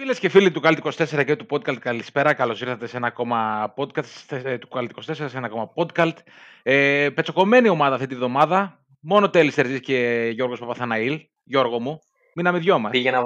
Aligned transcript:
Φίλες 0.00 0.18
και 0.18 0.28
φίλοι 0.28 0.50
του 0.50 0.60
Κάλτ 0.60 0.78
24 0.82 1.24
και 1.24 1.36
του 1.36 1.46
podcast, 1.50 1.76
καλησπέρα. 1.76 2.34
Καλώς 2.34 2.60
ήρθατε 2.60 2.86
σε 2.86 2.96
ένα 2.96 3.06
ακόμα 3.06 3.72
podcast 3.76 4.36
ε, 4.44 4.58
του 4.58 4.68
Κάλτ 4.68 4.90
24, 4.96 5.02
σε 5.14 5.36
ένα 5.36 5.46
ακόμα 5.46 5.72
podcast. 5.74 6.16
Ε, 6.62 7.08
πετσοκομμένη 7.14 7.68
ομάδα 7.68 7.94
αυτή 7.94 8.06
τη 8.06 8.14
βδομάδα. 8.14 8.84
Μόνο 9.00 9.30
Τέλης 9.30 9.54
Τερζής 9.54 9.80
και 9.80 10.30
Γιώργος 10.34 10.58
Παπαθαναήλ. 10.58 11.20
Γιώργο 11.42 11.80
μου, 11.80 12.00
μείναμε 12.34 12.58
δυο 12.58 12.78
μας. 12.78 12.90
Πήγε 12.90 13.10
να, 13.10 13.20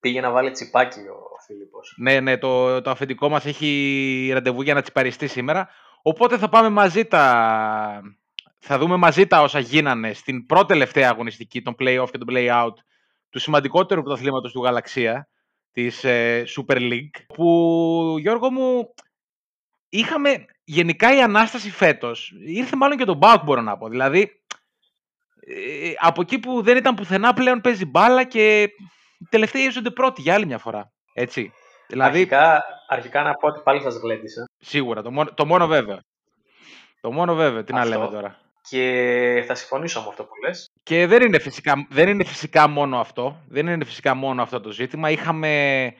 πήγε 0.00 0.20
να 0.20 0.30
βάλει 0.30 0.50
τσιπάκι 0.50 0.98
ο 0.98 1.42
Φίλιππος. 1.46 1.94
Ναι, 1.96 2.20
ναι, 2.20 2.38
το, 2.38 2.80
το 2.80 2.90
αφεντικό 2.90 3.28
μας 3.28 3.44
έχει 3.44 4.30
ραντεβού 4.32 4.62
για 4.62 4.74
να 4.74 4.82
τσιπαριστεί 4.82 5.26
σήμερα. 5.26 5.68
Οπότε 6.02 6.38
θα 6.38 6.48
πάμε 6.48 6.68
μαζί 6.68 7.04
τα. 7.04 8.02
Θα 8.58 8.78
δούμε 8.78 8.96
μαζί 8.96 9.26
τα 9.26 9.42
όσα 9.42 9.58
γίνανε 9.58 10.12
στην 10.12 10.46
πρώτη 10.46 10.66
τελευταία 10.66 11.08
αγωνιστική, 11.08 11.62
τον 11.62 11.74
play-off 11.78 12.08
και 12.10 12.18
τον 12.18 12.28
play-out 12.30 12.74
του 13.30 13.38
σημαντικότερου 13.38 14.02
πρωταθλήματος 14.02 14.52
του 14.52 14.62
Γαλαξία, 14.62 15.28
της 15.72 16.04
ε, 16.04 16.44
Super 16.56 16.76
League, 16.76 17.24
που 17.34 18.16
Γιώργο 18.18 18.50
μου 18.50 18.94
είχαμε 19.88 20.44
γενικά 20.64 21.16
η 21.16 21.22
Ανάσταση 21.22 21.70
φέτος. 21.70 22.32
Ήρθε 22.46 22.76
μάλλον 22.76 22.96
και 22.96 23.04
τον 23.04 23.16
Μπάουκ 23.16 23.42
μπορώ 23.44 23.60
να 23.60 23.78
πω. 23.78 23.88
Δηλαδή, 23.88 24.42
ε, 25.40 25.92
από 25.98 26.20
εκεί 26.20 26.38
που 26.38 26.62
δεν 26.62 26.76
ήταν 26.76 26.94
πουθενά 26.94 27.32
πλέον 27.32 27.60
παίζει 27.60 27.84
μπάλα 27.86 28.24
και 28.24 28.62
οι 28.62 29.26
τελευταίοι 29.30 29.62
ίζονται 29.62 29.90
πρώτοι 29.90 30.20
για 30.20 30.34
άλλη 30.34 30.46
μια 30.46 30.58
φορά. 30.58 30.92
Έτσι. 31.14 31.52
Δηλαδή, 31.88 32.18
Αρχικά, 32.18 32.62
αρχικά 32.88 33.22
να 33.22 33.34
πω 33.34 33.46
ότι 33.46 33.60
πάλι 33.64 33.80
σας 33.80 33.96
γλέντισα. 33.96 34.44
σίγουρα, 34.58 35.02
το 35.02 35.10
μόνο, 35.10 35.34
το 35.34 35.46
μόνο 35.46 35.66
βέβαιο. 35.66 35.98
Το 37.00 37.12
μόνο 37.12 37.34
βέβαιο, 37.34 37.64
τι 37.64 37.72
να 37.72 37.80
Αυτό. 37.80 37.94
λέμε 37.94 38.08
τώρα. 38.10 38.38
Και 38.68 39.44
θα 39.46 39.54
συμφωνήσω 39.54 40.00
με 40.00 40.06
αυτό 40.08 40.24
που 40.24 40.32
λες. 40.44 40.70
Και 40.82 41.06
δεν 41.06 41.22
είναι, 41.22 41.38
φυσικά, 41.38 41.86
δεν 41.90 42.08
είναι 42.08 42.24
φυσικά 42.24 42.68
μόνο 42.68 42.98
αυτό. 43.00 43.44
Δεν 43.48 43.66
είναι 43.66 43.84
φυσικά 43.84 44.14
μόνο 44.14 44.42
αυτό 44.42 44.60
το 44.60 44.70
ζήτημα. 44.70 45.10
Είχαμε 45.10 45.94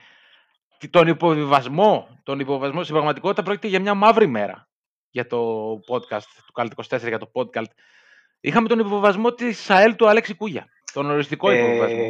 και 0.77 0.87
τον 0.87 1.07
υποβιβασμό. 1.07 2.19
Τον 2.23 2.39
υποβιβασμό. 2.39 2.81
Στην 2.81 2.93
πραγματικότητα 2.93 3.43
πρόκειται 3.43 3.67
για 3.67 3.79
μια 3.79 3.93
μαύρη 3.93 4.27
μέρα 4.27 4.69
για 5.09 5.27
το 5.27 5.69
podcast 5.89 6.21
του 6.45 6.51
Κάλτ 6.53 6.71
24, 6.89 7.07
για 7.07 7.17
το 7.19 7.31
podcast. 7.33 7.65
Είχαμε 8.39 8.67
τον 8.67 8.79
υποβιβασμό 8.79 9.33
της 9.33 9.69
ΑΕΛ 9.69 9.95
του 9.95 10.07
Αλέξη 10.07 10.35
Κούγια. 10.35 10.65
Τον 10.93 11.09
οριστικό 11.11 11.51
υποβιβασμό. 11.51 12.03
Ε, 12.03 12.07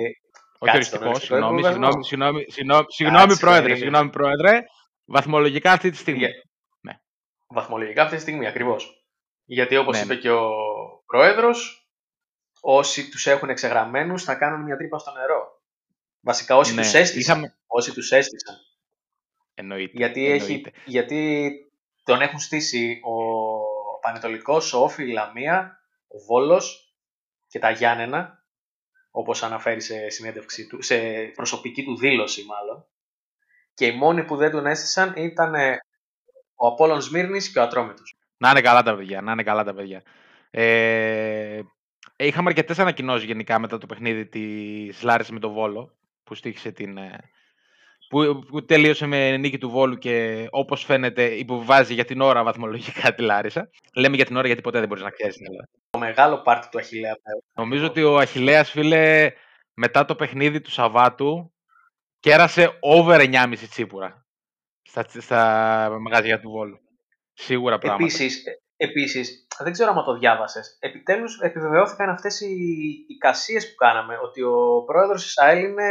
Όχι 0.59 0.72
κάτσε, 0.72 0.97
τον 0.97 1.07
οριστικό, 1.07 1.07
οριστικό 1.09 1.35
συγγνώμη, 1.35 1.59
υποβιβασμό. 1.59 2.03
συγγνώμη, 2.03 2.45
συγγνώμη, 2.52 2.52
συγγνώμη, 2.52 2.85
συγγνώμη, 2.94 3.25
Κάτσε, 3.27 3.39
πρόεδρε, 3.39 3.61
περίμενε. 3.61 3.83
συγγνώμη, 3.85 4.09
πρόεδρε. 4.09 4.59
Βαθμολογικά 5.05 5.72
αυτή 5.72 5.89
τη 5.89 5.97
στιγμή. 5.97 6.19
Για- 6.19 6.29
βαθμολογικά 7.53 8.03
αυτή 8.03 8.16
τη 8.16 8.22
στιγμή 8.22 8.47
ακριβώς. 8.47 9.00
Γιατί 9.45 9.78
όπως 9.78 9.97
Ναι, 9.97 10.03
είπε 10.03 10.14
ναι. 10.14 10.20
και 10.20 10.31
ο 10.31 10.50
Πρόεδρος, 11.06 11.89
όσοι 12.61 13.09
τους 13.09 13.28
έχουν 13.28 13.50
εξεγραμμένους 13.50 14.23
θα 14.23 14.36
κάνουν 14.36 14.61
μια 14.64 14.78
τρύπα 14.78 14.97
στο 14.97 15.11
νερό. 15.11 15.61
Βασικά 16.22 16.56
όσοι 16.58 16.73
Ναι, 16.73 16.81
τους 16.81 16.94
έστησαν. 16.94 17.38
είχαμε- 17.38 17.56
Όσοι 17.67 17.94
τους 17.94 18.12
έστησαν. 18.12 18.56
Εννοείται. 19.53 19.97
Γιατί, 19.97 20.25
εννοείται. 20.31 20.69
έχει, 20.69 20.81
γιατί 20.86 21.52
τον 22.03 22.22
έχουν 22.22 22.39
στήσει 22.39 23.00
ο 23.03 24.00
Πανετολικός, 24.00 24.73
ο 24.73 24.84
Όφη, 24.84 25.03
η 25.03 25.12
Λαμία, 25.12 25.80
ο 26.08 26.17
Βόλος 26.19 26.96
και 27.47 27.59
τα 27.59 27.69
Γιάννενα, 27.72 28.46
όπως 29.12 29.44
αναφέρει 29.44 29.81
σε, 29.81 30.09
συνέντευξή 30.09 30.68
του, 30.68 30.81
σε 30.81 30.97
προσωπική 31.35 31.84
του 31.84 31.97
δήλωση 31.97 32.44
μάλλον. 32.46 32.85
Και 33.74 33.85
οι 33.85 33.91
μόνοι 33.96 34.24
που 34.25 34.35
δεν 34.35 34.51
τον 34.51 34.66
έστησαν 34.66 35.13
ήταν 35.16 35.56
ε, 35.56 35.78
ο 36.56 36.68
Απόλλων 36.68 37.01
Σμύρνης 37.01 37.51
και 37.51 37.59
ο 37.59 37.62
Ατρόμητος. 37.62 38.16
Να 38.41 38.50
είναι 38.50 38.62
καλά 38.62 38.84
τα 38.84 38.96
παιδιά, 38.96 39.22
να 39.22 39.31
είναι 39.31 39.44
καλά 39.44 39.63
τα 39.63 39.74
παιδιά. 39.74 40.02
Ε, 40.52 41.62
είχαμε 42.16 42.50
αρκετές 42.50 42.79
ανακοινώσεις 42.79 43.24
γενικά 43.25 43.59
μετά 43.59 43.78
το 43.78 43.85
παιχνίδι 43.85 44.28
της 44.28 45.02
Λάρισα 45.03 45.34
με 45.34 45.40
τον 45.40 45.52
Βόλο, 45.52 45.97
που 46.24 46.35
στήχησε 46.35 46.72
την. 46.72 46.97
ε, 46.97 47.19
Που, 48.09 48.44
που 48.47 48.66
τελείωσε 48.66 49.06
με 49.06 49.38
νίκη 49.38 49.57
του 49.57 49.69
Βόλου 49.69 49.97
και 49.97 50.47
όπως 50.50 50.84
φαίνεται 50.84 51.24
υποβιβάζει 51.24 51.94
για 51.94 52.06
την 52.06 52.22
ώρα 52.22 52.44
βαθμολογικά 52.44 53.13
τη 53.13 53.22
Λάρισα. 53.22 53.69
Λέμε 53.96 54.16
για 54.16 54.25
την 54.25 54.35
ώρα 54.38 54.47
γιατί 54.47 54.62
ποτέ 54.62 54.80
δεν 54.80 54.88
μπορείς 54.88 55.03
να 55.03 55.09
ξέρεις 55.09 55.35
την 55.35 55.46
Ελλάδα. 55.46 55.69
Το 55.90 56.00
μεγάλο 56.00 56.41
πάρτι 56.41 56.69
του 56.69 56.80
Αχιλέα. 56.80 57.13
Νομίζω 57.53 57.85
ότι 57.85 58.03
ο 58.03 58.18
Αχηλέας 58.18 58.72
φίλε 58.72 59.31
μετά 59.74 60.06
το 60.06 60.16
παιχνίδι 60.16 60.62
του 60.62 60.72
Σαββάτου 60.72 61.53
κέρασε 62.19 62.78
over 62.80 63.19
9,5 63.19 63.53
τσίπουρα 63.69 64.25
στα, 64.81 65.06
στα 65.19 65.97
μαγαζιά 66.01 66.40
του 66.40 66.50
Βόλου. 66.50 66.81
Σίγουρα 67.41 67.78
πράγματα. 67.78 68.03
Επίσης, 68.03 68.46
ε, 68.46 68.52
επίσης, 68.78 69.47
δεν 69.59 69.72
ξέρω 69.72 69.91
αν 69.91 70.03
το 70.06 70.18
διάβασες, 70.18 70.78
επιτέλους 70.79 71.40
επιβεβαιώθηκαν 71.40 72.09
αυτές 72.09 72.41
οι 72.41 72.56
εικασίες 73.07 73.69
που 73.69 73.75
κάναμε, 73.75 74.18
ότι 74.24 74.41
ο 74.41 74.84
πρόεδρος 74.85 75.24
της 75.24 75.38
ΑΕΛ 75.38 75.63
είναι 75.63 75.90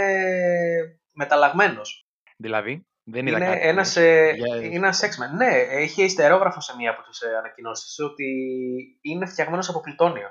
μεταλλαγμένος. 1.15 2.06
Δηλαδή, 2.37 2.87
δεν 3.05 3.27
είδα 3.27 3.37
Είναι 3.37 3.47
κάτι. 3.47 3.66
ένας, 3.69 3.97
ε, 3.97 4.33
Για- 4.37 4.56
είναι 4.56 4.75
ένας 4.77 5.00
X-Men. 5.05 5.37
Ναι, 5.37 5.56
έχει 5.71 6.03
ιστερόγραφο 6.03 6.60
σε 6.60 6.77
μία 6.77 6.91
από 6.91 7.03
τις 7.03 7.21
ε, 7.21 7.37
ανακοινώσεις 7.37 7.99
ότι 7.99 8.25
είναι 9.03 9.27
φτιαγμένος 9.27 9.69
από 9.69 9.81
πλουτόνιο. 9.81 10.28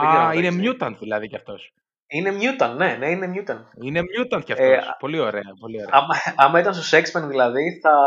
Δεν 0.00 0.08
ξέρω 0.08 0.22
Α, 0.22 0.26
αν 0.26 0.32
το 0.32 0.38
είναι 0.38 0.46
έχεις 0.48 0.58
δει. 0.60 0.76
mutant 0.80 0.96
δηλαδή 0.98 1.28
κι 1.28 1.36
αυτός. 1.36 1.72
Είναι 2.10 2.30
mutant, 2.40 2.74
ναι, 2.76 2.96
ναι, 2.96 3.10
είναι 3.10 3.32
mutant. 3.34 3.64
Είναι 3.84 4.00
mutant 4.00 4.44
κι 4.44 4.52
αυτός. 4.52 4.66
Ε, 4.66 4.96
πολύ 4.98 5.18
ωραία, 5.18 5.42
πολύ 5.60 5.76
ωραία. 5.82 5.90
Άμα, 5.92 6.14
άμα 6.36 6.60
ήταν 6.60 6.74
στους 6.74 6.92
X-Men 6.92 7.28
δηλαδή, 7.28 7.80
θα, 7.82 7.98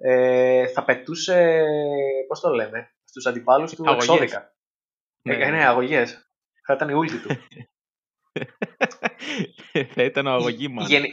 ε, 0.00 0.66
θα 0.66 0.84
πετούσε, 0.84 1.64
πώς 2.28 2.40
το 2.40 2.48
λέμε, 2.50 2.90
στους 3.04 3.26
αντιπάλους 3.26 3.74
του 3.74 3.82
Αγωγές. 3.86 4.08
εξώδικα. 4.08 4.52
Ναι. 5.22 5.36
Ναι, 5.36 5.50
ναι, 5.50 5.66
αγωγές. 5.66 6.30
Θα 6.66 6.74
ήταν 6.74 6.88
η 6.88 6.92
ούλτη 6.92 7.18
του. 7.18 7.28
Θα 9.94 10.02
ήταν 10.02 10.26
ο 10.26 10.30
αγωγή 10.30 10.68
μας. 10.68 10.88
Γενι... 10.88 11.08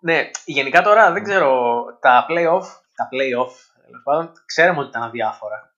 Ναι, 0.00 0.30
γενικά 0.44 0.82
τώρα 0.82 1.12
δεν 1.12 1.22
ξέρω, 1.22 1.82
τα 2.00 2.26
play-off, 2.30 2.62
τα 2.94 3.08
play-off, 3.12 3.52
τέλος 3.86 4.02
πάντων, 4.04 4.32
ξέραμε 4.46 4.78
ότι 4.78 4.88
ήταν 4.88 5.02
αδιάφορα. 5.02 5.70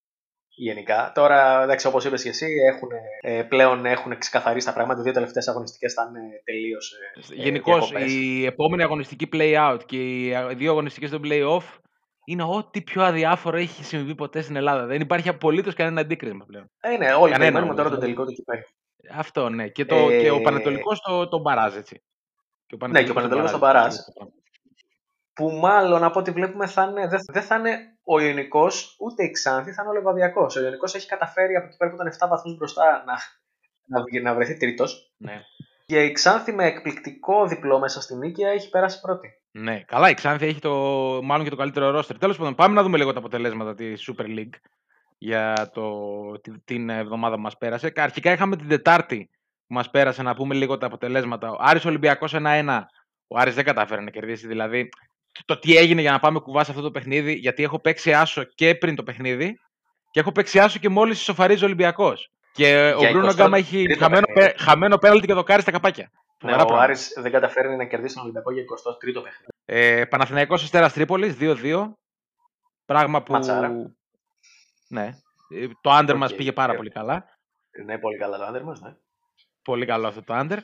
Γενικά. 0.61 1.13
Τώρα, 1.15 1.63
εντάξει, 1.63 1.87
όπως 1.87 2.05
είπες 2.05 2.23
και 2.23 2.29
εσύ, 2.29 2.47
έχουν, 2.75 2.89
ε, 3.21 3.43
πλέον 3.43 3.87
έχουν 3.87 4.19
ξεκαθαρίσει 4.19 4.67
τα 4.67 4.73
πράγματα. 4.73 5.01
Οι 5.01 5.03
δύο 5.03 5.13
τελευταίες 5.13 5.49
αγωνιστικές 5.49 5.93
θα 5.93 6.07
είναι 6.09 6.21
τελείως 6.45 6.93
ε, 6.93 7.35
Γενικώς, 7.35 7.89
διακοπές. 7.91 8.13
η 8.13 8.45
επόμενη 8.47 8.83
αγωνιστική 8.83 9.29
play-out 9.33 9.79
και 9.87 9.97
οι 9.97 10.35
α- 10.35 10.51
οι 10.51 10.55
δύο 10.55 10.71
αγωνιστικές 10.71 11.09
στο 11.09 11.21
play-off 11.25 11.63
είναι 12.31 12.43
ό,τι 12.43 12.83
πιο 12.83 13.03
αδιάφορο 13.03 13.57
έχει 13.57 13.85
συμβεί 13.85 14.15
ποτέ 14.15 14.41
στην 14.41 14.57
Ελλάδα. 14.57 14.87
Δεν 14.87 15.01
υπάρχει 15.01 15.29
απολύτως 15.29 15.75
κανένα 15.75 16.01
αντίκρισμα 16.01 16.45
πλέον. 16.45 16.71
Ε, 16.81 16.89
ναι, 16.97 17.13
όλοι 17.13 17.33
Κανένα 17.33 17.39
περιμένουμε 17.39 17.61
όμως, 17.65 17.77
τώρα 17.77 17.89
το 17.89 17.95
δηλαδή. 17.95 18.01
τελικό 18.01 18.25
του 18.25 18.33
κυπέλου. 18.33 18.63
Αυτό, 19.19 19.49
ναι. 19.49 19.69
Και, 19.69 19.85
το, 19.85 19.97
Ε, 19.97 20.21
και 20.21 20.31
ο 20.31 20.41
Πανετολικός 20.41 21.01
το, 21.01 21.29
το 21.29 21.39
μπαράζ, 21.39 21.77
έτσι. 21.77 22.03
Και 22.67 22.77
ο 22.81 22.87
Ναι, 22.87 23.03
και 23.03 23.11
ο 23.11 23.15
Πανετολικός 23.15 23.51
τον 23.51 23.61
τον 23.61 23.69
μπαράζ. 23.69 23.95
Που 25.35 25.51
μάλλον 25.51 26.05
από 26.05 26.19
ό,τι 26.19 26.31
βλέπουμε 26.31 26.67
θα 26.67 26.83
είναι, 26.83 27.09
δεν, 27.09 27.21
δεν 27.33 27.43
θα 27.43 27.57
είναι 27.57 27.79
ο 28.05 28.21
Ιωνικός 28.21 28.97
ούτε 28.99 29.25
η 29.25 29.31
Ξάνθη, 29.31 29.73
θα 29.73 29.83
είναι 29.83 29.91
ο 29.91 29.95
Λεβαδιακός. 29.95 30.57
Ο 30.57 30.63
Ιωνικός 30.63 30.95
έχει 30.95 31.07
καταφέρει 31.07 31.57
από 31.57 31.67
εκεί 31.67 31.77
πέρα 31.77 31.91
που 31.91 31.97
ήταν 31.97 32.13
7 32.27 32.29
βαθμούς 32.31 32.57
μπροστά 32.57 33.05
να, 33.07 33.15
να, 33.85 34.03
βγει- 34.05 34.23
να 34.23 34.35
βρεθεί 34.35 34.57
τρίτος. 34.57 35.13
Ναι. 35.17 35.41
Και 35.89 36.05
η 36.05 36.13
Ξάνθη 36.13 36.53
με 36.53 36.67
εκπληκτικό 36.67 37.47
διπλό 37.47 37.79
μέσα 37.79 38.01
στην 38.01 38.19
νίκαια 38.19 38.51
έχει 38.51 38.69
περάσει 38.69 39.01
πρώτη. 39.01 39.29
Ναι, 39.51 39.81
καλά, 39.81 40.11
η 40.11 40.15
Ξάνθη 40.15 40.47
έχει 40.47 40.61
το, 40.61 40.73
μάλλον 41.23 41.45
και 41.45 41.51
το 41.51 41.57
καλύτερο 41.57 41.91
ρόστερ. 41.91 42.19
Τέλος 42.19 42.37
πάντων, 42.37 42.55
πάμε 42.55 42.75
να 42.75 42.83
δούμε 42.83 42.97
λίγο 42.97 43.13
τα 43.13 43.19
αποτελέσματα 43.19 43.75
της 43.75 44.11
Super 44.11 44.25
League 44.25 44.55
για 45.19 45.71
το, 45.73 45.93
τη- 46.41 46.61
την 46.65 46.91
εβδομάδα 46.91 47.35
που 47.35 47.41
μας 47.41 47.57
πέρασε. 47.57 47.93
Αρχικά 47.97 48.33
είχαμε 48.33 48.57
την 48.57 48.69
Τετάρτη 48.69 49.31
που 49.67 49.75
μας 49.75 49.91
πέρασε 49.91 50.23
να 50.23 50.35
πούμε 50.35 50.55
λίγο 50.55 50.79
τα 50.79 50.87
αποτελέσματα. 50.87 51.51
Ο 51.51 51.57
Άρης 51.59 51.85
Ολυμπιακός 51.85 52.35
1-1. 52.37 52.81
Ο 53.29 53.39
Άρης 53.39 53.55
δεν 53.55 53.65
κατάφερε 53.65 54.01
να 54.01 54.11
κερδίσει. 54.11 54.47
Δηλαδή, 54.47 54.89
το 55.45 55.59
τι 55.59 55.77
έγινε 55.77 56.01
για 56.01 56.11
να 56.11 56.19
πάμε 56.19 56.39
κουβάς 56.39 56.65
σε 56.65 56.71
αυτό 56.71 56.83
το 56.83 56.91
παιχνίδι, 56.91 57.33
γιατί 57.33 57.63
έχω 57.63 57.81
παίξει 57.81 58.13
άσο 58.13 58.43
και 58.45 58.75
πριν 58.75 58.95
το 58.95 59.03
παιχνίδι 59.03 59.59
και 60.11 60.21
έχω 60.21 60.33
παίξει 60.33 60.59
άσο 60.59 60.79
και 60.79 60.89
μόλις 60.89 61.21
ισοφαρίζει 61.21 61.63
ο 61.63 61.67
Ολυμπιακός. 61.67 62.31
Και 62.59 62.93
ο 62.97 62.99
Για 62.99 63.11
Μπρούνο 63.11 63.29
23 63.31 63.35
Γκάμα 63.35 63.57
έχει 63.57 63.83
τρίτο 63.85 63.99
χαμένο, 64.05 64.27
παιχνίδι. 64.27 64.49
πέ- 64.51 64.61
χαμένο 64.61 64.99
πέναλτι 64.99 65.27
και 65.27 65.33
δοκάρι 65.33 65.63
στα 65.63 65.71
καπάκια. 65.71 66.11
Ναι, 66.13 66.19
Φοβερά 66.39 66.63
ο 66.63 66.65
πράγματα. 66.67 66.83
Άρης 66.85 67.13
δεν 67.17 67.33
καταφέρνει 67.33 67.77
να 67.77 67.85
κερδίσει 67.85 68.15
τον 68.15 68.23
Ολυμπιακό 68.23 68.53
για 68.53 68.63
23ο 68.63 69.23
παιχνίδι. 69.23 69.47
Ε, 69.65 70.05
Παναθηναϊκός 70.05 70.63
Αστέρας 70.63 70.93
Τρίπολης 70.93 71.37
2-2. 71.41 71.93
Πράγμα 72.85 73.23
που. 73.23 73.33
Ματσάρα. 73.33 73.71
Ναι. 74.89 75.07
Ε, 75.49 75.67
Το 75.81 75.91
άντερ 75.91 76.15
Οκ, 76.15 76.21
μας 76.21 76.35
πήγε 76.35 76.53
πάρα 76.53 76.73
ε. 76.73 76.77
πολύ 76.77 76.91
καλά. 76.91 77.25
Ναι, 77.85 77.99
πολύ 77.99 78.17
καλά 78.19 78.39
το 78.39 78.45
άντερ 78.45 78.63
μας. 78.65 78.81
Ναι. 78.81 78.95
Πολύ 79.63 79.87
καλό 79.87 80.07
αυτό 80.07 80.23
το 80.23 80.35
άντερ. 80.35 80.59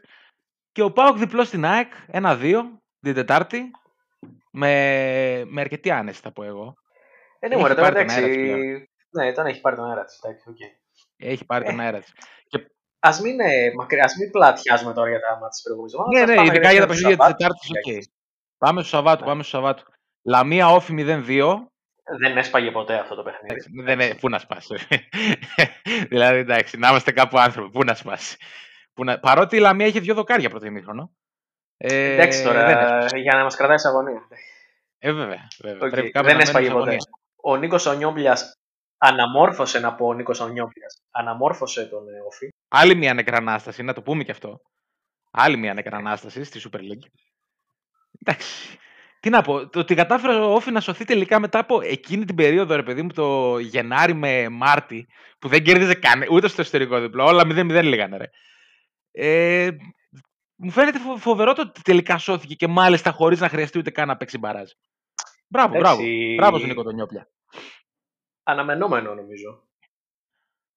Και 0.73 0.83
ο 0.83 0.93
Πάοκ 0.93 1.17
διπλό 1.19 1.45
στην 1.45 1.65
ΑΕΚ 1.65 1.93
1-2 2.13 2.63
την 3.01 3.15
Τετάρτη. 3.15 3.71
με, 4.51 5.45
με 5.47 5.61
αρκετή 5.61 5.91
άνεση 5.91 6.21
θα 6.21 6.33
πω 6.33 6.43
εγώ. 6.45 6.75
Ε, 7.39 7.49
ναι, 7.49 7.55
Έχει 7.55 7.63
μωρέ, 7.63 7.75
τώρα 7.75 7.93
πάρει 7.93 8.07
τον 8.07 8.17
εντάξει. 8.17 8.41
αέρα 8.41 8.57
της 8.79 8.89
Ναι, 9.11 9.33
τώρα 9.33 9.49
έχει 9.49 9.61
πάρει 9.61 9.77
τον 9.77 9.89
αέρα 9.89 10.05
της. 10.05 10.19
εντάξει, 10.23 10.49
οκ. 10.49 10.57
Έχει 11.29 11.45
πάρει 11.45 11.65
τον 11.65 11.81
Ε, 11.81 11.85
αέρα 11.85 11.99
της. 12.01 12.13
Και, 12.49 12.67
Ας 12.99 13.21
μην, 13.21 13.41
ε, 13.41 13.73
μακριά, 13.77 14.05
ας 14.05 14.15
μην 14.17 14.31
πλατιάζουμε 14.31 14.93
τώρα 14.93 15.09
για 15.09 15.21
τα 15.21 15.31
μάτια 15.33 15.49
της 15.49 15.63
προηγούμενης 15.63 15.95
εβδομάδας. 15.95 16.17
ναι, 16.17 16.23
Ας 16.23 16.29
ναι, 16.29 16.35
πάμε 16.37 16.49
ειδικά 16.49 16.71
για 16.73 16.81
τα 16.81 16.87
το 16.87 16.93
παιχνίδια 16.93 17.17
της 17.17 17.25
Σαββάτου, 17.27 17.37
Τετάρτης, 17.37 17.71
οκ. 17.71 17.77
Κυριακής. 17.81 18.09
Πάμε 18.59 18.81
στο 18.81 18.89
Σαββάτου, 18.97 19.21
Ναι. 19.23 19.29
πάμε 19.29 19.43
στο 19.43 19.51
Σαββάτου. 19.57 19.85
Λαμία 20.27 20.69
ΟΦΗ 20.69 20.93
0-2. 20.93 21.69
Δεν 22.21 22.37
έσπαγε 22.37 22.71
ποτέ 22.71 22.95
αυτό 22.95 23.15
το 23.15 23.23
παιχνίδι. 23.23 23.47
Εντάξει, 23.55 23.71
Δεν, 23.85 24.01
είναι- 24.01 24.15
πού 24.15 24.29
να 24.29 24.39
σπάσει. 24.39 24.75
δηλαδή, 26.13 26.39
εντάξει, 26.39 26.77
να 26.79 26.89
είμαστε 26.89 27.13
κάπου 27.13 27.39
άνθρωποι. 27.39 27.71
Πού 27.71 27.85
να 27.85 27.95
σπάσει. 27.95 28.37
Πού 28.95 29.05
να... 29.05 29.19
Παρότι 29.21 29.57
η 29.57 29.61
Λαμία 29.61 29.87
είχε 29.87 30.01
δύο 30.01 30.15
δοκάρια 30.15 30.51
πρώτο 30.51 30.67
ημίχρονο. 30.67 31.11
Ε, 31.77 32.13
Εντάξει 32.13 32.43
τώρα, 32.43 32.67
Δεν 32.67 32.79
έσπασε. 32.79 33.17
για 33.17 33.35
να 33.37 33.43
μας 33.43 33.57
κρατάει 33.57 33.79
σε 33.79 33.89
αγωνία. 33.89 34.29
Ε, 34.99 35.13
βέβαια. 35.13 35.49
βέβαια. 35.63 35.87
Οκ, 35.87 35.91
Πρέπει 35.93 36.11
κάποιος 36.11 36.33
Δεν 36.33 36.37
να 36.37 36.43
έσπαγε 36.43 36.69
μένει 36.69 36.81
σε 36.81 36.85
ποτέ. 36.85 36.91
αγωνία. 36.91 36.99
Ο 37.37 37.57
Νίκος 37.57 37.87
ο 37.87 37.95
Νιόπλιας 37.95 38.59
αναμόρφωσε, 38.99 39.79
να 39.79 39.95
πω, 39.95 40.07
ο 40.07 40.13
Νίκος 40.15 40.41
ο 40.41 40.47
Νιόπλιας, 40.47 41.03
αναμόρφωσε 41.11 41.87
τον 41.87 42.09
ε, 42.09 42.21
ΟΦΗ. 42.27 42.49
Άλλη 42.69 42.95
μια 42.95 43.15
νεκρανάσταση, 43.15 43.83
να 43.83 43.93
το 43.93 44.03
πούμε 44.03 44.25
και 44.25 44.31
αυτό. 44.31 44.61
Άλλη 45.31 45.57
μια 45.57 45.75
νεκρανάσταση 45.75 46.45
στη 46.45 46.61
Super 46.65 46.79
League. 46.79 47.07
Εντάξει. 48.21 48.79
Τι 49.21 49.31
να 49.31 49.43
πω, 49.43 49.69
το 49.69 49.79
ότι 49.79 49.95
κατάφερε 49.95 50.35
ο 50.35 50.55
Όφη 50.55 50.71
να 50.71 50.81
σωθεί 50.81 51.05
τελικά 51.05 51.39
μετά 51.41 51.59
από 51.59 51.81
εκείνη 51.83 52.25
την 52.25 52.35
περίοδο, 52.35 52.77
ρε 52.77 52.83
παιδί 52.83 53.03
μου, 53.03 53.13
το 53.13 53.59
Γενάρη 53.59 54.15
με 54.15 54.49
Μάρτι, 54.49 55.07
που 55.39 55.49
δεν 55.49 55.63
κέρδιζε 55.65 55.95
καν, 55.95 56.25
ούτε 56.31 56.49
στο 56.49 56.61
εσωτερικό 56.61 57.01
διπλό, 57.01 57.25
όλα 57.25 57.43
0-0 57.43 57.85
λέγανε, 57.85 58.17
ρε. 58.17 58.27
Ε, 59.11 59.71
μου 60.57 60.71
φαίνεται 60.71 60.99
φο- 60.99 61.17
φοβερό 61.17 61.53
το 61.53 61.63
ότι 61.63 61.83
τελικά 61.83 62.19
σώθηκε 62.19 62.55
και 62.55 62.67
μάλιστα 62.69 63.11
χωρίς 63.11 63.41
να 63.41 63.49
χρειαστεί 63.49 63.79
ούτε 63.79 63.91
καν 63.91 64.09
να 64.09 64.17
παίξει 64.17 64.39
μπαράζ. 64.39 64.71
Μπράβο, 65.49 65.79
μπράβο. 65.79 66.03
Εντάξει. 66.03 66.35
Μπράβο 66.37 66.57
στον 66.57 66.69
Νίκο 66.69 66.83
Τονιόπλια. 66.83 67.29
Αναμενόμενο 68.45 69.15
νομίζω. 69.15 69.63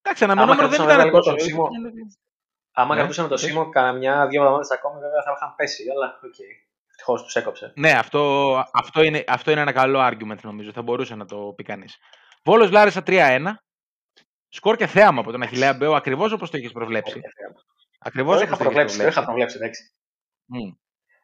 Εντάξει, 0.01 0.23
αναμενόμενο 0.23 0.67
δεν 0.67 0.69
κρατούσαμε 0.69 0.93
ήταν 0.93 1.05
λίγο 1.05 1.17
τόσο. 1.17 1.33
το 1.35 1.43
Σίμω. 1.43 1.67
Άμα 2.71 2.93
Ναι, 2.93 2.99
κρατούσαμε 2.99 3.27
το 3.27 3.33
πες. 3.33 3.43
Σίμω 3.43 3.69
καμιά 3.69 4.27
δύο 4.27 4.41
εβδομάδες 4.41 4.71
ακόμη 4.71 4.99
βέβαια 4.99 5.23
θα 5.23 5.33
είχαν 5.35 5.55
πέσει, 5.55 5.83
αλλά 5.95 6.19
οκ. 6.23 6.35
Ευτυχώς 6.89 7.23
τους 7.23 7.35
έκοψε. 7.35 7.73
Ναι, 7.75 7.91
αυτό, 7.91 8.53
αυτό, 8.73 9.01
είναι, 9.03 9.23
αυτό 9.27 9.51
είναι 9.51 9.61
ένα 9.61 9.71
καλό 9.71 9.99
argument 10.07 10.41
νομίζω. 10.41 10.71
Θα 10.71 10.81
μπορούσε 10.81 11.15
να 11.15 11.25
το 11.25 11.53
πει 11.55 11.63
κανείς. 11.63 11.97
Βόλος 12.43 12.71
Λάρισα 12.71 13.03
3-1. 13.05 13.53
Σκορ 14.49 14.75
και 14.75 14.87
θέαμα 14.87 15.19
από 15.19 15.31
τον 15.31 15.41
Αχηλέα 15.41 15.73
Μπέο, 15.73 15.93
ακριβώς 15.95 16.31
όπως 16.31 16.49
το 16.49 16.57
είχε 16.57 16.69
προβλέψει. 16.69 17.21
Ακριβώς 17.99 18.37
Το 18.37 18.43
όπως 18.43 18.47
είχα 18.47 18.57
το 18.57 18.63
είχε 18.63 18.63
προβλέψει, 18.63 18.97
το 18.97 19.03
προβλέψει. 19.03 19.19
είχα 19.19 19.23
προβλέψει, 19.25 19.57
εντάξει. 19.57 19.91
Μμ. 20.45 20.71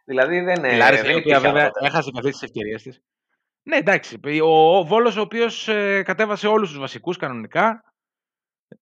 Δηλαδή 0.04 0.40
δεν, 0.42 0.64
Η 0.64 0.68
ε, 0.68 0.76
Λάρισα, 0.78 1.02
δεν 1.04 1.12
η 1.12 1.16
οποία 1.16 1.38
υπήρχε 1.38 1.40
βέβαια 1.40 1.62
άλλο 1.64 1.72
τότε. 1.72 1.88
έχασε 1.88 2.10
και 2.12 2.18
αυτέ 2.18 2.30
τις 2.30 2.42
ευκαιρίες 2.42 2.82
της. 2.82 3.02
Ναι, 3.64 3.76
εντάξει. 3.78 4.20
Ο, 4.42 4.78
ο 4.78 4.84
Βόλος, 4.84 5.18
ο 5.18 5.22
οποίος 5.22 5.66
κατέβασε 6.04 6.48
όλους 6.48 6.70
τους 6.70 6.80
βασικούς 6.80 7.18
κανονικά. 7.18 7.84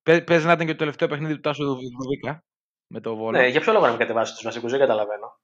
Πε- 0.03 0.23
Παίζει 0.23 0.45
να 0.45 0.51
ήταν 0.51 0.65
και 0.65 0.71
το 0.71 0.77
τελευταίο 0.77 1.07
παιχνίδι 1.07 1.33
του 1.33 1.39
Τάσου 1.39 1.63
Δουδίκα 1.65 2.43
με 2.87 2.99
το 2.99 3.15
Βόλο. 3.15 3.37
Ναι, 3.37 3.47
για 3.47 3.59
ποιο 3.61 3.71
λόγο 3.73 3.83
να 3.85 3.89
μην 3.91 3.99
κατεβάσει 3.99 4.33
τους 4.33 4.43
βασικούς, 4.43 4.71
δεν 4.71 4.79
καταλαβαίνω. 4.79 5.39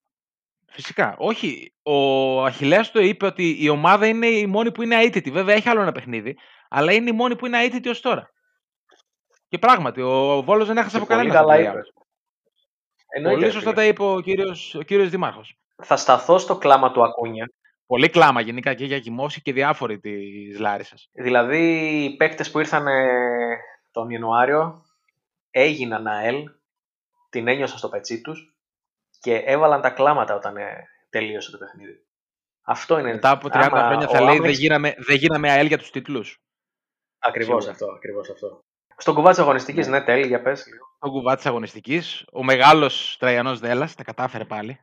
Φυσικά. 0.69 1.15
Όχι. 1.17 1.73
Ο 1.83 2.43
Αχιλέας 2.45 2.91
το 2.91 2.99
είπε 2.99 3.25
ότι 3.25 3.63
η 3.63 3.69
ομάδα 3.69 4.07
είναι 4.07 4.27
η 4.27 4.45
μόνη 4.47 4.71
που 4.71 4.81
είναι 4.81 5.01
αίτητη. 5.03 5.31
Βέβαια 5.31 5.55
έχει 5.55 5.69
άλλο 5.69 5.81
ένα 5.81 5.91
παιχνίδι, 5.91 6.37
αλλά 6.69 6.93
είναι 6.93 7.09
η 7.09 7.13
μόνη 7.13 7.35
που 7.35 7.45
είναι 7.45 7.63
αίτητη 7.63 7.89
ως 7.89 8.01
τώρα. 8.01 8.29
Και 9.47 9.57
πράγματι, 9.57 10.01
ο 10.01 10.41
Βόλος 10.43 10.67
δεν 10.67 10.77
έχασε 10.77 10.97
Και 10.97 11.03
από 11.03 11.05
πολύ 11.15 11.29
κανένα. 11.29 11.39
καλά 11.39 11.53
στα 11.53 11.69
είπε. 11.71 11.79
play-outs. 11.79 12.01
Εννοείται, 13.09 13.35
Πολύ 13.37 13.45
ρε 13.45 13.51
σωστά 13.51 13.69
φίλε. 13.69 13.81
τα 13.81 13.87
είπε 13.87 14.03
ο 14.03 14.19
κύριος, 14.19 14.75
ο 14.75 14.81
κύριος 14.81 15.09
Δήμαρχος. 15.09 15.57
Θα 15.83 15.95
σταθώ 15.97 16.37
στο 16.37 16.57
κλάμα 16.57 16.91
του 16.91 17.03
Ακούνια. 17.03 17.49
Πολύ 17.87 18.09
κλάμα 18.09 18.41
γενικά 18.41 18.73
και 18.73 18.85
για 18.85 18.99
Κιμόση 18.99 19.41
και 19.41 19.53
διάφοροι 19.53 19.99
της 19.99 20.59
Λάρισας. 20.59 21.09
Δηλαδή 21.11 21.59
οι 22.03 22.15
παίκτες 22.15 22.51
που 22.51 22.59
ήρθαν 22.59 22.87
ε, 22.87 23.07
τον 23.91 24.09
Ιανουάριο 24.09 24.85
έγιναν 25.51 26.07
ΑΕΛ, 26.07 26.43
την 27.29 27.47
ένιωσαν 27.47 27.77
στο 27.77 27.89
πετσί 27.89 28.21
τους 28.21 28.55
και 29.19 29.35
έβαλαν 29.35 29.81
τα 29.81 29.89
κλάματα 29.89 30.35
όταν 30.35 30.57
ε, 30.57 30.87
τελείωσε 31.09 31.51
το 31.51 31.57
παιχνίδι. 31.57 32.01
Αυτό 32.61 32.99
είναι. 32.99 33.11
Μετά 33.13 33.29
από 33.29 33.47
30 33.47 33.51
άμα 33.53 33.85
χρόνια 33.87 34.07
ο 34.07 34.11
θα 34.11 34.19
λέει 34.21 34.29
Άμεξ- 34.37 34.43
δεν 34.43 34.51
γίναμε, 34.51 34.93
δεν 34.97 35.15
γίναμε 35.15 35.51
ΑΕΛ 35.51 35.67
για 35.67 35.77
τους 35.77 35.89
τίτλους. 35.89 36.41
Ακριβώς 37.19 37.63
Σίγουρα. 37.63 37.71
αυτό, 37.71 37.85
ακριβώς 37.95 38.29
αυτό. 38.29 38.59
Στον 38.97 39.15
κουβά 39.15 39.29
της 39.29 39.39
αγωνιστικής, 39.39 39.87
Ναι. 39.87 39.97
ναι, 39.99 40.05
τέλει, 40.05 40.27
για 40.27 40.41
πες. 40.41 40.65
λίγο. 40.67 40.85
Ο 40.99 41.09
κουβά 41.09 41.35
της 41.35 41.45
αγωνιστικής. 41.45 42.25
Ο 42.33 42.43
μεγάλος 42.43 43.15
Τραϊανός 43.19 43.59
Δέλλας 43.59 43.95
τα 43.95 44.03
κατάφερε 44.03 44.45
πάλι 44.45 44.79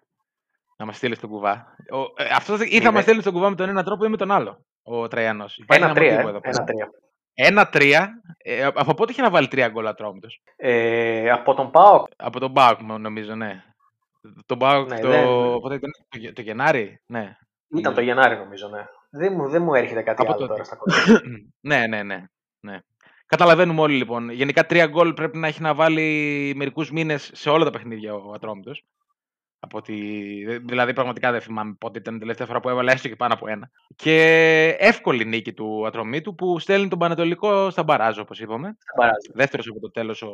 να 0.76 0.84
μας 0.84 0.96
στείλεις 0.96 1.16
στον 1.16 1.30
κουβά. 1.30 1.74
Ο, 1.92 2.22
ε, 2.22 2.28
αυτός 2.34 2.60
ή 2.60 2.64
θα 2.68 2.74
Μηδέ- 2.74 2.92
μας 2.92 3.02
στείλεις 3.02 3.20
στον 3.20 3.32
κουβά 3.34 3.48
με 3.50 3.56
τον 3.56 3.68
ένα 3.68 3.82
τρόπο 3.84 4.04
ή 4.04 4.08
με 4.08 4.16
τον 4.16 4.30
άλλο. 4.30 4.64
Ο 4.82 5.08
Τραϊανός. 5.08 5.56
Υπάρχει 5.58 5.82
Ένα 5.82 5.90
ένα 5.90 6.00
τρία, 6.00 6.10
μοτίβο 6.12 6.28
ε, 6.28 6.30
εδώ 6.30 6.40
πέρα. 6.40 6.56
ένα 6.56 6.64
τρία. 6.66 6.90
Ένα-τρία. 7.34 8.10
Ε, 8.38 8.64
από 8.64 8.94
πότε 8.94 9.12
είχε 9.12 9.22
να 9.22 9.30
βάλει 9.30 9.48
τρία 9.48 9.68
γκολ 9.68 9.86
ατρόμητος; 9.86 10.40
Ε, 10.56 11.30
από 11.30 11.54
τον 11.54 11.70
ΠΑΟΚ, 11.70 12.06
Από 12.16 12.40
τον 12.40 12.50
Μπάουκ 12.50 12.80
νομίζω, 12.80 13.34
ναι. 13.34 13.62
Τον 14.46 14.56
Μπάουκ 14.56 14.88
Ναι, 14.88 15.00
το, 15.00 15.08
δεν- 15.08 15.24
πότε 15.60 15.74
ήταν, 15.74 15.90
το, 16.08 16.18
Γε- 16.18 16.32
το 16.34 16.40
Γενάρη, 16.42 17.00
ναι. 17.06 17.36
ήταν 17.68 17.94
το 17.94 18.00
Γενάρη 18.00 18.36
νομίζω, 18.36 18.68
ναι. 18.68 18.84
Δεν 19.10 19.32
μου, 19.36 19.48
δεν 19.48 19.62
μου 19.62 19.74
έρχεται 19.74 20.02
κάτι 20.02 20.22
Από 20.22 20.30
άλλο 20.32 20.40
τότε. 20.40 20.52
τώρα 20.52 20.64
στα 20.64 20.76
κοντά. 20.76 20.94
ναι, 21.70 21.86
ναι, 21.86 22.02
ναι, 22.02 22.24
ναι. 22.60 22.78
Καταλαβαίνουμε 23.26 23.80
όλοι 23.80 23.96
λοιπόν. 23.96 24.30
Γενικά 24.30 24.66
τρία 24.66 24.86
γκολ 24.86 25.12
πρέπει 25.12 25.38
να 25.38 25.46
έχει 25.46 25.60
να 25.62 25.74
βάλει 25.74 26.52
μερικούς 26.56 26.90
μήνες 26.90 27.30
σε 27.34 27.50
όλα 27.50 27.64
τα 27.64 27.70
παιχνίδια 27.70 28.14
ο 28.14 28.32
Ατρόμητος. 28.34 28.84
Από 29.64 29.78
ότι, 29.78 29.94
δηλαδή 30.64 30.92
πραγματικά 30.92 31.32
δεν 31.32 31.40
θυμάμαι 31.40 31.76
πότε 31.78 31.98
ήταν 31.98 32.16
η 32.16 32.18
τελευταία 32.18 32.46
φορά 32.46 32.60
που 32.60 32.68
έβαλε 32.68 32.92
έστω 32.92 33.08
και 33.08 33.16
πάνω 33.16 33.34
από 33.34 33.48
ένα. 33.48 33.70
Και 33.96 34.76
εύκολη 34.78 35.24
νίκη 35.24 35.52
του 35.52 35.86
Ατρομήτου 35.86 36.34
που 36.34 36.58
στέλνει 36.58 36.88
τον 36.88 36.98
Πανετολικό 36.98 37.70
στα 37.70 37.82
μπαράζ 37.82 38.18
όπως 38.18 38.40
είπαμε. 38.40 38.66
Δεν 38.66 38.94
παράζει. 38.96 39.30
Δεύτερος 39.34 39.68
από 39.68 39.80
το 39.80 39.90
τέλος 39.90 40.24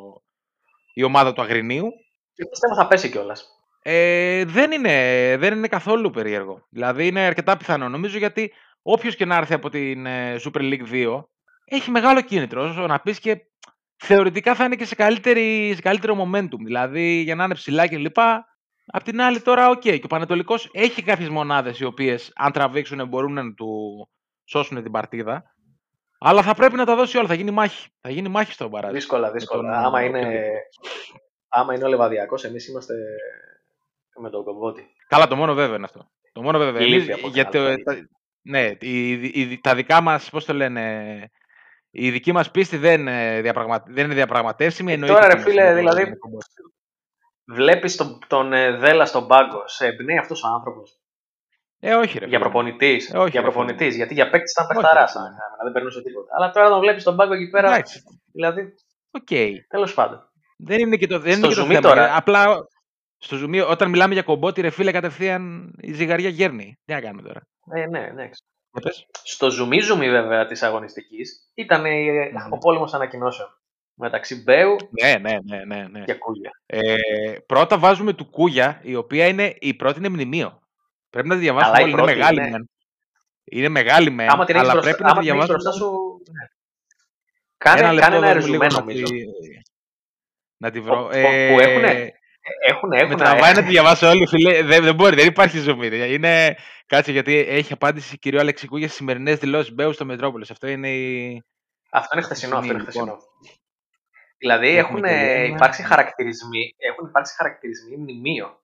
η 0.95 1.03
ομάδα 1.03 1.33
του 1.33 1.43
Αγρινίου. 1.43 1.89
Και 2.33 2.47
πιστεύω 2.51 2.75
θα 2.75 2.87
πέσει 2.87 3.11
κιόλας. 3.11 3.49
Ε, 3.83 4.45
δεν, 4.45 4.73
είναι, 4.73 5.37
δεν 5.39 5.57
είναι 5.57 5.69
καθόλου 5.69 6.11
περίεργο. 6.11 6.67
Δηλαδή 6.71 7.07
είναι 7.07 7.21
αρκετά 7.21 7.57
πιθανό. 7.57 7.89
Νομίζω 7.89 8.19
γιατί 8.19 8.53
όποιος 8.83 9.17
και 9.17 9.25
να 9.25 9.37
έρθει 9.37 9.55
από 9.55 9.69
την 9.69 10.07
ε, 10.07 10.37
Super 10.45 10.61
League 10.61 10.93
2 10.93 11.25
έχει 11.65 11.91
μεγάλο 11.91 12.21
κίνητρο. 12.21 12.63
Όσο 12.63 12.87
να 12.87 13.01
πεις 13.01 13.21
και 13.21 13.41
θεωρητικά 13.97 14.55
θα 14.55 14.65
είναι 14.65 14.77
και 14.77 14.85
σε, 14.85 14.95
καλύτερη, 14.95 15.73
σε 15.75 15.81
καλύτερο 15.81 16.15
momentum. 16.15 16.59
Δηλαδή 16.65 17.21
για 17.21 17.35
να 17.35 17.45
είναι 17.45 17.55
ψηλά 17.55 17.89
κλπ. 17.89 18.17
Απ' 18.93 19.03
την 19.03 19.21
άλλη 19.21 19.41
τώρα, 19.41 19.69
οκ. 19.69 19.81
Και 19.81 20.01
ο 20.05 20.07
Πανετολικός 20.07 20.69
έχει 20.73 21.03
κάποιες 21.03 21.29
μονάδες 21.29 21.79
οι 21.81 21.85
οποίες 21.85 22.33
αν 22.35 22.53
τραβήξουν 22.53 23.09
μπορούν 23.09 23.33
να 23.33 23.55
του 23.55 24.09
σώσουν 24.45 24.83
την 24.83 24.93
παρτίδα. 24.93 25.55
Αλλά 26.19 26.43
θα 26.43 26.55
πρέπει 26.55 26.77
να 26.77 26.85
τα 26.85 26.97
δώσει 26.97 27.19
όλα. 27.19 27.27
Θα 27.27 27.35
γίνει 27.35 27.51
μάχη. 27.51 27.89
Θα 28.01 28.11
γίνει 28.11 28.29
μάχη 28.29 28.53
στο 28.53 28.69
μπαράζ. 28.69 28.93
Δύσκολα, 28.93 29.31
δύσκολα. 29.31 29.63
τον, 29.63 29.85
άμα, 29.85 30.01
ε, 30.01 30.05
είναι, 30.05 30.19
οποιοδήποτε. 30.19 30.59
άμα 31.49 31.75
είναι 31.75 31.85
ο 31.85 31.89
Λεβαδειακός, 31.89 32.37
εμείς 32.43 32.69
είμαστε 32.69 32.95
με 34.21 34.31
τον 34.31 34.45
Κομπότη. 34.45 34.87
Καλά, 35.09 35.27
το 35.27 35.37
μόνο 35.37 35.55
βέβαιο 35.55 35.75
είναι 35.75 35.85
αυτό. 35.85 36.11
Το 36.33 36.43
μόνο 36.43 36.59
βέβαιο. 36.59 36.83
Λείπει 36.87 36.95
Εμείς, 36.95 37.13
από 37.13 37.23
την 37.23 37.33
γιατί, 37.33 37.59
άλλη. 37.59 37.83
τα, 37.83 38.09
ναι, 38.43 38.71
η, 38.81 39.11
η- 39.13 39.61
τα 39.61 39.75
δικά 39.75 40.01
μας, 40.01 40.31
πώς 40.31 40.45
το 40.45 40.53
λένε, 40.55 41.31
η 41.91 42.11
δική 42.11 42.33
μας 42.33 42.51
πίστη 42.51 42.77
δεν, 42.77 43.09
ε, 43.09 43.41
διαπραγμα, 43.41 43.83
δεν 43.87 44.05
είναι 44.05 44.15
διαπραγματεύσιμη. 44.15 44.91
Ε, 44.91 44.95
εννοείται 44.95 45.15
τώρα, 45.15 45.27
ρε 45.27 45.33
ότι 45.33 45.43
φίλε, 45.43 45.61
είναι 45.63 45.71
το- 45.71 45.77
δηλαδή, 45.79 46.03
είναι 46.03 46.17
κομπό. 46.17 46.39
Βλέπεις 47.53 47.97
τον, 47.97 48.19
τον 48.27 48.53
ε, 48.53 48.77
Δέλα 48.77 49.07
στον 49.07 49.27
πάγκο. 49.27 49.63
Σε 49.67 49.87
εμπνέει 49.87 50.19
αυτός 50.19 50.43
ο 50.45 50.49
άνθρωπος; 50.49 51.01
Ε, 51.81 51.95
όχι 51.95 52.19
ρε. 52.19 52.27
Για 52.27 52.39
φίλε. 52.39 52.51
προπονητής. 52.51 53.13
Ε, 53.13 53.19
όχι, 53.19 53.31
για 53.31 53.41
ρε, 53.41 53.47
προπονητής. 53.47 53.85
φίλε. 53.87 53.97
Γιατί 53.97 54.15
για 54.15 54.31
παίκτης 54.31 54.53
ήταν 54.53 54.65
Όχι, 54.65 54.75
παιχταράς. 54.75 55.13
ρε, 55.13 55.19
φίλε. 55.21 55.63
Δεν 55.63 55.73
περνούσε 55.73 56.03
τίποτα. 56.03 56.29
Αλλά 56.37 56.51
τώρα 56.51 56.69
τον 56.69 56.81
βλέπεις 56.81 57.03
στον 57.03 57.17
πάγκο 57.17 57.33
εκεί 57.33 57.49
πέρα. 57.51 57.69
Εντάξει, 57.69 58.03
Δηλαδή, 58.33 58.75
οκ. 59.11 59.29
τέλος 59.69 59.95
πάντων. 59.95 60.31
Δεν 60.59 60.79
είναι 60.79 60.97
και 60.97 61.07
το, 61.07 61.19
δεν 61.19 61.33
Στο 61.37 61.47
είναι 61.47 61.55
και 61.55 61.61
το 61.61 61.67
zoom 61.67 61.69
θέμα. 61.69 61.81
τώρα. 61.81 62.07
Ε, 62.07 62.11
Απλά 62.17 62.57
στο 63.19 63.37
zoom, 63.41 63.67
όταν 63.71 63.91
μιλάμε 63.91 64.13
για 64.15 64.23
κομπότη, 64.23 64.61
ρε 64.61 64.71
φίλε, 64.71 64.93
κατευθείαν 64.93 65.73
η 65.81 65.93
ζυγαριά 65.93 66.29
γέρνει. 66.29 66.79
Τι 66.85 66.93
να 66.93 67.01
κάνουμε 67.01 67.23
τώρα; 67.23 67.41
Ε, 67.75 67.87
ναι, 67.87 68.01
ναι. 68.15 68.31
Για 68.73 68.83
πες. 68.83 69.07
Στο 69.23 69.51
ζουμί-ζουμί 69.51 70.11
βέβαια 70.11 70.47
της 70.47 70.63
αγωνιστικής 70.63 71.51
ήταν 71.55 71.85
ε, 71.85 71.91
Μμμ. 72.33 72.53
ο 72.53 72.59
πόλεμος 72.59 72.95
ανακοινώσεων. 72.95 73.49
Μεταξύ 74.01 74.43
Μπέου 74.43 74.77
Ναι, 75.03 75.15
ναι, 75.21 75.39
ναι, 75.45 75.65
ναι. 75.65 75.89
ναι. 75.91 76.05
και 76.05 76.15
Κούλια. 76.15 76.51
Ε, 76.67 76.95
πρώτα 77.47 77.79
βάζουμε 77.79 78.13
του 78.13 78.31
Κούγια, 78.31 78.81
η 78.83 78.95
οποία 78.95 79.27
είναι, 79.27 79.55
η 79.59 79.75
πρώτη 79.75 79.99
είναι 79.99 80.09
μνημείο. 80.09 80.61
Πρέπει 81.11 81.29
να 81.29 81.35
τη 81.35 81.41
διαβάσουμε 81.41 81.77
Καλά, 81.77 81.89
η 81.89 81.93
όλοι. 81.93 81.93
Είναι 81.93 82.03
πρώτη 82.03 82.19
μεγάλη 82.19 82.41
είναι. 82.41 82.51
μεν. 82.51 82.71
Είναι 83.45 83.69
μεγάλη 83.69 84.11
μεν, 84.11 84.29
Άμα 84.31 84.45
την 84.45 84.55
έχεις 84.55 84.69
αλλά 84.69 84.81
μπροστά, 84.81 84.91
πρέπει 84.97 85.03
να 85.15 85.21
τη 85.21 85.29
άμα 85.31 85.39
την 85.39 85.41
έχεις 85.41 85.47
διαβάσουμε. 85.47 85.73
μπροστά 85.73 85.85
σου. 85.85 86.23
ναι. 86.33 86.45
Κάνε 87.59 87.81
ένα, 87.81 88.01
κάνε 88.01 88.17
ένα 88.17 88.33
δώσ' 88.35 88.45
μου 88.45 88.51
λίγο 88.51 88.63
ρεζουμέ 88.63 88.67
να 88.67 88.81
νομίζω. 88.81 89.05
τη, 89.05 89.25
να 90.57 90.71
τη 90.71 90.81
βρω. 90.81 91.03
Που- 91.03 91.09
που 91.11 91.61
έχουνε- 91.61 92.13
Έχουν, 92.67 92.89
με 92.89 92.99
έχουν. 92.99 93.17
τραβάει 93.17 93.53
να 93.55 93.63
τη 93.63 93.69
διαβάσω 93.69 94.09
όλοι, 94.09 94.27
φίλε. 94.27 94.63
Δεν, 94.63 94.85
δεν 94.85 94.95
μπορεί, 94.95 95.17
δεν 95.17 95.27
υπάρχει 95.27 95.59
ζωή. 95.59 96.13
Είναι... 96.15 96.57
Κάτσε, 96.87 97.13
γιατί 97.13 97.37
έχει 97.39 97.73
απάντηση 97.73 98.19
κύριο 98.19 98.41
Αλεξικού 98.41 98.77
για 98.77 98.89
σημερινές 98.89 99.39
δηλώσεις 99.39 99.75
Μπέου 99.75 99.93
στο 99.93 100.05
Μετρόπολο. 100.05 100.47
Αυτό 100.51 100.67
είναι 100.67 100.89
η. 100.91 101.43
Αυτό 101.91 102.17
είναι 102.17 102.25
χθεσινό. 102.25 102.57
Αυτό 102.57 102.67
είναι 102.73 102.79
Λοιπόν. 102.79 102.93
χθεσινό. 102.93 103.19
Δηλαδή 104.41 104.77
Έχουμε 104.77 105.09
έχουν 105.11 105.19
και 105.19 105.25
ε, 105.31 105.45
ένα- 105.45 105.55
υπάρξει 105.57 105.83
χαρακτηρισμοί, 105.83 106.75
έχουν 106.79 107.09
υπάρξει 107.09 107.35
χαρακτηρισμοί 107.37 107.97
μνημείο. 107.97 108.61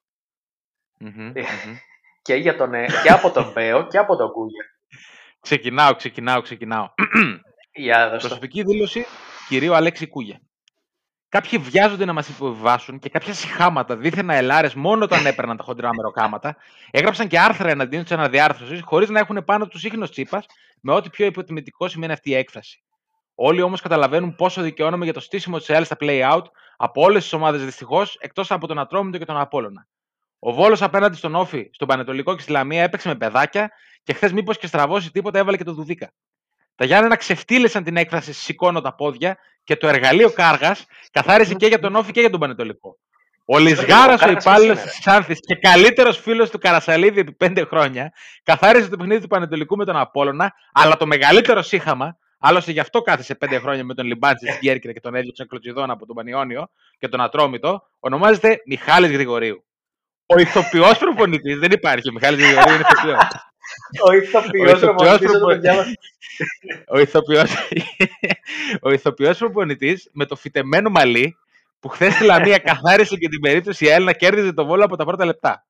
Μμμ, 0.99 1.33
Ε, 1.35 1.41
μμμ. 1.41 1.77
και, 2.23 2.35
για 2.35 2.57
τον, 2.57 2.75
ε, 2.75 2.87
και 3.03 3.09
από 3.11 3.31
τον 3.31 3.53
Μπέο 3.53 3.87
και 3.87 3.99
από 3.99 4.17
τον 4.17 4.31
Κούγια. 4.33 4.65
Ξεκινάω, 5.41 5.95
ξεκινάω, 5.95 6.41
ξεκινάω. 6.41 6.89
Για 7.73 8.09
δώστε. 8.11 8.29
Προσωπική 8.29 8.63
δήλωση 8.63 9.07
κυρίου 9.49 9.75
Αλέξη 9.75 10.07
Κούγια. 10.09 10.41
Κάποιοι 11.29 11.59
βιάζονται 11.59 12.05
να 12.05 12.13
μας 12.13 12.29
υποβιβάσουν 12.29 12.99
και 12.99 13.09
κάποια 13.09 13.35
συχάματα 13.35 13.97
δίθεν 13.97 14.31
αελάρες 14.31 14.75
μόνο 14.75 15.05
όταν 15.05 15.27
έπαιρναν 15.27 15.57
τα 15.57 15.63
χοντρά 15.65 15.91
μεροκάματα, 15.95 16.57
έγραψαν 16.91 17.29
και 17.29 17.39
άρθρα 17.39 17.69
εναντίον 17.71 18.03
της 18.03 18.13
αναδιάρθρωσης 18.13 18.81
χωρίς 18.85 19.09
να 19.09 19.19
έχουν 19.21 19.45
πάνω 19.45 19.67
τους 19.69 19.85
ίχνος 19.85 20.11
τσίπας 20.11 20.47
με 20.81 20.93
ό,τι 20.93 21.11
πιο 21.11 21.27
υποτιμητικό 21.27 21.89
σημαίνει 21.89 22.13
αυτή 22.13 22.31
η 22.31 22.35
έκφραση. 22.35 22.83
Όλοι 23.39 23.63
όμως 23.63 23.81
καταλαβαίνουν 23.81 24.35
πόσο 24.35 24.63
δικαιώνομαι 24.63 25.05
για 25.05 25.13
το 25.13 25.21
στήσιμο 25.21 25.59
της 25.59 25.69
ΕΛ 25.69 25.85
στα 25.85 25.97
play 26.01 26.33
out 26.33 26.43
από 26.77 27.03
όλες 27.03 27.23
τις 27.23 27.33
ομάδες 27.33 27.65
δυστυχώς 27.65 28.17
εκτός 28.21 28.51
από 28.51 28.67
τον 28.67 28.79
Ατρόμητο 28.79 29.19
και 29.19 29.25
τον 29.25 29.37
Απόλωνα. 29.37 29.87
Ο 30.39 30.53
Βόλος 30.53 30.83
απέναντι 30.83 31.17
στον 31.17 31.35
Όφη, 31.35 31.69
στον 31.73 31.89
Πανετολικό 31.89 32.35
και 32.35 32.43
στη 32.43 32.51
Λαμία 32.51 32.83
έπαιξε 32.83 33.09
με 33.09 33.15
παιδάκια 33.15 33.71
και 34.03 34.13
χθες 34.13 34.33
μήπως 34.33 34.59
και 34.59 34.67
στραβώσει 34.67 35.11
τίποτα 35.11 35.39
έβαλε 35.39 35.57
και 35.57 35.65
το 35.65 35.73
Δουδίκα. 35.73 36.13
Τα 36.75 36.85
Γιάννενα 36.85 37.17
ξεφτύλισαν 37.17 37.85
την 37.85 37.97
έκφραση 37.97 38.33
Σηκώνω 38.33 38.81
τα 38.81 38.95
πόδια 38.95 39.39
και 39.65 39.77
το 39.77 39.89
εργαλείο 39.89 40.31
Κάργας 40.31 40.87
καθάρισε 41.11 41.55
και 41.55 41.67
για 41.67 41.79
τον 41.79 41.97
Όφη 41.97 42.13
και 42.13 42.21
για 42.21 42.31
τον 42.31 42.41
Πανετολικό. 42.41 42.99
Ο 43.45 43.59
Λισγάρας, 43.59 44.23
ο 44.23 44.25
Κάργας 44.25 44.45
υπάλληλος 44.45 44.79
ποιος 44.81 44.91
της 44.91 45.01
Ξάνθη 45.01 45.35
και 45.35 45.55
καλύτερος 45.55 46.19
φίλος 46.19 46.51
του 46.51 46.59
Καρασαλίδη 46.59 47.21
επί 47.21 47.33
πέντε 47.33 47.65
χρόνια, 47.65 48.13
καθάρισε 48.43 48.89
το 48.89 48.97
παιχνίδι 48.97 49.21
του 49.21 49.27
Πανετολικού 49.27 49.77
με 49.77 49.85
τον 49.85 49.97
Απόλωνα, 49.97 50.55
αλλά 50.73 50.97
το 50.97 51.07
μεγαλύτερο 51.07 51.63
σύχαμα, 51.63 52.19
άλλωστε 52.39 52.73
γι' 52.73 52.81
αυτό 52.81 53.03
κάθισε 53.03 53.35
πέντε 53.35 53.59
χρόνια 53.59 53.85
με 53.85 53.95
τον 53.95 54.07
Λιμπάντζη 54.07 54.47
τη 54.47 54.59
Γκέρκυρα 54.59 54.93
και 54.93 55.01
τον 55.01 55.15
έδιωξε 55.15 55.45
κλωτσιδόν 55.45 55.91
από 55.91 56.07
τον 56.07 56.17
Πανιόνιο 56.17 56.69
και 56.99 57.09
τον 57.09 57.21
Ατρόμητο, 57.21 57.83
ονομάζεται 58.01 58.63
Μιχάλης 58.67 59.11
Γρηγορίου. 59.11 59.65
Ο 60.27 60.41
ηθοποιός 60.41 60.99
προπονητής 60.99 61.59
δεν 61.59 61.71
υπάρχει. 61.73 62.09
Ο 62.09 62.13
Μιχάλης 62.13 62.45
Γρηγορίου 62.45 62.75
είναι 62.75 62.85
ηθοποιός. 62.91 63.19
Ο 64.07 64.13
ηθοποιός 64.13 64.73
ηθοποιός 64.73 64.81
προπονητής 64.81 65.29
όταν 65.29 65.41
προπο- 65.41 65.55
το 65.55 65.61
διάβασα. 65.61 65.93
ο 66.89 66.99
ηθοποιός, 66.99 67.55
ο 68.83 68.91
ηθοποιός 68.93 69.39
προπονητής 69.39 70.11
με 70.13 70.27
το 70.27 70.37
φυτεμένο 70.37 70.91
μαλλί 70.91 71.37
που 71.81 71.89
χθες 71.89 72.15
στη 72.15 72.25
Λαμία 72.25 72.59
καθάρισε 72.59 73.17
και 73.17 73.29
την 73.29 73.41
περίπτωση 73.41 73.85
η 73.85 73.89
Έλληνα 73.89 74.13
κέρδιζε 74.13 74.53
το 74.53 74.67
βόλο 74.67 74.85
από 74.85 74.97
τα 74.97 75.05
πρώτα 75.05 75.25
λεπτά. 75.25 75.67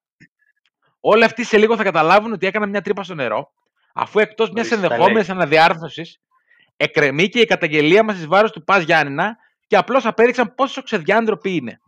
Όλοι 1.00 1.25
αυτοί 1.25 1.44
σε 1.44 1.58
λίγο 1.58 1.76
θα 1.76 1.82
καταλάβουν 1.82 2.32
ότι 2.32 2.46
έκαναν 2.46 2.68
μια 2.70 2.82
τρύπα 2.82 3.02
στο 3.02 3.14
νερό, 3.14 3.52
αφού 3.94 4.18
εκτός 4.18 4.50
μιας 4.50 4.66
Ορίστε, 4.66 4.88
τα 4.88 4.94
ενδεχόμενης 4.94 5.30
αναδιάρθρωσης, 5.30 6.20
εκρεμεί 6.76 7.28
και 7.28 7.40
η 7.40 7.45
καταγγελία 7.45 8.02
μας 8.02 8.18
εις 8.18 8.26
βάρος 8.26 8.52
του 8.52 8.64
Πας 8.64 8.83
Γιάννηνα 8.83 9.37
και 9.66 9.76
απλώς 9.76 10.06
απέδειξαν 10.06 10.54
πόσο 10.54 10.83
ξεδιάντροποι 10.83 11.54
είναι. 11.54 11.80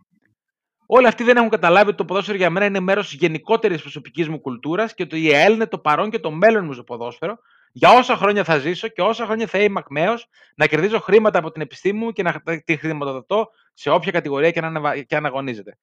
Όλοι 0.86 1.06
αυτοί 1.06 1.24
δεν 1.24 1.36
έχουν 1.36 1.48
καταλάβει 1.48 1.88
ότι 1.88 1.96
το 1.96 2.04
ποδόσφαιρο 2.04 2.36
για 2.36 2.50
μένα 2.50 2.66
είναι 2.66 2.80
μέρος 2.80 3.08
τη 3.08 3.16
γενικότερης 3.16 3.80
προσωπικής 3.80 4.28
μου 4.28 4.40
κουλτούρας 4.40 4.94
και 4.94 5.02
ότι 5.02 5.20
η 5.20 5.34
ΕΕΛ 5.34 5.52
είναι 5.52 5.66
το 5.66 5.78
παρόν 5.78 6.10
και 6.10 6.18
το 6.18 6.30
μέλλον 6.30 6.64
μου 6.64 6.72
στο 6.72 6.84
ποδόσφαιρο. 6.84 7.38
Για 7.72 7.90
όσα 7.90 8.16
χρόνια 8.16 8.44
θα 8.44 8.58
ζήσω 8.58 8.88
και 8.88 9.02
όσα 9.02 9.24
χρόνια 9.24 9.46
θα 9.46 9.58
είμαι 9.58 9.78
ακμαίος 9.78 10.28
να 10.54 10.66
κερδίζω 10.66 10.98
χρήματα 11.00 11.38
από 11.38 11.50
την 11.50 11.62
επιστήμη 11.62 11.98
μου 11.98 12.12
και 12.12 12.22
να 12.22 12.42
τη 12.64 12.76
χρηματοδοτώ 12.76 13.50
σε 13.74 13.90
όποια 13.90 14.12
κατηγορία 14.12 14.50
και 14.50 14.58
αν, 14.58 14.64
αναβα- 14.64 15.02
και 15.02 15.16
αν 15.16 15.26
αγωνίζεται. 15.26 15.78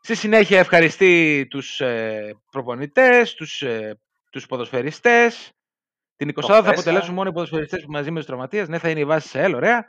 Στη 0.00 0.14
συνέχεια 0.14 0.58
ευχαριστεί 0.58 1.46
τους 1.50 1.80
ε, 1.80 2.36
προπονητές, 2.50 3.34
τους, 3.34 3.62
ε, 3.62 3.98
τους 4.30 4.46
ποδοσφαιριστές. 4.46 5.55
Την 6.16 6.28
20 6.28 6.32
θα 6.40 6.46
Προφέσα. 6.46 6.70
αποτελέσουν 6.70 7.14
μόνο 7.14 7.28
οι 7.28 7.32
ποδοσφαιριστές 7.32 7.84
που 7.84 7.90
μαζί 7.90 8.10
με 8.10 8.16
τους 8.16 8.26
τραυματίες. 8.26 8.68
Ναι, 8.68 8.78
θα 8.78 8.90
είναι 8.90 9.00
η 9.00 9.04
βάση 9.04 9.28
σε 9.28 9.40
ΕΛ, 9.40 9.54
ωραία. 9.54 9.84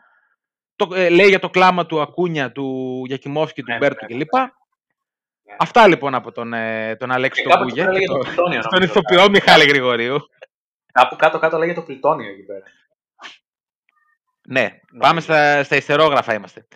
Το, 0.75 0.96
ε, 0.96 1.10
λέει 1.10 1.27
για 1.27 1.39
το 1.39 1.50
κλάμα 1.50 1.86
του 1.86 2.01
Ακούνια, 2.01 2.51
του 2.51 3.01
Γιακιμόφσκι, 3.07 3.62
του 3.63 3.72
Ναι, 3.72 3.77
Μπέρτου 3.77 4.05
ναι, 4.10 4.17
κλπ. 4.17 4.36
ναι. 4.36 5.55
Αυτά 5.60 5.88
λοιπόν 5.88 6.15
από 6.15 6.31
τον, 6.31 6.53
ε, 6.53 6.96
τον 6.96 7.12
Αλέξη 7.12 7.41
Και 7.41 7.48
τον 7.48 7.57
κάπου 7.57 7.69
Κούγια 7.69 7.84
εκεί 7.84 7.91
και 7.93 7.98
λέγεται 8.00 8.13
το 8.13 8.19
το- 8.19 8.25
πλυτόνιο. 8.27 8.62
τον 8.62 8.69
νομίζω, 8.74 8.91
ηθοποιό 8.91 9.17
κάπου. 9.17 9.31
Μιχάλη 9.31 9.63
Γρηγορίου. 9.65 10.17
Κάπου 10.93 11.15
κάτω-κάτω 11.15 11.57
λέγεται 11.57 11.79
το 11.79 11.86
πλυτόνιο 11.86 12.29
εκεί 12.29 12.43
πέρα. 12.43 12.63
Ναι, 14.48 14.79
πάμε 15.00 15.22
στα, 15.22 15.63
στα 15.63 15.75
ιστερόγραφα 15.75 16.34
είμαστε. 16.34 16.67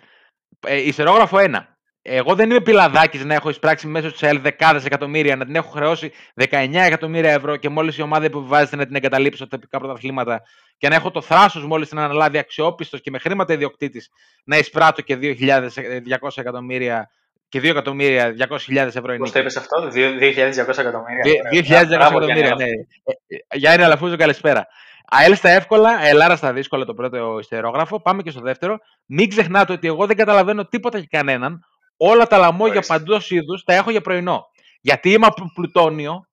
Ε, 0.66 0.76
ιστερόγραφο 0.76 1.38
1. 1.40 1.71
Εγώ 2.04 2.34
δεν 2.34 2.50
είμαι 2.50 2.60
πιλαδάκι 2.60 3.18
να 3.18 3.34
έχω 3.34 3.48
εισπράξει 3.50 3.86
μέσω 3.86 4.10
της 4.12 4.22
ΕΛ 4.22 4.40
δεκάδες 4.40 4.84
εκατομμύρια, 4.84 5.36
να 5.36 5.44
την 5.44 5.54
έχω 5.56 5.70
χρεώσει 5.70 6.12
19 6.50 6.68
εκατομμύρια 6.72 7.30
ευρώ 7.32 7.56
και 7.56 7.68
μόλις 7.68 7.98
η 7.98 8.02
ομάδα 8.02 8.24
υποβιβάζεται 8.24 8.76
να 8.76 8.86
την 8.86 8.94
εγκαταλείψει 8.94 9.38
στα 9.38 9.46
τοπικά 9.46 9.78
πρωταθλήματα 9.78 10.42
και 10.78 10.88
να 10.88 10.94
έχω 10.94 11.10
το 11.10 11.20
θράσος 11.22 11.64
μόλις 11.66 11.88
την 11.88 11.98
αναλάβει 11.98 12.38
αξιόπιστος 12.38 13.00
και 13.00 13.10
με 13.10 13.18
χρήματα 13.18 13.52
ιδιοκτήτης 13.52 14.08
να 14.44 14.56
εισπράττω 14.56 15.02
και 15.02 15.18
2.200 15.20 16.28
εκατομμύρια 16.34 17.10
και 17.48 17.58
2 17.58 17.64
εκατομμύρια 17.64 18.34
200.000 18.48 18.76
ευρώ 18.76 19.12
η 19.12 19.16
Πώς 19.18 19.18
νίκη. 19.18 19.32
το 19.32 19.38
είπες 19.38 19.56
αυτό, 19.56 19.88
2.200 19.92 20.78
εκατομμύρια. 20.78 21.22
Δι- 21.22 21.40
Ωραία. 21.40 21.50
2.200 21.52 21.86
Μπράβο, 21.88 22.16
εκατομμύρια, 22.16 22.46
Γιάννη, 22.46 22.64
ναι. 22.64 22.70
Ε, 23.04 23.36
ε, 23.48 23.56
Γιάννη 23.58 23.84
Αλαφούζο, 23.84 24.16
καλησπέρα. 24.16 24.66
ΑΕΛ 25.08 25.34
στα 25.36 25.48
εύκολα, 25.50 26.06
Ελάρα 26.06 26.36
στα 26.36 26.52
δύσκολα 26.52 26.84
το 26.84 26.94
πρώτο 26.94 27.36
ιστερόγραφο. 27.40 28.00
Πάμε 28.02 28.22
και 28.22 28.30
στο 28.30 28.40
δεύτερο. 28.40 28.78
Μην 29.06 29.28
ξεχνάτε 29.28 29.72
ότι 29.72 29.86
εγώ 29.86 30.06
δεν 30.06 30.16
καταλαβαίνω 30.16 30.64
τίποτα 30.66 30.98
για 30.98 31.06
κανέναν. 31.10 31.60
Όλα 32.04 32.26
τα 32.26 32.38
λαμόγια 32.38 32.74
Ορίστε. 32.74 32.94
παντός 32.96 33.30
είδους 33.30 33.64
τα 33.64 33.74
έχω 33.74 33.90
για 33.90 34.00
πρωινό. 34.00 34.46
Γιατί 34.80 35.10
είμαι 35.10 35.26
από 35.26 35.44
πλουτόνιο 35.54 36.26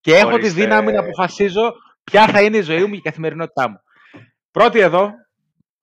και 0.00 0.16
έχω 0.16 0.28
τη 0.28 0.34
Ορίστε. 0.34 0.60
δύναμη 0.60 0.92
να 0.92 1.00
αποφασίζω 1.00 1.72
ποια 2.04 2.26
θα 2.28 2.42
είναι 2.42 2.56
η 2.56 2.60
ζωή 2.62 2.80
μου 2.84 2.90
και 2.90 2.96
η 2.96 3.00
καθημερινότητά 3.00 3.68
μου. 3.68 3.76
Πρώτη 4.50 4.78
εδώ, 4.78 5.10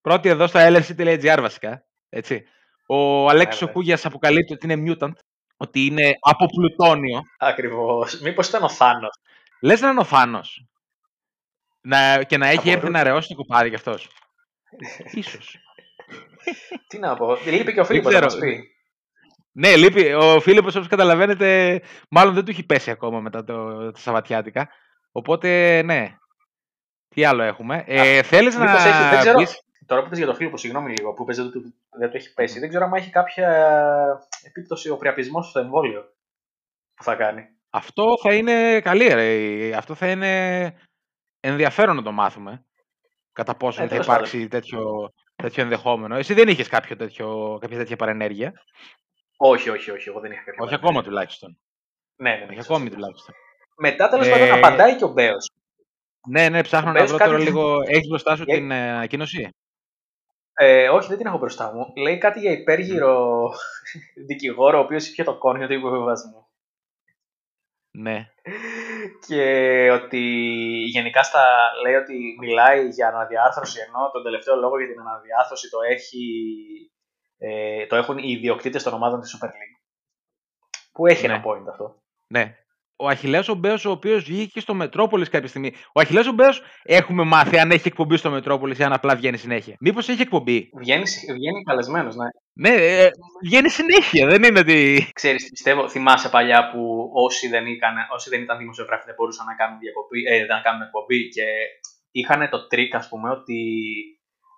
πρώτη 0.01 0.29
εδώ 0.29 0.47
στο 0.47 0.59
LFC.gr 0.59 1.37
βασικά. 1.41 1.85
Έτσι. 2.09 2.43
Ο 2.85 3.29
Αλέξης 3.29 3.59
Βέβαια. 3.59 3.73
Οκούγιας 3.73 4.05
αποκαλύπτει 4.05 4.53
ότι 4.53 4.71
είναι 4.71 4.91
mutant, 4.99 5.13
ότι 5.57 5.85
είναι 5.85 6.11
από 6.19 6.45
πλουτόνιο. 6.45 7.21
Ακριβώς. 7.39 8.19
Μήπως 8.19 8.47
ήταν 8.47 8.63
ο 8.63 8.69
Θάνος. 8.69 9.19
Λες 9.61 9.81
να 9.81 9.89
είναι 9.89 9.99
ο 9.99 10.03
Φάνος. 10.03 10.65
Να, 11.81 12.23
και 12.23 12.37
να 12.37 12.47
έχει 12.47 12.69
έρθει 12.69 12.73
μπορούσε. 12.73 12.91
να 12.91 13.03
ρεώσει 13.03 13.27
το 13.27 13.35
κουπάρι 13.35 13.69
κι 13.69 13.75
αυτός. 13.75 14.09
Ίσως. 15.21 15.57
Τι 16.87 16.99
να 16.99 17.15
πω. 17.15 17.35
Λείπει 17.35 17.73
και 17.73 17.79
ο 17.79 17.85
Φίλιππος 17.85 18.13
να 18.13 18.19
ξέρω. 18.19 18.31
μας 18.31 18.41
πει. 18.41 18.72
Ναι, 19.55 19.75
λείπει. 19.75 20.13
Ο 20.13 20.39
Φίλιππος, 20.39 20.75
όπως 20.75 20.87
καταλαβαίνετε, 20.87 21.81
μάλλον 22.09 22.33
δεν 22.33 22.45
του 22.45 22.51
έχει 22.51 22.65
πέσει 22.65 22.91
ακόμα 22.91 23.19
μετά 23.19 23.43
το, 23.43 23.91
τα 23.91 23.99
Σαββατιάτικα. 23.99 24.69
Οπότε, 25.11 25.81
ναι. 25.81 26.15
Τι 27.07 27.23
άλλο 27.25 27.43
έχουμε; 27.43 27.83
Ε, 27.87 28.23
θέλεις 28.23 28.55
να 28.57 28.65
Μήπως 28.65 28.85
έχει- 28.85 29.09
δεν 29.09 29.19
ξέρω. 29.19 29.37
πεις... 29.37 29.61
Τώρα 29.85 30.01
που 30.01 30.07
είπες 30.07 30.17
για 30.17 30.27
τον 30.27 30.35
Φίλιππο, 30.35 30.57
συγγνώμη 30.57 30.91
λίγο, 30.91 31.13
που 31.13 31.23
είπες 31.23 31.37
δεν 31.37 31.51
του, 31.51 31.73
δεν 31.99 32.09
του 32.09 32.17
έχει 32.17 32.33
πέσει. 32.33 32.59
Δεν 32.59 32.69
ξέρω 32.69 32.85
αν 32.85 32.93
έχει 32.93 33.09
κάποια 33.09 33.49
επίπτωση 34.43 34.89
ο 34.89 34.99
priapisμό 35.03 35.43
στο 35.43 35.59
εμβόλιο 35.59 36.03
που 36.95 37.03
θα 37.03 37.15
κάνει. 37.15 37.43
Αυτό 37.69 38.05
θα 38.21 38.33
είναι 38.33 38.79
καλή, 38.81 39.07
ρε. 39.07 39.75
Αυτό 39.75 39.95
θα 39.95 40.09
είναι 40.09 40.73
ενδιαφέρον 41.39 41.95
να 41.95 42.01
το 42.01 42.11
μάθουμε. 42.11 42.65
Κατά 43.33 43.55
πόσο 43.55 43.79
Ε, 43.81 43.83
θα 43.83 43.89
τέλος 43.89 44.05
υπάρξει 44.05 44.47
τέτοιο, 44.47 45.13
τέτοιο 45.35 45.63
ενδεχόμενο. 45.63 46.15
Εσύ 46.15 46.33
δεν 46.33 46.47
είχες 46.47 46.67
κάποιο 46.67 46.95
τέτοιο, 46.95 47.57
κάποια 47.61 47.77
τέτοια 47.77 47.95
παρενέργεια. 47.95 48.53
Όχι, 49.45 49.69
όχι, 49.69 49.91
όχι. 49.91 50.09
Εγώ 50.09 50.19
δεν 50.19 50.31
είχα 50.31 50.43
κάποια. 50.43 50.51
Όχι 50.63 50.69
παρέμβαση. 50.71 50.85
ακόμα 50.85 51.03
τουλάχιστον. 51.03 51.57
Ναι, 52.15 52.29
ναι, 52.29 52.35
ναι. 52.37 52.45
Όχι 52.45 52.55
σωστά. 52.55 52.73
ακόμη 52.73 52.89
τουλάχιστον. 52.89 53.35
Μετά 53.77 54.09
τέλος 54.09 54.27
Ε, 54.27 54.31
πάντων 54.31 54.51
απαντάει 54.51 54.95
και 54.95 55.03
ο 55.03 55.07
Μπέος. 55.07 55.49
Ναι, 56.27 56.49
ναι, 56.49 56.61
ψάχνω 56.61 56.89
Ο 56.89 56.93
να 56.93 56.97
Μπέος 56.99 57.09
βρω 57.09 57.17
τώρα 57.25 57.31
κάτι- 57.31 57.43
λίγο. 57.43 57.79
Έχεις 57.87 58.07
μπροστά 58.07 58.35
σου 58.35 58.43
Για- 58.43 58.55
την 58.55 58.71
ε, 58.71 58.89
ανακοίνωση; 58.91 59.49
Ε, 60.53 60.89
όχι, 60.89 61.07
δεν 61.07 61.17
την 61.17 61.25
έχω 61.25 61.37
μπροστά 61.37 61.73
μου. 61.73 61.93
Λέει 61.95 62.17
κάτι 62.17 62.39
για 62.39 62.51
υπέργυρο 62.51 63.49
δικηγόρο, 64.27 64.77
ο 64.77 64.81
οποίος 64.81 65.07
είχε 65.07 65.23
το 65.23 65.37
κόνιο 65.37 65.67
του 65.67 65.73
υποβιβασμού. 65.73 66.47
Ναι. 67.95 68.29
και 69.27 69.43
ότι 69.91 70.19
γενικά 70.93 71.23
στα, 71.23 71.45
λέει 71.83 71.93
ότι 71.93 72.35
μιλάει 72.39 72.87
για 72.89 73.07
αναδιάρθρωση 73.07 73.79
ενώ 73.87 74.09
τον 74.11 74.23
τελευταίο 74.23 74.55
λόγο 74.55 74.77
για 74.79 74.87
την 74.87 74.99
αναδιάρθρωση 74.99 75.69
το, 75.69 75.77
έχει, 75.89 76.23
ε, 77.47 77.85
το 77.87 77.95
έχουν 77.95 78.17
οι 78.17 78.31
ιδιοκτήτες 78.31 78.83
των 78.83 78.93
ομάδων 78.93 79.21
της 79.21 79.37
Super 79.37 79.47
League. 79.47 79.77
Που 80.91 81.07
έχει 81.07 81.27
Ναι. 81.27 81.33
ένα 81.33 81.43
point 81.45 81.67
αυτό. 81.69 81.95
ναι. 82.27 82.57
Ο 82.95 83.07
Αχιλέας 83.07 83.47
ο 83.47 83.53
Μπέος, 83.55 83.85
ο 83.85 83.91
οποίος 83.91 84.23
βγήκε 84.23 84.59
στο 84.59 84.73
Μετρόπολης 84.73 85.29
κάποια 85.29 85.47
στιγμή. 85.47 85.73
Ο 85.93 85.99
Αχιλέας 85.99 86.27
ο 86.27 86.31
Μπέος 86.31 86.61
έχουμε 86.83 87.23
μάθει 87.23 87.57
αν 87.59 87.71
έχει 87.71 87.87
εκπομπή 87.87 88.17
στο 88.17 88.29
Μετρόπολης 88.29 88.79
ή 88.79 88.83
αν 88.83 88.93
απλά 88.93 89.15
βγαίνει 89.15 89.37
συνέχεια. 89.37 89.75
Μήπως 89.79 90.09
έχει 90.09 90.21
εκπομπή; 90.21 90.69
Βγαίνει, 90.77 91.03
βγαίνει 91.33 91.63
καλεσμένος, 91.63 92.15
ναι. 92.15 92.25
Ναι, 92.53 92.69
ε, 92.75 93.09
βγαίνει 93.43 93.69
συνέχεια. 93.69 94.27
Δεν 94.27 94.43
είναι 94.43 94.59
ότι. 94.59 95.07
Ξέρεις, 95.13 95.49
πιστεύω, 95.49 95.89
θυμάσαι 95.89 96.29
παλιά 96.29 96.71
που 96.71 97.09
όσοι 97.13 97.47
δεν, 97.47 97.65
είχαν, 97.65 97.95
όσοι 98.13 98.29
δεν 98.29 98.41
ήταν 98.41 98.57
δημοσιογράφοι 98.57 99.05
δεν 99.05 99.15
μπορούσαν 99.17 99.45
να 99.45 99.55
κάνουν, 99.55 99.79
διακοπή, 99.79 100.23
ε, 100.23 100.45
να 100.45 100.61
κάνουν 100.61 100.81
εκπομπή 100.81 101.29
και 101.29 101.43
είχαν 102.11 102.49
το 102.49 102.67
τρικ, 102.67 102.95
ας 102.95 103.07
πούμε, 103.09 103.29
ότι 103.29 103.59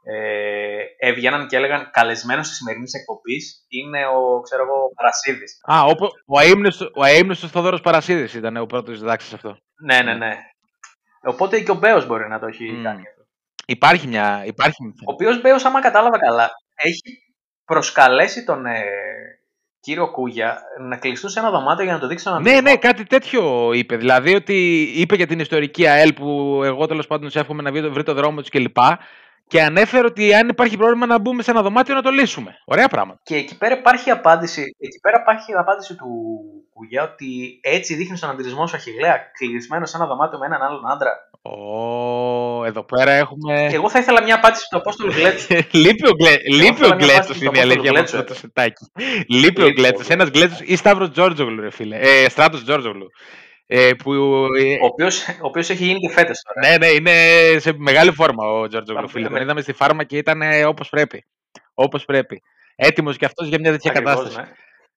ε, 0.08 1.08
έβγαιναν 1.10 1.48
και 1.48 1.56
έλεγαν 1.56 1.90
καλεσμένος 1.92 2.48
της 2.48 2.58
σημερινής 2.58 2.94
εκπομπής 2.94 3.66
είναι 3.68 4.06
ο, 4.06 4.40
ξέρω 4.40 4.64
εγώ, 4.64 4.74
ο 4.74 4.94
Παρασίδης. 4.96 5.60
Α, 5.72 5.84
όπου, 5.84 6.08
ο 6.26 6.40
αείμνηστος, 6.40 6.92
ο 6.96 7.04
αείμνηστος 7.04 7.52
Θόδωρος 7.52 7.82
Παρασίδης 7.82 8.34
ήταν 8.34 8.58
ο 8.58 8.66
πρώτος 8.66 9.00
διδάξας 9.00 9.34
αυτό. 9.34 9.58
Ναι, 9.84 10.02
ναι, 10.02 10.14
ναι. 10.14 10.36
Οπότε 11.24 11.60
και 11.60 11.72
ο 11.72 11.76
Μπέος 11.76 12.08
μπορεί 12.08 12.28
να 12.28 12.40
το 12.40 12.46
έχει 12.46 12.72
Μμ. 12.72 12.84
κάνει 12.84 13.02
αυτό. 13.08 13.24
Υπάρχει 13.66 14.08
μια. 14.08 14.44
Υπάρχει 14.46 14.84
μια... 14.84 14.94
Ο 15.08 15.12
οποίος 15.14 15.42
Μπέος, 15.42 15.66
άμα 15.66 15.82
κατάλαβα 15.82 16.20
καλά, 16.20 16.50
έχει 16.76 17.02
προσκαλέσει 17.66 18.44
τον 18.44 18.66
ε, 18.66 18.82
κύριο 19.80 20.12
Κούγια 20.12 20.62
να 20.80 20.98
κλειστούν 20.98 21.30
σε 21.30 21.40
ένα 21.40 21.50
δωμάτιο 21.50 21.84
για 21.84 21.94
να 21.94 22.00
το 22.00 22.08
δείξουν 22.08 22.32
έναν 22.32 22.44
Ναι, 22.44 22.62
ναι, 22.62 22.78
κάτι 22.78 23.04
τέτοιο 23.04 23.72
είπε. 23.74 23.98
Δηλαδή 23.98 24.36
ότι 24.36 24.82
είπε 24.96 25.16
για 25.16 25.28
την 25.28 25.40
ιστορική 25.40 25.88
ΑΕΛ 25.88 26.14
που 26.14 26.62
εγώ 26.64 26.86
τέλος 26.86 27.08
πάντων 27.08 27.30
σε 27.30 27.40
εύχομαι 27.40 27.62
να 27.62 27.72
βρει 27.72 27.82
το, 27.82 27.92
βρει 27.92 28.04
το 28.04 28.14
δρόμο 28.14 28.42
της 28.42 28.50
κλπ. 28.50 28.78
Και 29.48 29.62
ανέφερε 29.62 30.06
ότι 30.06 30.34
αν 30.34 30.50
υπάρχει 30.50 30.78
πρόβλημα 30.78 31.06
να 31.06 31.20
μπούμε 31.20 31.44
σε 31.44 31.52
ένα 31.52 31.62
δωμάτιο 31.62 31.96
να 31.96 32.02
το 32.02 32.10
λύσουμε. 32.10 32.56
Ωραία 32.66 32.88
πράγματα. 32.88 33.20
Και 33.24 33.36
εκεί 33.36 33.58
πέρα 33.58 33.78
υπάρχει 33.78 34.10
απάντηση, 34.10 34.62
εκεί 34.80 35.00
πέρα 35.02 35.20
υπάρχει 35.22 35.52
η 35.52 35.56
απάντηση 35.56 35.96
του 35.96 36.06
Κουγιά 36.74 37.04
ότι 37.04 37.60
έτσι 37.62 37.96
δείχνει 37.96 38.20
τον 38.20 38.30
αντιρισμό 38.30 38.68
σου 38.68 38.76
Αχιλέα 38.76 39.18
κλεισμένο 39.38 39.86
σε 39.86 39.98
ένα 39.98 40.06
δωμάτιο 40.06 40.38
με 40.40 40.46
έναν 40.46 40.62
άλλον 40.62 40.92
άντρα. 40.92 41.12
Ω, 41.42 42.66
εδώ 42.66 42.84
πέρα 42.84 43.12
έχουμε. 43.12 43.68
Και 43.70 43.76
εγώ 43.76 43.90
θα 43.90 44.00
ήθελα 44.00 44.24
μια 44.24 44.36
απάντηση 44.36 44.68
του 44.70 44.78
Απόστολου 44.78 45.14
Γκλέτσου. 45.14 45.48
Λείπει 45.84 46.08
ο, 46.08 46.12
Γκλέ... 46.12 46.32
Λείπει 46.50 46.76
θέλω 46.76 46.94
ο 46.94 46.96
μια 46.96 47.06
Γκλέτσος 47.06 47.28
βάση 47.28 47.46
είναι 47.46 47.58
η 47.58 47.62
στο 47.62 47.62
αλήθεια 47.62 47.90
από 47.90 48.00
Απόστολο 48.00 48.22
αυτό 48.22 48.34
το 48.34 48.40
σετάκι. 48.40 48.86
Λείπει 49.28 49.38
ο 49.38 49.38
Λείπει 49.38 49.62
ο 49.62 49.70
Γκλέτσος. 49.70 50.08
Ένας 50.10 50.30
Γκλέτσος 50.30 50.60
ή 50.64 50.76
Σταύρος 50.76 51.12
Τζόρτζογλου 51.12 51.62
ρε 51.62 51.72
φίλε. 51.72 51.98
Ε, 51.98 52.30
Στράτος 52.30 52.64
Τζόρτζογλου. 52.64 53.08
Ε, 53.68 53.92
που, 54.04 54.14
ε, 54.14 54.74
ο 54.82 54.86
οποίος, 54.86 55.28
ο 55.28 55.34
οποίος 55.48 55.70
έχει 55.70 55.86
γίνει 55.86 56.00
και 56.00 56.10
φέτος 56.10 56.42
τώρα. 56.42 56.68
ναι, 56.70 56.78
ναι, 56.78 56.88
είναι 56.88 57.12
σε 57.60 57.74
μεγάλη 57.78 58.12
φόρμα 58.12 58.48
ο 58.52 58.68
Τζόρτζογλου 58.68 59.02
Μα, 59.02 59.08
φίλε. 59.08 59.24
με- 59.24 59.30
Τον 59.34 59.42
είδαμε 59.42 59.62
στη 59.62 59.74
φάρμα 59.74 60.04
και 60.04 60.18
ήταν 60.18 60.42
ε, 60.42 60.66
όπως 60.66 60.90
πρέπει. 60.90 61.26
Όπως 61.74 62.06
πρέπει. 62.06 62.42
Έτοιμος 62.76 63.18
και 63.18 63.26
αυτός 63.26 63.48
για 63.48 63.60
μια 63.60 63.72
τέτοια 63.72 63.92
Ακριβώς, 63.92 64.14
κατάσταση. 64.16 64.48
ναι. 64.48 64.54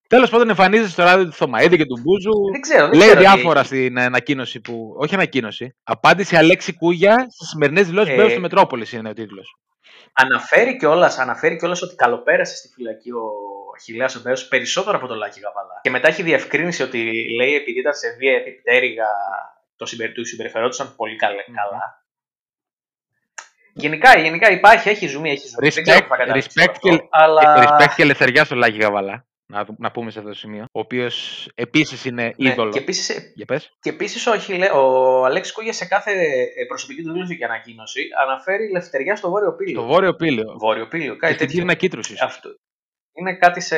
Τέλος 0.08 0.30
πάντων 0.30 0.48
εμφανίζεται 0.48 0.88
στο 0.88 1.02
ράδιο 1.02 1.24
του 1.24 1.32
Θωμαίδη 1.32 1.76
και 1.76 1.84
του 1.84 2.00
Μπούζου. 2.02 2.50
Δεν 2.52 2.60
ξέρω, 2.60 2.88
δεν 2.88 2.98
Λέει 2.98 3.08
ξέρω 3.08 3.20
τι- 3.20 3.26
διάφορα 3.26 3.62
στην 3.62 3.98
ανακοίνωση 3.98 4.60
που. 4.60 4.94
Όχι 4.98 5.14
ανακοίνωση. 5.14 5.74
Απάντηση 5.84 6.36
Αλέξη 6.36 6.74
Κούγια 6.76 7.14
στις 7.30 7.48
σημερινές 7.48 7.86
δηλώσεις 7.86 8.12
Ε, 8.12 8.16
Μπέου 8.16 8.34
του 8.34 8.40
Μετρόπολη 8.40 8.86
είναι 8.92 9.08
ο 9.08 9.12
τίτλος. 9.12 9.56
Αναφέρει 10.20 10.76
κιόλας, 10.76 11.18
αναφέρει 11.18 11.56
κιόλας 11.56 11.82
ότι 11.82 11.94
καλοπέρασε 11.94 12.56
στη 12.56 12.68
φυλακή 12.68 13.10
ο 13.10 13.30
Αχιλέας 13.76 14.14
ο 14.14 14.20
Μπέος 14.20 14.48
περισσότερο 14.48 14.96
από 14.96 15.06
τον 15.06 15.16
Λάκη 15.16 15.40
Γαβαλά. 15.40 15.80
Και 15.82 15.90
μετά 15.90 16.08
έχει 16.08 16.22
διευκρίνηση 16.22 16.82
ότι 16.82 17.28
λέει 17.36 17.54
επειδή 17.54 17.78
ήταν 17.78 17.94
σε 17.94 18.14
βία 18.18 18.32
επιπτέρυγα 18.32 19.06
το 19.76 19.86
συμπερι... 19.86 20.12
του 20.12 20.26
συμπεριφερόντουσαν 20.26 20.96
πολύ 20.96 21.16
καλέ- 21.16 21.46
καλά. 21.54 22.04
Γενικά, 23.72 24.18
γενικά 24.18 24.50
υπάρχει, 24.50 24.88
έχει 24.88 25.06
ζουμί, 25.06 25.30
έχει 25.30 25.48
ζουμί. 25.48 25.68
Δεν 25.68 25.82
ξέρω 25.82 25.98
Respect, 25.98 26.02
πού 26.02 26.08
θα 26.08 26.16
καταλήξει 26.16 26.48
respect, 26.54 26.70
αυτό, 26.70 26.88
και, 26.88 27.06
αλλά... 27.10 27.54
ε, 27.60 27.64
respect 27.64 27.92
και 27.96 28.02
ελευθεριά 28.02 28.44
στο 28.44 28.54
Λάκη 28.54 28.78
Γαβαλά. 28.78 29.26
Να, 29.52 29.64
δου- 29.64 29.78
να 29.78 29.90
πούμε 29.90 30.10
σε 30.10 30.18
αυτό 30.18 30.30
το 30.30 30.36
σημείο. 30.36 30.62
Ο 30.64 30.80
οποίος 30.80 31.48
επίσης 31.54 32.04
είναι 32.04 32.34
Ναι, 32.36 32.50
είδωλο. 32.50 32.70
και 32.70 32.78
επίσης, 32.78 33.32
Για 33.34 33.44
πες. 33.44 33.76
Και 33.80 33.90
επίσης 33.90 34.26
ο, 34.26 34.30
Αχιλέ- 34.32 34.72
ο 34.74 35.24
Αλέξης 35.24 35.54
Κούγιας 35.54 35.76
σε 35.76 35.84
κάθε 35.86 36.12
ε, 36.56 36.64
προσωπική 36.68 37.02
του 37.02 37.12
δήλωση 37.12 37.36
και 37.36 37.44
ανακοίνωση 37.44 38.00
αναφέρει 38.22 38.70
λευτεριά 38.72 39.16
στο 39.16 39.30
βόρειο 39.30 39.54
πύλιο. 39.54 39.80
Το 39.80 39.86
Βόρειο 39.86 40.14
Πύλιο. 40.14 40.56
Βόρειο 40.58 40.86
πύλιο, 40.88 41.12
Και 41.12 41.18
κάτι 41.18 41.32
στην 41.32 41.46
τέτοιο. 41.46 41.46
Κίτρινα 41.60 41.74
Κίτρουση. 41.74 42.14
Αυτό. 42.22 42.48
Είναι 43.12 43.34
κάτι 43.36 43.60
σε. 43.60 43.76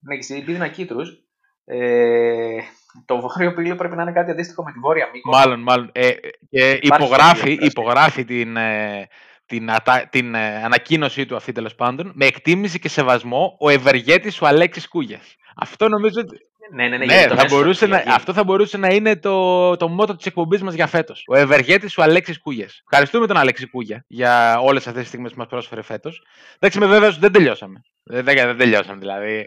Ναι, 0.00 0.16
και 0.16 0.22
στην 0.22 0.44
Πίδνα 0.44 0.68
Κίτρους. 0.68 1.24
Ε, 1.64 2.58
το 3.04 3.20
βόρειο 3.20 3.54
πύλιο 3.54 3.76
πρέπει 3.76 3.96
να 3.96 4.02
είναι 4.02 4.12
κάτι 4.12 4.30
αντίστοιχο 4.30 4.62
με 4.62 4.72
τη 4.72 4.78
βόρεια 4.78 5.10
Μήκο. 5.12 5.30
Μάλλον, 5.30 5.60
μάλλον. 5.60 5.90
Ε, 5.92 6.10
και 6.50 6.78
υπογράφει, 6.82 7.48
τέτοιο, 7.48 7.66
υπογράφει 7.66 8.24
την, 8.24 8.56
ε, 8.56 9.08
την, 9.50 9.70
ατα- 9.70 10.08
την 10.10 10.34
ε, 10.34 10.62
ανακοίνωσή 10.64 11.26
του 11.26 11.36
αυτή 11.36 11.52
τέλος 11.52 11.74
πάντων 11.74 12.12
με 12.14 12.24
εκτίμηση 12.26 12.78
και 12.78 12.88
σεβασμό 12.88 13.56
ο 13.60 13.68
ευεργέτης 13.70 14.40
ο 14.40 14.46
Αλέξης 14.46 14.88
Κούγιας. 14.88 15.36
Αυτό 15.56 15.88
νομίζω 15.88 16.20
ότι 16.20 16.36
Ναι, 16.74 16.88
ναι, 16.88 16.96
ναι. 16.96 17.04
Ναι, 17.04 17.12
γιατί 17.12 17.28
το 17.28 17.34
θα 17.36 17.42
μέσο 17.42 17.56
μπορούσε 17.56 17.86
να, 17.86 17.98
φυλακή. 17.98 18.16
αυτό 18.16 18.32
θα 18.32 18.44
μπορούσε 18.44 18.76
να 18.76 18.88
είναι 18.88 19.16
το, 19.16 19.76
το 19.76 19.88
μότο 19.88 20.16
της 20.16 20.26
εκπομπής 20.26 20.62
μας 20.62 20.74
για 20.74 20.86
φέτος. 20.86 21.22
Ο 21.26 21.36
ευεργέτης 21.36 21.98
ο 21.98 22.02
Αλέξης 22.02 22.38
Κούγιας. 22.40 22.80
Ευχαριστούμε 22.90 23.26
τον 23.26 23.36
Αλέξη 23.36 23.66
Κούγια 23.66 24.04
για 24.08 24.58
όλες 24.60 24.86
αυτές 24.86 25.00
τις 25.00 25.08
στιγμές 25.08 25.32
που 25.32 25.38
μας 25.38 25.46
πρόσφερε 25.48 25.82
φέτος. 25.82 26.22
Εντάξει, 26.58 26.78
είμαι 26.78 26.86
βέβαιος 26.86 27.12
ότι 27.12 27.20
δεν 27.20 27.32
τελειώσαμε. 27.32 27.80
Δεν, 28.02 28.24
δεν, 28.24 28.36
δεν 28.46 28.56
τελειώσαμε 28.56 28.98
δηλαδή. 28.98 29.46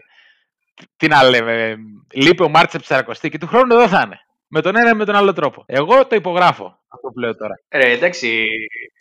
Τι 0.96 1.08
να 1.08 1.22
λέμε. 1.22 1.76
Λείπει 2.14 2.42
ο 2.42 2.48
Μάρτσε 2.48 2.78
Ψαρακοστή 2.78 3.28
και 3.30 3.38
του 3.38 3.46
χρόνου 3.46 3.74
εδώ 3.74 3.88
θα 3.88 4.02
είναι. 4.06 4.18
Με 4.56 4.60
τον 4.60 4.76
ένα 4.76 4.90
ή 4.90 4.94
με 4.94 5.04
τον 5.04 5.14
άλλο 5.14 5.32
τρόπο. 5.32 5.62
Εγώ 5.66 6.06
το 6.06 6.16
υπογράφω. 6.16 6.64
Αυτό 6.88 7.08
που 7.08 7.18
λέω 7.18 7.36
τώρα. 7.36 7.54
Ρε, 7.70 7.90
εντάξει. 7.90 8.46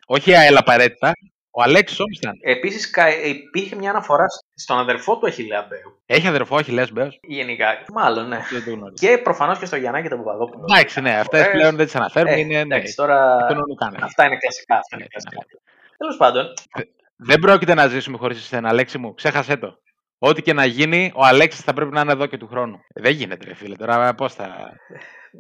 Όχι 0.05 0.29
η 0.31 0.35
ΑΕΛ 0.35 0.57
απαραίτητα. 0.57 1.11
Ο 1.51 1.61
Αλέξη 1.61 1.95
όμω 2.01 2.09
ήταν. 2.21 2.33
Επίση 2.41 2.89
υπήρχε 3.25 3.75
μια 3.75 3.89
αναφορά 3.89 4.25
στον 4.55 4.77
αδερφό 4.77 5.17
του 5.17 5.27
Αχιλέα 5.27 5.65
Μπέου. 5.69 6.01
Έχει 6.05 6.27
αδερφό, 6.27 6.55
όχι 6.55 6.71
Λέσμπεο. 6.71 7.07
Γενικά. 7.21 7.77
Μάλλον, 7.93 8.27
ναι. 8.27 8.39
Δεν 8.51 8.63
το 8.63 8.69
γνωρίζω. 8.71 9.07
Και 9.07 9.17
προφανώς 9.17 9.59
και 9.59 9.65
στο 9.65 9.75
Γιαννάκη 9.75 10.07
τον 10.09 10.17
Παπαδόπουλο. 10.17 10.65
Εντάξει, 10.69 11.01
ναι, 11.01 11.13
αυτές 11.19 11.41
Φορές. 11.43 11.55
πλέον 11.59 11.75
δεν 11.75 11.85
τις 11.85 11.95
αναφέρουμε. 11.95 12.33
Ε, 12.35 12.39
είναι, 12.39 12.53
ναι, 12.63 12.75
εντάξει, 12.75 12.95
τώρα. 12.95 13.45
τον 13.47 13.57
νου 13.57 13.75
κάνανε. 13.75 13.99
Αυτά 14.05 14.25
είναι 14.25 14.37
κλασικά. 14.37 14.75
Αυτά 14.75 14.95
είναι 14.95 15.03
Ναι, 15.03 15.09
κλασικά. 15.09 15.45
ναι. 15.49 15.59
Τέλος 15.97 16.17
πάντων, 16.17 16.53
Δεν 17.15 17.39
πρόκειται 17.39 17.73
να 17.73 17.87
ζήσουμε 17.87 18.17
χωρίς 18.17 18.37
εσένα, 18.37 18.69
Αλέξη 18.69 18.97
μου. 18.97 19.13
Ξέχασέ 19.13 19.57
το. 19.57 19.77
Ό,τι 20.17 20.41
και 20.41 20.53
να 20.53 20.65
γίνει, 20.65 21.11
ο 21.15 21.25
Αλέξης 21.25 21.61
θα 21.61 21.73
πρέπει 21.73 21.91
να 21.91 22.01
είναι 22.01 22.11
εδώ 22.11 22.25
και 22.25 22.37
του 22.37 22.47
χρόνου. 22.47 22.79
Ε, 22.93 23.01
δεν 23.01 23.11
γίνεται, 23.11 23.45
ρε 23.47 23.53
φίλε. 23.53 23.75
Τώρα 23.75 24.13
πώς 24.15 24.33
θα. 24.33 24.47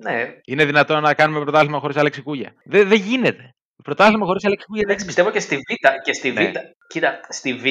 Ναι. 0.01 0.35
Είναι 0.45 0.65
δυνατόν 0.65 1.01
να 1.01 1.13
κάνουμε 1.13 1.39
πρωτάθλημα 1.39 1.79
χωρίς 1.79 1.95
Αλέξη 1.95 2.21
Κούγια. 2.21 2.53
Δεν, 2.63 2.87
δεν 2.87 2.99
γίνεται. 2.99 3.55
Πρωτάθλημα 3.83 4.25
χωρίς 4.25 4.45
Αλέξη 4.45 4.65
Κούγια 4.65 4.83
δεν 4.85 4.91
Εντάξει, 4.91 5.05
πιστεύω 5.05 5.31
και 5.31 5.39
στη 5.39 5.55
Β. 5.55 5.59
Και 6.03 6.13
στη 6.13 6.31
Β. 6.31 6.35
Ναι. 6.35 6.51
Κοίτα, 6.87 7.19
στη 7.29 7.53
Β, 7.53 7.65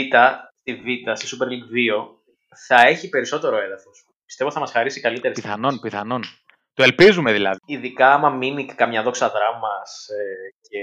στη 0.61 0.75
Β, 0.75 1.17
στη 1.17 1.37
Super 1.37 1.47
League 1.47 2.01
2, 2.01 2.09
θα 2.67 2.87
έχει 2.87 3.09
περισσότερο 3.09 3.57
έδαφος. 3.57 4.07
Πιστεύω 4.27 4.51
θα 4.51 4.61
μας 4.61 4.71
χαρίσει 4.71 5.01
καλύτερη 5.01 5.35
στιγμή. 5.35 5.55
Πιθανόν, 5.55 5.81
πιθανόν. 5.81 6.23
Το 6.75 6.83
ελπίζουμε 6.83 7.33
δηλαδή. 7.33 7.59
Ειδικά 7.67 8.13
άμα 8.13 8.31
μείνει 8.31 8.67
και 8.67 8.75
καμιά 8.75 9.03
δόξα 9.03 9.31
δράμας 9.31 10.09
ε, 10.09 10.69
και 10.69 10.83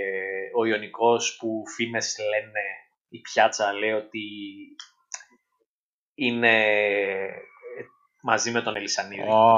ο 0.57 0.65
Ιωνικός 0.65 1.37
που 1.39 1.63
φήμες 1.75 2.15
λένε, 2.19 2.63
η 3.09 3.19
πιάτσα 3.19 3.73
λέει 3.73 3.91
ότι 3.91 4.25
είναι 6.15 6.77
ε, 6.77 7.29
μαζί 8.21 8.51
με 8.51 8.61
τον 8.61 8.75
Ελισανίδη. 8.75 9.21
Ω, 9.21 9.57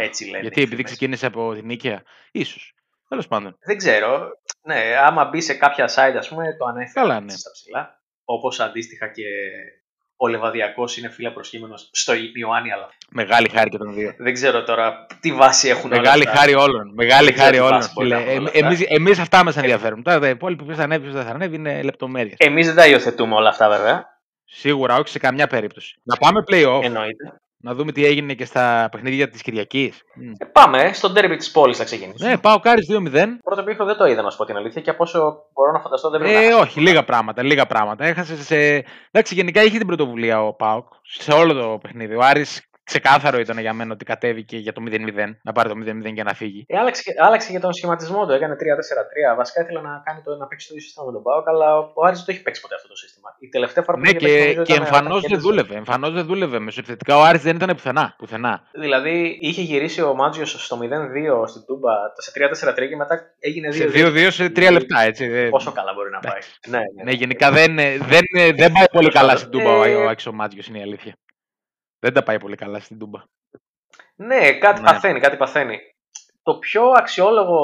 Έτσι 0.00 0.24
λένε. 0.24 0.38
γιατί 0.40 0.60
οι 0.60 0.62
επειδή 0.62 0.76
φήμες. 0.76 0.90
ξεκίνησε 0.90 1.26
από 1.26 1.54
την 1.54 1.66
Νίκαια. 1.66 2.02
Ίσως. 2.30 2.72
Τέλος 3.08 3.26
πάντων. 3.28 3.56
Δεν 3.66 3.76
ξέρω. 3.76 4.28
Ναι, 4.62 4.82
άμα 5.04 5.24
μπει 5.24 5.40
σε 5.40 5.54
κάποια 5.54 5.88
site, 5.94 6.16
ας 6.18 6.28
πούμε, 6.28 6.56
το 6.58 6.64
ανέφερε 6.64 7.06
Καλά, 7.06 7.20
ναι. 7.20 7.32
στα 7.32 7.50
ψηλά. 7.50 8.00
Όπως 8.24 8.60
αντίστοιχα 8.60 9.08
και 9.08 9.22
ο 10.16 10.28
Λεβαδιακός 10.28 10.96
είναι 10.96 11.08
φίλα 11.08 11.32
προσχήμενος 11.32 11.88
στο 11.92 12.12
Ιωάννη, 12.34 12.72
αλλά 12.72 12.88
Μεγάλη 13.10 13.48
χάρη 13.48 13.70
και 13.70 13.78
των 13.78 13.94
δύο. 13.94 14.14
δεν 14.18 14.32
ξέρω 14.32 14.64
τώρα 14.64 15.06
τι 15.20 15.32
βάση 15.32 15.68
έχουν 15.68 15.92
όλα 15.92 16.00
Μεγάλη 16.00 16.26
αυτά. 16.28 16.38
χάρη 16.38 16.54
όλων. 16.54 16.92
Μεγάλη 16.94 17.24
Δεν 17.24 17.34
ξέρω 17.34 17.44
χάρη 17.46 17.56
τι 17.56 17.62
όλων. 17.62 17.78
βάση 17.80 17.92
μπορεί 17.94 18.08
να 18.08 18.16
έχουν 18.18 18.36
όλα 18.38 18.46
αυτά. 18.48 18.58
Εμεί 18.58 18.76
εμείς 18.88 19.18
αυτά 19.18 19.44
μας 19.44 19.56
ενδιαφέρουν. 19.56 20.02
Τώρα 20.02 20.18
τα 20.18 20.28
υπόλοιπα 20.28 20.64
ποιο 20.64 20.74
θα 20.74 20.82
ανέβει, 20.82 21.04
ποιο 21.04 21.12
δεν 21.12 21.24
θα 21.24 21.30
ανέβει 21.30 21.56
είναι 21.56 21.82
λεπτομέρειες. 21.82 22.34
Εμείς 22.38 22.66
δεν 22.66 22.76
τα 22.76 22.86
υιοθετούμε 22.86 23.34
όλα 23.34 23.48
αυτά 23.48 23.68
βέβαια. 23.68 24.06
Σίγουρα, 24.44 24.96
όχι 24.96 25.08
σε 25.08 25.18
καμιά 25.18 25.46
περίπτωση. 25.46 26.00
Να 26.02 26.16
πάμε 26.16 26.42
playoff. 26.50 26.80
Εννοείται. 26.82 27.40
Να 27.60 27.74
δούμε 27.74 27.92
τι 27.92 28.04
έγινε 28.04 28.34
και 28.34 28.44
στα 28.44 28.88
παιχνίδια 28.90 29.28
της 29.28 29.42
Κυριακής. 29.42 30.02
Ε, 30.38 30.44
πάμε 30.44 30.90
στο 30.92 31.10
ντέρμπι 31.10 31.36
της 31.36 31.50
πόλης 31.50 31.76
θα 31.76 31.84
ξεκινήσουμε. 31.84 32.28
Ναι, 32.28 32.38
πάω 32.38 32.58
Κάρις 32.60 32.86
2-0. 32.90 33.26
Πρώτο 33.44 33.60
επίχρονο 33.60 33.90
δεν 33.90 33.98
το 33.98 34.06
είδα 34.06 34.22
να 34.22 34.30
σου 34.30 34.36
πω 34.36 34.44
την 34.44 34.56
αλήθεια 34.56 34.82
και 34.82 34.90
από 34.90 35.02
όσο 35.02 35.18
μπορώ 35.52 35.72
να 35.72 35.80
φανταστώ 35.80 36.10
δεν 36.10 36.20
πρέπει 36.20 36.34
Ε, 36.36 36.48
να 36.48 36.56
όχι, 36.56 36.80
λίγα 36.80 37.04
πράγματα. 37.04 37.42
Λίγα 37.42 37.66
πράγματα. 37.66 38.04
Έχασε 38.04 38.42
σε. 38.42 38.84
Εντάξει, 39.10 39.34
γενικά 39.34 39.62
είχε 39.62 39.78
την 39.78 39.86
πρωτοβουλία 39.86 40.42
ο 40.44 40.52
Πάοκ 40.54 40.86
σε 41.02 41.32
όλο 41.32 41.52
το 41.54 41.78
παιχνίδι. 41.82 42.14
Ο 42.14 42.20
Άρης 42.22 42.67
ξεκάθαρο 42.92 43.38
ήταν 43.38 43.58
για 43.58 43.72
μένα 43.72 43.92
ότι 43.92 44.04
κατέβηκε 44.04 44.56
για 44.56 44.72
το 44.72 44.82
0-0. 44.86 44.90
Να 45.42 45.52
πάρει 45.52 45.68
το 45.68 45.74
0-0 45.78 46.12
και 46.14 46.22
να 46.22 46.34
φύγει. 46.34 46.64
Ε, 46.68 46.78
άλλαξε, 46.78 47.02
άλλαξε 47.26 47.52
και 47.52 47.58
τον 47.58 47.72
σχηματισμό 47.72 48.26
του. 48.26 48.32
Έκανε 48.32 48.54
3-4-3. 48.54 49.36
Βασικά 49.36 49.60
ήθελα 49.62 49.80
να, 49.80 50.02
κάνει 50.06 50.20
το, 50.24 50.36
να 50.36 50.46
παίξει 50.46 50.66
το 50.68 50.72
ίδιο 50.74 50.84
σύστημα 50.86 51.06
με 51.06 51.12
τον 51.12 51.22
Πάοκ, 51.22 51.48
αλλά 51.48 51.68
ο 51.78 52.04
Άρης 52.06 52.16
δεν 52.18 52.26
το 52.26 52.32
έχει 52.32 52.42
παίξει 52.42 52.60
ποτέ 52.60 52.74
αυτό 52.74 52.88
το 52.88 52.96
σύστημα. 52.96 53.28
Η 53.38 53.48
τελευταία 53.48 53.82
φορά 53.84 53.96
που 53.96 54.02
Ναι, 54.04 54.08
είχε 54.10 54.18
παίξει, 54.18 54.34
και, 54.36 54.40
νομίζω, 54.42 54.62
και 54.62 54.72
ήταν 54.72 54.84
εμφανώς 54.84 55.06
όταν 55.10 55.20
δεν 55.20 55.30
κέρδισε. 55.30 55.48
δούλευε. 55.48 55.74
Εμφανώς 55.82 56.10
δεν 56.12 56.24
δούλευε. 56.30 56.58
Μεσοεπιθετικά 56.58 57.16
ο 57.18 57.22
Άρης 57.22 57.42
δεν 57.42 57.56
ήταν 57.56 57.68
πουθενά. 57.76 58.14
πουθενά. 58.18 58.62
Δηλαδή 58.72 59.36
είχε 59.40 59.62
γυρίσει 59.62 60.00
ο 60.02 60.14
Μάτζιος 60.14 60.50
στο 60.64 60.76
0-2 60.82 61.46
στην 61.48 61.62
Τούμπα 61.66 61.92
σε 62.24 62.30
3-4-3 62.34 62.88
και 62.88 62.96
μετά 62.96 63.14
έγινε 63.38 63.68
2-2. 63.68 63.74
Σε 63.74 63.88
2-2 63.94 64.30
σε 64.30 64.44
3 64.48 64.70
λεπτά, 64.72 65.00
έτσι. 65.00 65.26
δεν- 65.28 65.50
Πόσο 65.50 65.72
καλά 65.72 65.92
μπορεί 65.94 66.10
να 66.10 66.18
πάει. 66.18 66.30
Εντάξει. 66.32 66.50
Ναι, 66.66 66.78
ναι. 66.78 67.02
Ναι, 67.04 67.10
γενικά 67.12 67.50
δεν, 67.50 67.74
δεν, 68.12 68.22
δεν 68.56 68.72
πάει 68.72 68.88
πολύ 68.92 69.10
καλά 69.10 69.36
στην 69.36 69.50
Τούμπα 69.50 69.70
ο- 69.78 69.84
Ε, 69.84 69.94
ο 69.94 70.08
Άξιο 70.08 70.32
Μάτζιος, 70.32 70.66
είναι 70.66 70.78
η 70.78 70.82
αλήθεια. 70.82 71.14
Δεν 71.98 72.12
τα 72.12 72.22
πάει 72.22 72.38
πολύ 72.38 72.56
καλά 72.56 72.80
στην 72.80 72.98
Τούμπα. 72.98 73.22
Ναι, 74.14 74.52
κάτι 74.52 74.80
Ναι. 74.80 74.86
παθαίνει, 74.86 75.20
κάτι 75.20 75.36
παθαίνει. 75.36 75.78
Το 76.42 76.54
πιο 76.54 76.82
αξιόλογο 76.90 77.58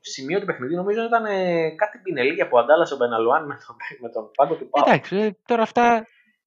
σημείο 0.00 0.40
του 0.40 0.46
παιχνιδιού 0.46 0.76
νομίζω 0.76 1.02
ήταν 1.02 1.24
ε, 1.24 1.70
κάτι 1.70 1.98
μπινελίκια 1.98 2.48
που 2.48 2.58
αντάλλασε 2.58 2.94
ο 2.94 2.96
Μπεναλουάν 2.96 3.46
με 3.46 3.58
τον, 3.66 3.76
με 4.00 4.08
τον 4.08 4.30
πάγκο 4.34 4.54
του 4.54 4.68
ΠΑΟΚ. 4.70 4.84
Εντάξει, 4.86 5.16
ε, 5.16 5.30
τώρα 5.46 5.62
αυτά. 5.62 6.06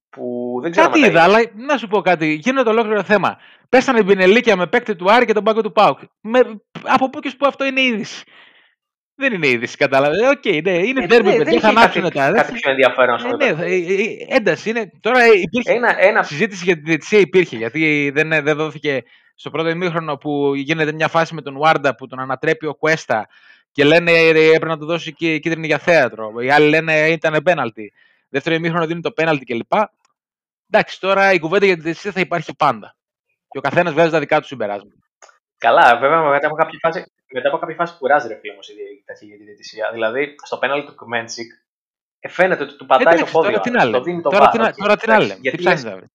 Που 0.10 0.58
δεν 0.62 0.72
ξέρω 0.72 0.88
Κάτι 0.88 1.00
μετά 1.00 1.12
είδα, 1.12 1.24
αλλά 1.24 1.40
να 1.56 1.78
σου 1.78 1.88
πω 1.88 2.02
κάτι. 2.02 2.34
Γίνεται 2.34 2.70
ολόκληρο 2.70 3.04
θέμα. 3.04 3.38
Πέσανε 3.70 4.04
μπινελίκια 4.04 4.56
με 4.56 4.68
παίκτη 4.68 4.96
του 4.96 5.12
Άρη 5.12 5.26
και 5.26 5.34
τον 5.34 5.44
πάγκο 5.44 5.62
του 5.62 5.72
ΠΑΟΚ. 5.72 6.00
Με, 6.22 6.62
από 6.84 7.10
πού 7.10 7.20
κι 7.20 7.34
ως 7.38 7.41
πού 7.41 7.46
αυτό 7.48 7.66
είναι 7.66 7.82
είδηση. 7.82 8.24
Δεν 9.16 9.34
είναι 9.34 9.48
είδηση, 9.48 9.78
κατάλαβες. 9.78 10.28
Οκ, 10.30 10.46
ναι, 10.64 10.72
είναι 10.72 11.04
Ε, 11.04 11.08
ντέρμπι, 11.08 11.30
ναι, 11.30 11.36
παιδιά, 11.36 11.52
δεν 11.52 11.60
θα 11.62 11.70
είχε 11.70 11.80
ανάψουν 11.80 12.02
κάτι, 12.02 12.16
τα. 12.16 12.32
κάτι 12.32 12.54
πιο 12.54 12.70
ενδιαφέρον 12.72 13.20
στο 13.20 13.28
Ε, 13.28 13.36
ναι, 13.36 13.38
παιχνίδι. 13.56 13.94
ε, 13.94 14.04
ε, 14.04 14.34
ε, 14.34 14.36
ένταση 14.36 14.70
είναι. 14.70 14.92
Τώρα 15.00 15.24
ε, 15.24 15.28
υπήρχε. 15.42 15.72
Ένα, 15.72 15.96
ένα, 16.04 16.24
Συζήτηση 16.24 16.64
για 16.64 16.76
τη 16.76 16.82
διαιτησία 16.82 17.20
υπήρχε. 17.20 17.56
Γιατί 17.58 18.12
δεν, 18.14 18.32
ε, 18.32 18.42
δεν 18.42 18.56
δόθηκε 18.58 19.04
στο 19.36 19.50
πρώτο 19.50 19.70
ημίχρονο 19.70 20.18
που 20.18 20.56
γίνεται 20.56 20.92
μια 20.94 21.08
φάση 21.08 21.34
με 21.34 21.42
τον 21.42 21.58
Βάρντα 21.58 21.96
που 21.96 22.08
τον 22.08 22.20
ανατρέπει 22.20 22.66
ο 22.66 22.74
Κουέστα 22.76 23.28
και 23.72 23.84
λένε 23.84 24.12
ε, 24.12 24.30
έπρεπε 24.30 24.66
να 24.66 24.78
του 24.78 24.86
δώσει 24.86 25.14
και 25.14 25.38
κίτρινη 25.40 25.68
για 25.68 25.78
θέατρο. 25.80 26.32
Οι 26.42 26.52
άλλοι 26.52 26.70
λένε 26.70 27.08
ήταν 27.10 27.44
πέναλτι. 27.44 27.94
Δεύτερο 28.30 28.56
ημίχρονο 28.56 28.86
δίνει 28.86 29.02
το 29.02 29.12
πέναλτι 29.12 29.46
κλπ. 29.46 29.74
Εντάξει, 30.72 31.00
τώρα 31.00 31.34
η 31.34 31.40
κουβέντα 31.40 31.66
για 31.66 31.76
τη 31.76 31.82
διαιτησία 31.82 32.12
θα 32.12 32.20
υπάρχει 32.20 32.56
πάντα. 32.56 32.96
Και 33.50 33.58
ο 33.58 33.62
καθένας 33.62 33.94
βγάζει 33.94 34.12
τα 34.12 34.20
δικά 34.20 34.40
του 34.40 34.48
συμπεράσματα. 34.48 34.96
Καλά, 35.58 35.98
βέβαια 35.98 36.22
μετά 36.22 36.48
από 36.48 36.56
κάποια 36.56 36.80
φάση, 36.82 37.12
μετά 37.36 37.48
από 37.50 37.58
κάποια 37.58 37.76
φάση 37.76 37.94
κουράζει 38.00 38.28
ρε 38.28 38.36
φίλε 38.40 38.52
όμως 38.54 38.68
η 38.70 38.74
ταχύ 39.06 39.26
για 39.26 39.38
τη 39.38 39.44
διαιτησία. 39.44 39.90
Δηλαδή 39.94 40.36
στο 40.44 40.58
πέναλ 40.58 40.86
του 40.86 40.96
Κμέντσικ 40.96 41.50
ε, 42.20 42.28
φαίνεται 42.30 42.64
ότι 42.64 42.76
του 42.78 42.86
πατάει 42.86 43.14
Εντάξει, 43.14 43.34
το 43.34 43.40
πόδι. 43.40 43.48
τώρα 43.48 43.60
ο 43.60 43.64
τι 43.64 43.70
άλλος, 43.70 43.84
να 43.84 43.86
το 43.86 43.92
λέμε. 43.98 44.04
δίνει 44.04 44.22
το 44.22 44.30
Τώρα 44.30 44.40
βάρο. 44.46 44.52
τι 44.52 44.58
να- 44.58 44.72
Και- 44.72 44.82
τώρα 44.82 44.96
τι 44.98 45.08
να 45.08 45.14
εντάξει, 45.14 45.30
λέμε. 45.30 45.42
Τι 45.42 45.48
Γιατί, 45.48 45.58
ψάχνεις 45.64 45.84
λες, 45.84 45.92
να 45.92 45.98
βρεις. 46.00 46.10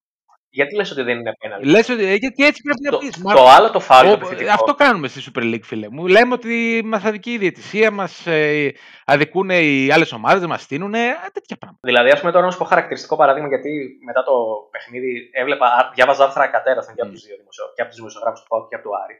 γιατί 0.49 0.75
λες 0.75 0.91
ότι 0.91 1.01
δεν 1.01 1.17
είναι 1.19 1.33
πέναλ. 1.39 1.59
Λες 1.69 1.89
ότι 1.89 2.03
ε, 2.05 2.15
γιατί 2.15 2.45
έτσι 2.45 2.61
πρέπει 2.61 2.81
να 2.83 2.91
Το, 2.91 2.97
πεις. 2.97 3.21
το 3.41 3.47
άλλο 3.55 3.69
το 3.71 3.79
φάουλ 3.79 4.05
το 4.05 4.11
Ο- 4.11 4.15
επιθετικό. 4.15 4.51
αυτό 4.51 4.73
κάνουμε 4.73 5.07
στη 5.07 5.31
Super 5.33 5.43
League, 5.43 5.63
φίλε 5.63 5.87
μου. 5.89 6.07
Λέμε 6.07 6.33
ότι 6.33 6.81
μας 6.85 7.03
αδικεί 7.03 7.31
η 7.31 7.37
διαιτησία, 7.37 7.91
μας 7.91 8.27
ε, 8.27 8.71
αδικούν 9.05 9.49
οι 9.49 9.91
άλλες 9.91 10.11
ομάδες, 10.11 10.45
μας 10.45 10.61
στείλουν. 10.61 10.91
τέτοια 11.37 11.57
πράγματα. 11.59 11.79
Δηλαδή, 11.89 12.09
ας 12.09 12.19
πούμε 12.19 12.31
τώρα 12.31 12.45
να 12.45 12.51
σου 12.51 12.57
πω 12.57 12.65
χαρακτηριστικό 12.65 13.15
παράδειγμα, 13.15 13.47
γιατί 13.47 13.97
μετά 14.05 14.23
το 14.23 14.33
παιχνίδι 14.71 15.29
έβλεπα, 15.33 15.65
α, 15.67 15.91
διάβαζα 15.95 16.23
άρθρα 16.23 16.47
κατέρασαν 16.47 16.95
και 16.95 17.01
από 17.01 17.09
Mm. 17.09 17.13
τους 17.13 17.25
δύο 17.25 17.35
δημοσιο, 17.37 17.65
και 17.75 17.81
από 17.81 17.89
τους 17.89 17.99
δημοσιογράφους 17.99 18.39
του 18.41 18.47
ΠΑΟΚ 18.47 18.67
και 18.69 18.75
από 18.75 18.83
του 18.83 18.93
Άρη. 19.03 19.15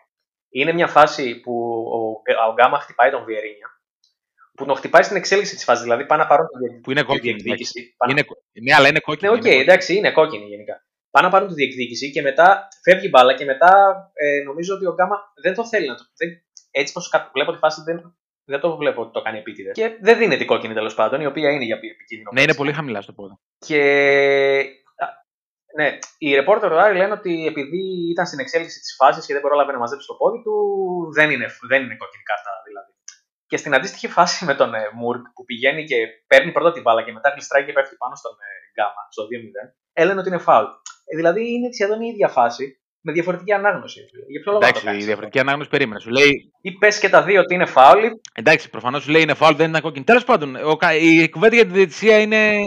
Είναι 0.51 0.73
μια 0.73 0.87
φάση 0.87 1.39
που 1.39 1.53
ο, 1.93 1.97
ο 2.49 2.53
Γκάμα 2.53 2.79
χτυπάει 2.79 3.11
τον 3.11 3.23
Βιερίνια, 3.25 3.67
που 4.55 4.65
τον 4.65 4.75
χτυπάει 4.75 5.03
στην 5.03 5.15
εξέλιξη 5.17 5.55
της 5.55 5.63
φάσης. 5.63 5.83
Δηλαδή, 5.83 6.05
πάνε 6.05 6.21
να 6.23 6.27
πάρουν 6.29 6.47
τη 6.47 6.57
δια- 6.69 6.79
Που 6.83 6.91
είναι 6.91 6.99
τη 6.99 7.05
κόκκινη. 7.05 7.33
διεκδίκηση. 7.33 7.79
εντάξει. 7.79 7.95
Πάνε- 7.97 8.17
Είναι, 8.17 8.27
ναι, 8.69 8.73
αλλά 8.75 8.87
είναι 8.87 8.93
Ναι, 8.93 8.99
κόκκινη. 8.99 9.29
οκ, 9.31 9.35
είναι 9.35 9.43
κόκκινη. 9.45 9.61
εντάξει, 9.61 9.95
είναι 9.95 10.11
κόκκινη 10.11 10.45
γενικά. 10.45 10.85
Πάνε 11.11 11.25
να 11.27 11.33
πάρουν 11.33 11.47
τη 11.47 11.53
διεκδίκηση 11.53 12.11
και 12.11 12.21
μετά 12.21 12.67
φεύγει 12.83 13.05
η 13.05 13.09
μπάλα 13.09 13.33
και 13.35 13.45
μετά 13.45 13.71
ε, 14.13 14.43
νομίζω 14.43 14.75
ότι 14.75 14.85
ο 14.85 14.93
Γκάμα 14.93 15.17
δεν 15.43 15.53
το 15.53 15.67
θέλει 15.67 15.87
να 15.87 15.95
το. 15.95 16.03
Δεν, 16.17 16.29
έτσι 16.71 16.93
πως 16.93 17.09
κα- 17.09 17.29
βλέπω 17.33 17.51
τη 17.51 17.57
φάση 17.57 17.81
δεν, 17.85 18.15
δεν 18.43 18.59
το 18.59 18.77
βλέπω 18.77 19.01
ότι 19.01 19.11
το 19.11 19.21
κάνει 19.21 19.37
επίτηδες. 19.37 19.73
Και 19.75 19.97
δεν 20.01 20.17
δίνεται 20.17 20.43
η 20.43 20.45
κόκκινη 20.45 20.73
τέλος 20.73 20.93
πάντων, 20.93 21.21
η 21.21 21.25
οποία 21.25 21.49
είναι 21.51 21.63
για 21.63 21.75
επικίνδυνο. 21.75 22.29
Ναι, 22.33 22.39
είναι 22.41 22.47
παίξιμο. 22.47 22.65
πολύ 22.65 22.73
χαμηλά 22.77 23.01
στο 23.01 23.13
πόδι. 23.13 23.33
Και 23.57 23.79
α, 24.59 24.80
ναι, 25.79 25.87
οι 26.17 26.35
ρεπόρτερ 26.39 26.69
του 26.69 26.79
Άρη 26.83 26.95
λένε 26.97 27.13
ότι 27.19 27.45
επειδή 27.51 27.81
ήταν 28.13 28.25
στην 28.25 28.39
εξέλιξη 28.39 28.79
της 28.79 28.95
φάσης 28.99 29.25
και 29.25 29.33
δεν 29.33 29.41
πρόλαβε 29.41 29.71
να 29.71 29.77
μαζέψει 29.83 30.07
το 30.07 30.15
πόδι 30.21 30.39
του, 30.45 30.55
δεν 31.17 31.27
είναι, 31.33 31.47
δεν 31.71 31.79
είναι 31.83 31.95
κόκκινη 32.01 32.23
κάρτα 32.29 32.51
δηλαδή. 32.67 32.91
Και 33.49 33.57
στην 33.57 33.73
αντίστοιχη 33.77 34.07
φάση 34.07 34.45
με 34.45 34.53
τον 34.55 34.73
ε, 34.73 34.81
Μουργκ 34.99 35.23
που 35.35 35.43
πηγαίνει 35.49 35.83
και 35.83 35.97
παίρνει 36.27 36.51
πρώτα 36.51 36.71
την 36.71 36.81
μπάλα 36.81 37.01
και 37.03 37.11
μετά 37.11 37.29
γλιστράει 37.29 37.65
και 37.65 37.73
πέφτει 37.77 37.95
πάνω 37.95 38.15
στον 38.15 38.33
ε, 38.45 38.49
Γκάμα, 38.73 39.01
στο 39.09 39.23
2-0, 39.23 39.27
έλεγαν 39.93 40.17
ότι 40.21 40.29
είναι 40.29 40.37
φάουλ. 40.47 40.65
Ε, 41.09 41.15
δηλαδή 41.15 41.41
είναι 41.53 41.67
σχεδόν 41.73 42.01
η 42.01 42.07
ίδια 42.13 42.27
φάση 42.27 42.65
με 43.01 43.11
διαφορετική 43.11 43.53
ανάγνωση. 43.53 43.99
Για 44.27 44.41
ποιο 44.41 44.51
λόγο 44.51 44.57
να 44.57 44.59
το 44.59 44.65
Εντάξει, 44.67 44.83
η 44.83 44.87
κάνεις 44.87 45.05
διαφορετική 45.05 45.39
ανάγνωση 45.39 45.69
περίμενες. 45.69 46.01
Σου 46.03 46.09
λέει, 46.09 46.23
αυτό; 46.23 46.57
Ή 46.61 46.71
πες 46.71 46.99
και 46.99 47.09
τα 47.09 47.23
δύο 47.23 47.39
ότι 47.41 47.53
είναι 47.53 47.65
φάουλ, 47.65 48.03
εντάξει, 48.33 48.69
προφανώς 48.69 49.03
σου 49.03 49.11
λέει 49.11 49.21
είναι 49.21 49.33
φάουλ, 49.33 49.55
δεν 49.55 49.67
είναι 49.67 49.79
κόκκινη. 49.79 50.05
Τέλος 50.05 50.23
πάντων, 50.23 50.55
ο, 50.55 50.75
κα- 50.75 50.95
η 50.95 51.29
κουβέντα 51.29 51.55
για 51.55 51.65
τη 51.65 51.71
διαιτησία 51.71 52.17
είναι 52.19 52.59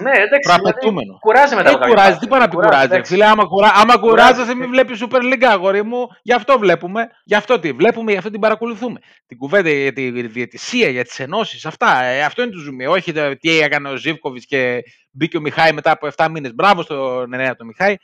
ναι, 0.00 0.10
εντάξει. 0.10 0.38
Δηλαδή, 0.40 0.60
προαπαιτούμενο. 0.62 1.16
κουράζει 1.20 1.54
μετά 1.54 1.70
Δεν 1.70 1.74
από 1.74 1.78
κάποια 1.82 1.94
κουράζει, 1.94 2.08
φάση. 2.12 2.20
τι 2.20 2.28
πάει 2.28 2.40
να 2.40 2.48
πει 2.48 2.54
κουράζει. 2.56 2.76
ρε 2.78 2.84
εντάξει. 2.84 3.12
Φίλε, 3.12 3.24
άμα, 3.24 3.44
κουρα... 3.44 3.72
άμα 3.74 3.98
Κουράζει. 3.98 4.00
κουράζεσαι, 4.32 4.54
μην 4.54 4.68
βλέπεις 4.70 5.04
Super 5.04 5.20
League, 5.22 5.44
αγόρι 5.44 5.82
μου. 5.84 6.06
Γι' 6.22 6.32
αυτό 6.32 6.58
βλέπουμε. 6.58 7.08
Γι' 7.24 7.34
αυτό 7.34 7.58
τι 7.58 7.72
βλέπουμε, 7.72 8.12
γι' 8.12 8.18
αυτό 8.18 8.30
την 8.30 8.40
παρακολουθούμε. 8.40 9.00
Την 9.26 9.38
κουβέντα 9.38 9.70
για 9.70 9.92
τη 9.92 10.10
διαιτησία, 10.10 10.88
για 10.88 11.04
τις 11.04 11.20
ενώσεις, 11.20 11.66
αυτά. 11.66 12.02
Ε, 12.02 12.22
αυτό 12.24 12.42
είναι 12.42 12.50
το 12.50 12.58
ζουμί. 12.58 12.86
Όχι 12.86 13.12
το 13.12 13.36
τι 13.36 13.60
έκανε 13.60 13.88
ο 13.88 13.96
Ζήβκοβιτ 13.96 14.42
και 14.46 14.82
μπήκε 15.10 15.36
ο 15.36 15.40
Μιχάη 15.40 15.72
μετά 15.72 15.90
από 15.90 16.08
7 16.16 16.28
μήνες. 16.30 16.54
Μπράβο 16.54 16.82
στον 16.82 17.32
Ενέα 17.32 17.54
τον 17.56 17.66
Μιχάη 17.66 17.94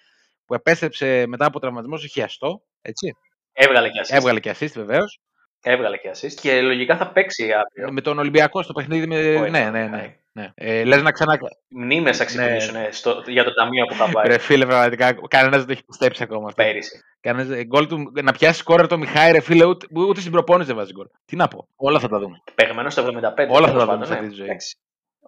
που 0.45 0.55
επέστρεψε 0.55 1.25
μετά 1.27 1.45
από 1.47 1.61
τραυματισμό 1.61 1.97
σε 1.97 2.07
χιαστό. 2.07 2.63
Έτσι. 2.83 3.17
Έβγαλε 3.53 3.89
και 3.89 4.01
assist. 4.05 4.17
Έβγαλε 4.17 4.41
και 4.41 4.51
assist 4.59 4.73
βεβαίως. 4.75 5.21
Έβγαλε 5.63 5.97
και 5.97 6.11
assist. 6.15 6.33
Και 6.41 6.61
λογικά 6.61 6.97
θα 6.97 7.07
παίξει 7.13 7.53
αύριο. 7.53 7.93
Με 7.93 8.01
τον 8.01 8.19
Ολυμπιακό 8.19 8.63
στο 8.63 8.73
παιχνίδι. 8.73 9.07
Με... 9.07 9.17
Ο 9.17 9.41
Ναι, 9.41 9.47
Ενέα, 9.47 9.71
ναι, 9.71 9.81
ναι. 9.81 9.89
ναι. 9.89 10.17
ναι. 10.33 10.51
Ε, 10.55 10.85
Λες 10.85 11.03
να 11.03 11.11
ξανά. 11.11 11.39
Μνήμες 11.69 12.17
θα 12.17 12.25
ξυπνήσουν 12.25 12.75
στο, 12.91 13.23
για 13.27 13.45
το 13.45 13.55
ταμείο 13.55 13.85
που 13.85 13.95
θα 13.95 14.11
πάει 14.13 14.27
Ρε 14.27 14.39
φίλε, 14.39 14.67
πραγματικά 14.67 15.17
κανένας 15.29 15.57
δεν 15.59 15.67
το 15.67 15.73
έχει 15.73 15.85
πιστέψει 15.85 16.23
ακόμα 16.23 16.47
αυτό. 16.49 16.63
πέρυσι. 16.63 17.01
Κανένας, 17.21 17.59
ε, 17.59 17.65
γκολ 17.65 17.87
του, 17.87 18.13
να 18.23 18.33
πιάσει 18.33 18.63
κόρε 18.63 18.87
το 18.87 18.99
Μιχάη, 18.99 19.33
ρε 19.33 19.41
φίλε, 19.41 19.65
ούτε, 19.65 19.87
ούτε 19.93 20.21
στην 20.21 20.33
προπόνηση 20.33 20.67
δεν 20.67 20.77
βάζει 20.77 20.93
γκολ. 20.93 21.07
Τι 21.25 21.37
να 21.37 21.49
πω. 21.49 21.69
Όλα 21.77 21.99
θα 21.99 22.09
τα 22.09 22.19
δούμε. 22.19 22.43
Παιγμένο 22.55 22.91
στο 22.91 23.03
75. 23.03 23.07
Όλα 23.09 23.27
θα 23.27 23.33
τέλος 23.33 23.61
τα 23.61 23.71
δούμε 23.71 23.87
πάντων, 23.87 24.07
σε 24.07 24.13
αυτή 24.13 24.25
ναι. 24.25 24.31
τη 24.31 24.35
ζωή. 24.35 24.47
Εντάξει. 24.47 24.77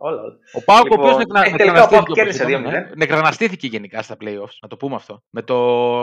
Όλα, 0.04 0.20
όλα. 0.22 0.36
Ο 0.52 0.62
ΠΑΟΚ, 0.64 0.84
Λοιπόν, 0.84 1.06
ο 1.06 1.10
οποίος 1.12 1.40
ε, 1.52 1.56
τελικά 1.56 1.82
ο 1.82 1.88
ΠΑΟΚ 1.88 2.12
κέρδισε 2.12 2.44
2-0. 2.48 2.96
νεκραναστήθηκε 2.96 3.66
γενικά 3.66 4.02
στα 4.02 4.16
playoffs, 4.20 4.56
να 4.62 4.68
το 4.68 4.76
πούμε 4.76 4.94
αυτό. 4.94 5.22
Με 5.30 5.42
το, 5.42 5.56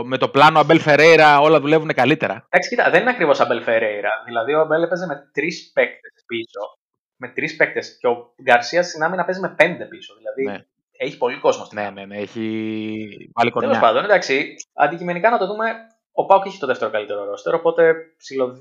με 0.05 0.17
το 0.17 0.29
πλάνο 0.29 0.59
Αμπέλ 0.59 0.79
Φερέιρα 0.79 1.39
όλα 1.39 1.59
δουλεύουν 1.59 1.93
καλύτερα. 1.93 2.45
Εντάξει, 2.49 2.69
κοίτα, 2.69 2.89
δεν 2.89 3.01
είναι 3.01 3.09
ακριβώς 3.09 3.39
Αμπέλ 3.39 3.61
Φερέιρα. 3.61 4.09
Δηλαδή, 4.25 4.53
ο 4.53 4.59
Αμπέλ 4.59 4.83
έπαιζε 4.83 5.05
με 5.05 5.29
τρεις 5.33 5.71
παίκτες 5.73 6.23
πίσω. 6.27 6.59
Με 7.15 7.27
τρεις 7.27 7.55
παίκτες. 7.55 7.97
Και 7.99 8.07
ο 8.07 8.33
Γκαρσία 8.43 8.83
στην 8.83 9.03
άμυνα 9.03 9.25
παίζει 9.25 9.41
με 9.41 9.53
πέντε 9.57 9.85
πίσω. 9.85 10.13
Δηλαδή, 10.17 10.43
Ναι. 10.59 10.65
έχει 10.97 11.17
πολύ 11.17 11.37
κόσμο 11.39 11.65
στην 11.65 11.81
Ναι, 11.81 11.89
ναι, 11.89 12.05
ναι, 12.05 12.17
έχει 12.17 12.41
βάλει 13.33 13.51
Τέλος 13.51 13.53
κορμιά. 13.53 13.79
πάντων, 13.79 14.03
εντάξει, 14.03 14.55
αντικειμενικά 14.73 15.29
να 15.29 15.37
το 15.37 15.47
δούμε, 15.47 15.65
ο 16.11 16.25
ΠΑΟΚ 16.25 16.45
έχει 16.45 16.59
το 16.59 16.67
δεύτερο 16.67 16.91
καλύτερο 16.91 17.25
ρόστερ, 17.25 17.53
οπότε 17.53 17.93
ψηλο... 18.17 18.57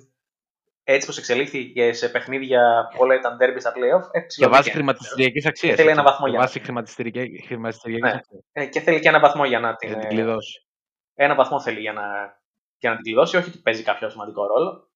έτσι 0.93 1.07
πως 1.07 1.19
εξελίχθηκε 1.19 1.93
σε 1.93 2.09
παιχνίδια 2.09 2.89
που 2.91 2.97
όλα 3.01 3.15
ήταν 3.15 3.37
derby 3.41 3.57
στα 3.59 3.71
playoff, 3.73 4.09
ε, 4.13 4.21
Και 4.21 4.27
ψηλοδίκαια 4.27 4.49
βάσει 4.49 4.69
είναι. 4.69 4.77
χρηματιστηριακή 4.79 5.49
αξία. 5.49 5.75
Θέλει 5.75 5.89
ένα 5.91 6.03
βαθμό 6.03 6.27
για 6.27 6.39
να- 6.39 6.45
Βάσει 6.45 6.61
χρηματιστηριακή 6.61 7.43
χρηματιστηριακή 7.47 8.03
Ναι. 8.03 8.11
αξία. 8.11 8.39
Ε, 8.53 8.67
και 8.67 8.81
θέλει 8.81 9.01
και 9.01 9.09
ένα 9.09 9.21
βαθμό 9.21 9.45
για 9.45 9.61
να 9.61 9.77
την, 9.77 9.89
Για 9.89 9.97
να 9.97 10.03
την 10.07 10.19
ε, 10.19 10.21
κλειδώσει. 10.21 10.67
ένα 11.15 11.35
βαθμό 11.35 11.61
θέλει 11.61 11.81
για 11.81 11.93
να, 11.93 12.03
για 12.79 12.91
να 12.91 12.95
την 12.97 13.05
κλειδώσει, 13.05 13.37
όχι 13.37 13.49
ότι 13.49 13.59
παίζει 13.59 13.83
κάποιο 13.83 14.09
σημαντικό 14.09 14.47
ρόλο. 14.47 14.89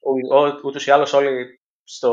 Ο- 0.00 0.36
ο- 0.38 0.60
Ούτως 0.64 0.86
ή 0.86 0.90
άλλως 0.90 1.12
όλοι 1.12 1.60
στο, 1.84 2.12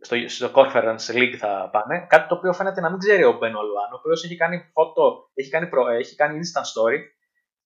στο, 0.00 0.16
στο 0.28 0.50
Conference 0.54 1.06
League 1.16 1.34
θα 1.38 1.68
πάνε. 1.72 2.06
Κάτι 2.08 2.28
το 2.28 2.34
οποίο 2.34 2.52
φαίνεται 2.52 2.80
να 2.80 2.90
μην 2.90 2.98
ξέρει 2.98 3.24
ο 3.24 3.32
Μπεν 3.32 3.54
Ολουάν, 3.54 3.92
ο 3.92 3.96
οποίος 3.98 4.24
έχει 4.24 4.36
κάνει 4.36 4.70
φώτο, 4.72 5.30
έχει 5.34 5.50
κάνει, 5.50 5.66
προ, 5.68 5.88
έχει 5.88 6.14
κάνει 6.14 6.38
instant 6.38 6.62
story 6.62 6.98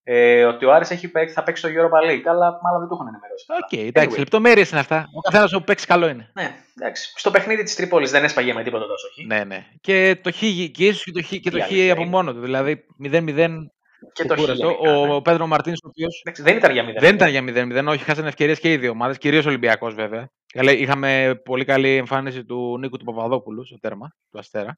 ε, 0.03 0.43
ότι 0.45 0.65
ο 0.65 0.73
Άρης 0.73 0.91
έχει, 0.91 1.07
παίξει- 1.07 1.35
θα 1.35 1.43
παίξει 1.43 1.61
στο 1.67 1.71
Europa 1.73 2.09
League, 2.11 2.23
αλλά 2.25 2.59
μάλλον 2.63 2.79
δεν 2.79 2.87
το 2.87 2.93
έχουν 2.95 3.07
ενημερώσει. 3.07 3.45
Οκ, 3.63 3.87
εντάξει, 3.87 4.09
Anyway. 4.15 4.19
λεπτομέρειες 4.19 4.69
είναι 4.71 4.79
αυτά. 4.79 5.05
Ο 5.17 5.19
καθένας 5.21 5.51
που 5.51 5.63
παίξει 5.63 5.85
καλό 5.85 6.07
είναι. 6.07 6.31
Ναι, 6.33 6.55
εντάξει. 6.79 7.13
Στο 7.15 7.31
παιχνίδι 7.31 7.63
της 7.63 7.75
Τρίπολης 7.75 8.11
δεν 8.11 8.23
έσπαγε 8.23 8.53
με 8.53 8.63
τίποτα 8.63 8.85
τόσο 8.87 9.07
χ. 9.13 9.25
Ναι, 9.27 9.43
ναι. 9.43 9.65
Και 9.81 10.19
το 10.23 10.31
χ, 10.31 10.37
και 10.71 10.85
ίσως 10.85 11.03
και 11.03 11.11
το 11.11 11.21
χ, 11.23 11.27
και 11.29 11.49
το 11.49 11.57
Τι 11.57 11.61
χ 11.61 11.65
αλήθεια 11.65 11.91
από 11.93 12.01
είναι. 12.01 12.09
μόνο 12.09 12.33
του. 12.33 12.39
Δηλαδή 12.39 12.85
0-0 13.03 13.71
Και 14.13 14.25
το 14.25 14.35
χ. 14.35 14.39
κούραστο. 14.39 14.67
γενικά, 14.69 14.91
ναι. 14.91 15.13
Ο 15.13 15.21
Πέδρο 15.21 15.47
Μαρτίνς, 15.47 15.77
ο 15.83 15.87
οποίος 15.87 16.21
Εντάξει, 16.25 16.41
δεν 16.41 16.57
ήταν 16.57 16.71
για 16.71 16.83
0. 16.83 16.99
δεν 16.99 17.15
ήταν 17.15 17.29
για 17.29 17.41
0-0, 17.41 17.87
όχι, 17.91 18.03
χάσανε 18.03 18.27
ευκαιρίες 18.27 18.59
και 18.59 18.71
οι 18.71 18.77
δύο 18.77 18.89
ομάδες, 18.91 19.17
κυρίως 19.17 19.45
ο 19.45 19.49
Ολυμπιακός 19.49 19.93
βέβαια. 19.93 20.29
Καλά, 20.53 20.71
Είχαμε 20.71 21.41
πολύ 21.43 21.65
καλή 21.65 21.95
εμφάνιση 21.95 22.45
του 22.45 22.77
Νίκου 22.79 22.97
του 22.97 23.05
Παπαδόπουλου 23.05 23.65
στο 23.65 23.79
τέρμα 23.79 24.07
του 24.31 24.39
Αστέρα. 24.39 24.77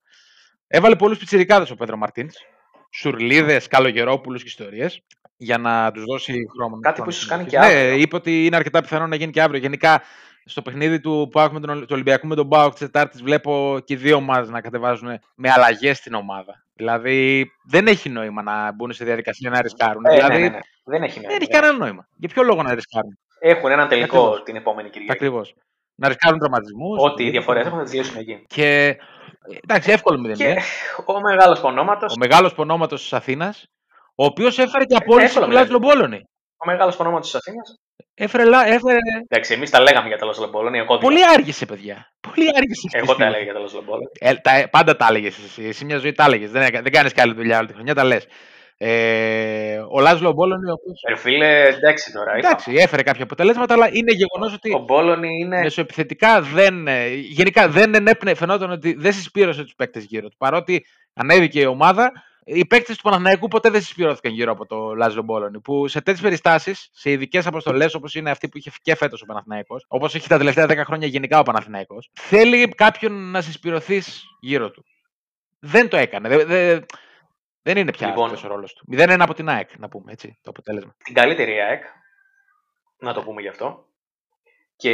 Έβαλε 0.68 0.96
πολλούς 0.96 1.18
πιτσιρικάδες 1.18 1.72
ο 1.72 1.76
Πέδρο 1.76 1.98
Μαρτίνς. 1.98 2.36
Σουρλίδες, 3.00 3.68
Καλογερόπουλους 3.68 4.42
και 4.42 4.48
ιστορίες. 4.48 5.02
Για 5.38 5.58
να 5.58 5.92
τους 5.92 6.04
δώσει 6.04 6.46
χρόνο. 6.56 6.80
Κάτι 6.80 6.96
χρόνο 6.96 7.04
που 7.04 7.10
ίσως 7.10 7.26
κάνει 7.26 7.50
συμμετοχής. 7.50 7.70
και 7.74 7.76
Ναι, 7.78 7.88
αύριο. 7.88 8.02
είπε 8.02 8.16
ότι 8.16 8.46
είναι 8.46 8.56
αρκετά 8.56 8.82
πιθανό 8.82 9.08
να 9.08 9.16
γίνει 9.16 9.32
και 9.32 9.42
αύριο. 9.42 9.60
Γενικά 9.60 10.02
στο 10.46 10.62
παιχνίδι 10.62 11.00
του 11.00 11.30
Πάουκ 11.32 11.52
με 11.52 11.60
τον, 11.60 11.70
Ολυ- 11.70 11.82
του 11.82 11.90
Ολυμπιακού 11.94 12.28
με 12.28 12.36
τον 12.36 12.50
Πάουκ 12.50 12.72
της 12.72 12.80
Τετάρτης 12.80 13.22
βλέπω 13.24 13.80
και 13.86 13.94
οι 13.94 13.98
δύο 13.98 14.16
ομάδες 14.16 14.50
να 14.50 14.62
κατεβάζουν 14.62 15.20
με 15.36 15.50
αλλαγές 15.52 15.98
στην 15.98 16.14
ομάδα. 16.14 16.64
Δηλαδή 16.74 17.52
δεν 17.64 17.88
έχει 17.88 18.10
νόημα 18.10 18.42
να 18.42 18.72
μπουν 18.74 18.94
σε 18.94 19.06
διαδικασία 19.06 19.50
να 19.50 19.62
ρισκάρουν. 19.62 20.06
Ε, 20.06 20.14
δηλαδή 20.16 20.34
ναι, 20.34 20.40
ναι, 20.40 20.50
ναι. 20.50 20.60
Δεν 20.84 21.04
έχει 21.04 21.16
νόημα. 21.20 21.32
δεν 21.34 21.42
έχει 21.42 21.52
κανένα 21.52 21.78
νόημα. 21.78 22.08
Για 22.18 22.30
ποιο 22.30 22.44
λόγο 22.44 22.64
να 22.64 22.74
ρισκάρουν; 22.74 23.18
Έχουν 23.40 23.72
έναν 23.72 23.88
τελικό 23.88 24.18
Ακριβώς. 24.20 24.44
την 24.44 24.56
επόμενη 24.56 24.90
Κυριακή. 24.90 25.12
Ακριβώς. 25.12 25.56
Να 25.96 26.08
ρισκάρουν 26.08 26.40
τραυματισμούς. 26.40 27.04
Ό,τι 27.04 27.26
οι 27.26 27.30
διαφορές 27.30 27.66
έχουν 27.66 27.78
θα 27.78 27.84
τις 27.84 27.94
λύσουν 27.94 28.18
εκεί. 28.20 28.44
Και 28.48 28.86
ε, 28.86 28.96
εντάξει, 29.68 29.92
εύκολο 29.92 30.30
0 30.34 30.38
Και 30.38 30.58
ο 31.06 31.20
μεγάλος 31.22 31.60
πονόματο. 31.60 32.06
Ο 32.06 32.18
μεγάλος 32.20 32.54
πονόματο 32.54 32.96
της 32.96 33.14
Αθήνας, 33.14 33.66
ο 34.16 34.26
οποίος 34.26 34.60
έφερε 34.60 34.84
και 34.86 34.96
απόλυση 34.96 35.26
εύκολο 35.26 35.46
του 35.46 35.52
μηδέν. 35.52 35.64
Λάζλο 35.64 35.80
Μπόλωνη. 35.80 36.22
Ο 36.58 36.66
μεγάλος 36.66 36.96
πονόματο 36.96 37.22
της 37.22 37.36
Αθήνας. 37.36 37.80
Έφερε, 38.14 38.44
λα- 38.46 38.66
έφερε... 38.68 38.98
Εντάξει, 39.28 39.54
εμείς 39.54 39.70
τα 39.70 39.80
λέγαμε 39.82 40.08
για 40.08 40.18
τα 40.18 40.26
Λοσλομπόλων. 40.26 40.74
Εγώ, 40.76 40.98
Πολύ 40.98 41.26
άργησε, 41.34 41.66
παιδιά. 41.66 42.12
Πολύ 42.20 42.48
άργησε. 42.56 42.88
εγώ 42.92 43.16
τα 43.16 43.26
έλεγα 43.26 43.44
για 43.44 43.54
τα 43.54 43.60
Λοσλομπόλων. 43.60 44.10
Ε, 44.20 44.34
τα, 44.36 44.68
πάντα 44.72 44.96
τα 44.96 45.08
έλεγες 45.10 45.38
εσύ. 45.46 45.64
Εσύ 45.64 45.86
μια 45.86 45.98
ζωή 45.98 46.12
τα 46.14 46.24
έλεγες. 46.24 46.52
Δεν, 46.52 46.62
έκα- 46.62 46.82
δεν 46.82 46.92
κάνεις 46.92 47.14
καλή 47.14 47.34
δουλειά 47.34 47.58
όλη 47.58 47.68
τη 47.68 47.74
χρονιά, 47.74 47.96
τα 47.96 48.04
λες. 48.04 48.26
Ε, 48.78 49.78
ο 49.92 50.00
Λάζλο 50.00 50.32
Μπόλωνη, 50.32 50.70
ο 50.70 50.74
οποίος, 50.74 51.02
Ρε 51.10 51.16
φίλε, 51.16 51.64
εντάξει 51.68 52.12
τώρα. 52.12 52.38
είπα. 52.38 52.48
εντάξει, 52.48 52.74
έφερε 52.78 53.02
κάποια 53.04 53.24
αποτελέσματα, 53.24 53.74
αλλά 53.74 53.90
είναι 53.94 54.12
γεγονός 54.14 54.54
ότι 54.54 54.74
Ο 54.74 54.80
Μπόλωνη 54.80 55.40
είναι. 55.40 55.60
μεσοεπιθετικά 55.60 56.42
δεν. 56.42 56.88
ε, 56.88 57.08
Γενικά 57.14 57.70
δεν 57.70 57.96
ενέπνε, 57.96 58.34
φαινόταν 58.34 58.72
ότι 58.72 58.94
δεν 58.94 59.14
συσπήρωσε 59.14 59.64
τους 59.64 59.76
παίκτες 59.76 60.04
γύρω 60.04 60.28
του. 60.30 60.38
Παρότι 60.38 60.86
ανέβηκε 61.14 61.60
η 61.60 61.66
ομάδα, 61.66 62.12
οι 62.46 62.66
παίκτες 62.66 62.96
του 62.96 63.02
Παναθηναϊκού 63.04 63.48
ποτέ 63.48 63.70
δεν 63.70 63.82
συσπηρώθηκαν 63.82 64.32
γύρω 64.32 64.52
από 64.52 64.66
το 64.66 64.94
Λάζο 64.96 65.22
Μπόλωνη. 65.22 65.60
Που 65.62 65.88
σε 65.88 65.98
τέτοιες 66.02 66.22
περιστάσεις, 66.22 66.90
σε 66.94 67.12
ειδικές 67.12 67.48
αποστολές 67.48 67.94
όπως 67.94 68.16
είναι 68.16 68.30
αυτή 68.30 68.50
που 68.50 68.58
είχε 68.58 68.72
και 68.82 68.96
φέτος 68.96 69.22
ο 69.22 69.26
Παναθηναϊκός, 69.26 69.86
όπως 69.88 70.16
έχει 70.16 70.28
τα 70.28 70.38
τελευταία 70.38 70.66
10 70.66 70.76
χρόνια 70.86 71.08
γενικά 71.08 71.40
ο 71.40 71.44
Παναθηναϊκός, 71.44 72.10
θέλει 72.14 72.68
κάποιον 72.68 73.32
να 73.32 73.42
συσπηρωθείς 73.42 74.24
γύρω 74.40 74.72
του. 74.72 74.86
Δεν 75.60 75.90
το 75.90 75.98
έκανε. 75.98 76.30
Δεν, 76.30 76.48
δεν, 76.48 76.86
δεν 77.66 77.78
είναι 77.78 77.92
πια 77.92 78.08
Λοιπόν. 78.08 78.26
αυτός 78.26 78.44
ο 78.44 78.48
ρόλος 78.48 78.74
του. 78.74 78.86
0-1 78.92 79.18
από 79.20 79.34
την 79.34 79.50
ΑΕΚ, 79.50 79.70
να 79.78 79.88
πούμε 79.90 80.12
έτσι 80.12 80.40
το 80.42 80.50
αποτέλεσμα. 80.50 80.96
την 81.04 81.14
καλύτερη 81.14 81.60
ΑΕΚ. 81.60 81.84
Να 83.00 83.14
το 83.14 83.22
πούμε 83.24 83.42
γι' 83.42 83.48
αυτό. 83.48 83.86
Και 84.76 84.94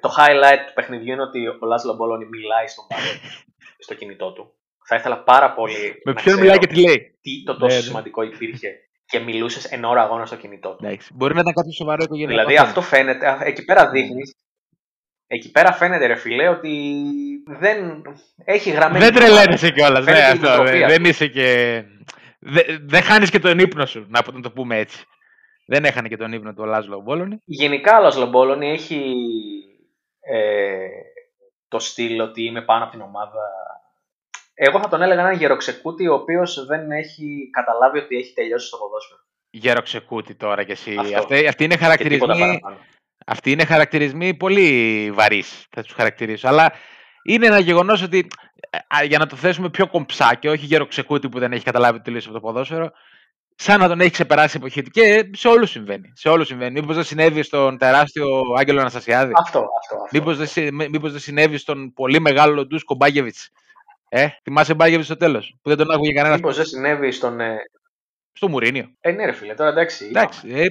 το 0.00 0.14
highlight 0.18 0.58
του 0.66 0.72
παιχνιδιού 0.74 1.12
είναι 1.12 1.22
ότι 1.22 1.46
ο 1.48 1.58
Λάσλο 1.66 1.94
Μπόλωνη 1.94 2.24
μιλάει 2.26 2.66
στον 2.66 2.84
πάγκο, 2.88 3.02
στο 3.86 3.94
κινητό 3.94 4.32
του. 4.32 4.54
Θα 4.86 4.96
ήθελα 4.96 5.18
πάρα 5.22 5.52
πολύ 5.54 6.00
Με 6.04 6.12
να 6.12 6.12
ποιον 6.12 6.14
ξέρω 6.14 6.38
μιλάει 6.38 6.58
και 6.58 6.66
τι 6.66 6.80
λέει. 6.80 7.18
τι 7.20 7.42
το 7.42 7.52
τόσο 7.52 7.66
Ναι, 7.66 7.80
ναι. 7.80 7.86
σημαντικό 7.86 8.22
υπήρχε 8.22 8.68
και 9.04 9.18
μιλούσες 9.18 9.64
εν 9.64 9.84
ώρα 9.84 10.02
αγώνα 10.02 10.26
στο 10.26 10.36
κινητό 10.36 10.74
του. 10.74 10.84
Εντάξει. 10.84 11.10
Μπορεί 11.14 11.34
να 11.34 11.40
ήταν 11.40 11.52
κάποιο 11.52 11.72
σοβαρό 11.72 12.02
οικογενειακό. 12.02 12.32
Δηλαδή 12.40 12.54
θέμα. 12.56 12.68
αυτό 12.68 12.80
φαίνεται, 12.82 13.28
α, 13.28 13.38
εκεί 13.44 13.64
πέρα 13.64 13.90
δείχνεις. 13.90 14.36
Εκεί 15.34 15.50
πέρα 15.50 15.72
φαίνεται, 15.72 16.06
ρε 16.06 16.14
φιλέ, 16.14 16.48
ότι 16.48 16.94
δεν 17.46 18.02
έχει 18.44 18.70
γραμμένη. 18.70 19.04
Δεν 19.04 19.14
τρελαίνεσαι 19.14 19.70
κιόλας. 19.70 20.04
Ναι, 20.04 20.12
Φαίνεται 20.12 20.26
η 20.26 20.30
αυτό. 20.30 20.46
νοοτροπία 20.46 20.72
Δεν, 20.72 20.84
αυτή. 20.84 20.92
δεν 20.96 21.04
είσαι 21.04 21.26
και. 21.26 21.82
Δεν 22.38 22.64
δε 22.88 23.00
χάνεις 23.00 23.30
και 23.30 23.38
τον 23.38 23.58
ύπνο 23.58 23.86
σου, 23.86 24.06
να 24.08 24.20
να 24.32 24.40
το 24.40 24.50
πούμε 24.50 24.78
έτσι. 24.78 25.04
Δεν 25.66 25.84
έχανε 25.84 26.08
και 26.08 26.16
τον 26.16 26.32
ύπνο 26.32 26.50
του 26.50 26.62
ο 26.62 26.64
Λάζλο 26.64 27.00
Μπόλωνη. 27.00 27.38
Γενικά 27.44 27.98
ο 27.98 28.02
Λάσλο 28.02 28.26
Μπόλωνη 28.26 28.70
έχει 28.70 29.14
ε, 30.20 30.86
το 31.68 31.78
στυλ 31.78 32.20
ότι 32.20 32.44
είμαι 32.44 32.62
πάνω 32.62 32.82
από 32.82 32.92
την 32.92 33.00
ομάδα. 33.00 33.40
Εγώ 34.54 34.80
θα 34.80 34.88
τον 34.88 35.02
έλεγα 35.02 35.20
έναν 35.20 35.34
γεροξεκούτη 35.34 36.08
ο 36.08 36.14
οποίος 36.14 36.66
δεν 36.66 36.90
έχει 36.90 37.50
καταλάβει 37.52 37.98
ότι 37.98 38.16
έχει 38.16 38.32
τελειώσει 38.32 38.66
στο 38.66 38.76
ποδόσφαιρο. 38.76 39.20
Γεροξεκούτη 39.50 40.34
τώρα 40.34 40.64
κι 40.64 40.72
εσύ. 40.72 40.96
Αυτό. 41.00 41.18
Αυτοί, 41.18 41.46
αυτοί 41.46 41.64
είναι 41.64 41.76
Και 41.76 42.08
τίποτα 42.08 42.34
χαρακτηρισμοί. 42.34 42.60
Παραπάνω. 43.24 43.36
Αυτοί 43.36 43.50
είναι 43.50 43.64
χαρακτηρισμοί 43.64 44.34
πολύ 44.34 45.10
βαρύς, 45.14 45.66
θα 45.70 45.82
τους 45.82 45.92
χαρακτηρίσω. 45.92 46.48
Αλλά 46.48 46.72
είναι 47.24 47.46
ένα 47.46 47.58
γεγονός 47.58 48.02
ότι 48.02 48.26
α, 48.96 49.04
για 49.04 49.18
να 49.18 49.26
το 49.26 49.36
θέσουμε 49.36 49.70
πιο 49.70 49.86
κομψά 49.86 50.34
και 50.34 50.48
όχι 50.50 50.66
γεροξεκούτη 50.66 51.28
που 51.28 51.38
δεν 51.38 51.52
έχει 51.52 51.64
καταλάβει 51.64 51.94
ότι 51.94 52.04
τελείωσε 52.04 52.28
από 52.28 52.38
το 52.38 52.42
ποδόσφαιρο, 52.46 52.90
σαν 53.54 53.80
να 53.80 53.88
τον 53.88 54.00
έχει 54.00 54.10
ξεπεράσει 54.10 54.56
η 54.56 54.60
εποχή 54.60 54.82
του. 54.82 54.90
Και 54.90 55.30
σε 55.32 55.48
όλους 55.48 55.70
συμβαίνει. 55.70 56.12
Σε 56.14 56.28
όλους 56.28 56.46
συμβαίνει. 56.46 56.80
Μήπως 56.80 56.94
δεν 56.94 57.04
συνέβη 57.04 57.42
στον 57.42 57.78
τεράστιο 57.78 58.40
Άγγελο 58.58 58.80
Αναστασιάδη. 58.80 59.32
Αυτό, 59.36 59.58
αυτό. 59.58 59.94
αυτό. 59.96 60.08
Μήπως 60.18 60.36
δεν, 60.36 60.46
συ- 60.46 60.70
μη- 60.72 60.88
μήπως 60.88 61.10
δεν 61.10 61.20
συνέβη 61.20 61.56
στον 61.58 61.92
πολύ 61.92 62.20
μεγάλο 62.20 62.66
Ντούσκο 62.66 62.94
Μπάγεβιτς. 62.94 63.48
Ε, 64.08 64.28
θυμάσαι 64.42 64.74
Μπάγεβιτς 64.74 65.06
στο 65.06 65.16
τέλος, 65.16 65.54
που 65.62 65.68
δεν 65.68 65.78
τον 65.78 65.90
άκουγε 65.90 66.12
κανένας 66.12 66.36
Μήπως 66.36 66.56
δεν 66.56 66.64
συνέβη 66.64 67.10
στον. 67.12 67.40
Ε, 67.40 67.56
στο 68.32 68.48
Μουρίνιο. 68.48 68.90
ε, 69.00 69.10
ναι, 69.10 69.24
ρε 69.24 69.32
φίλε, 69.32 69.54
τώρα 69.54 69.70
εντάξει. 69.70 70.04
Εντάξει, 70.06 70.48
ε, 70.50 70.64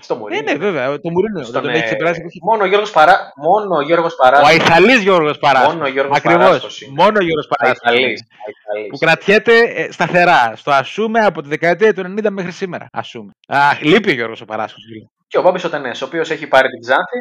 Στο 0.00 0.14
ναι, 0.14 0.20
Μουρίνιο. 0.20 0.52
ναι, 0.52 0.58
βέβαια, 0.58 1.00
το 1.00 1.10
Μουρίνιο, 1.10 1.42
Στον, 1.42 1.52
δεν 1.52 1.62
τον 1.62 1.70
έχει 1.70 1.82
ε, 1.82 1.84
ξεπεράσει. 1.84 2.18
η 2.18 2.20
εποχή. 2.20 2.38
μόνο 2.42 2.62
ο 2.62 2.66
Γιώργος, 2.66 2.90
Παρά... 2.90 3.32
μόνο 3.36 3.76
ο 3.76 3.80
Γιώργος 3.82 4.12
Ο 4.12 4.16
Παράσχος. 4.22 4.48
Αϊθαλής 4.48 5.00
Γιώργος 5.02 5.38
Παράσκος. 5.38 5.72
Μόνο 5.74 5.84
ο 5.84 5.88
Γιώργος 5.88 6.16
Ακριβώς, 6.16 6.44
Παράσκος 6.44 6.80
είναι. 6.80 6.92
μόνο 7.02 7.16
ο 7.20 7.22
Γιώργος 7.22 7.46
Παράσκος. 7.56 7.80
Αϊθαλής, 7.90 8.20
είναι. 8.20 8.28
Αϊθαλής. 8.46 8.90
Που 8.90 8.98
κρατιέται 8.98 9.58
ε, 9.58 9.90
σταθερά, 9.92 10.52
στο 10.56 10.70
ασούμε 10.70 11.20
από 11.20 11.42
τη 11.42 11.48
δεκαετία 11.48 11.94
του 11.94 12.00
90 12.20 12.26
μέχρι 12.30 12.52
σήμερα. 12.52 12.86
Ασούμε. 12.92 13.30
Α, 13.48 13.58
λείπει 13.82 14.10
ο 14.10 14.14
Γιώργος 14.14 14.40
ο 14.40 14.44
Παράσκος. 14.44 14.82
φίλε. 14.88 15.04
Και 15.28 15.38
ο 15.38 15.42
Μπάμπης 15.42 15.64
ο 15.64 15.70
Τενές, 15.70 16.02
ο 16.02 16.04
οποίος 16.04 16.30
έχει 16.30 16.46
πάρει 16.46 16.68
την 16.68 16.80
Ξάνθη. 16.80 17.18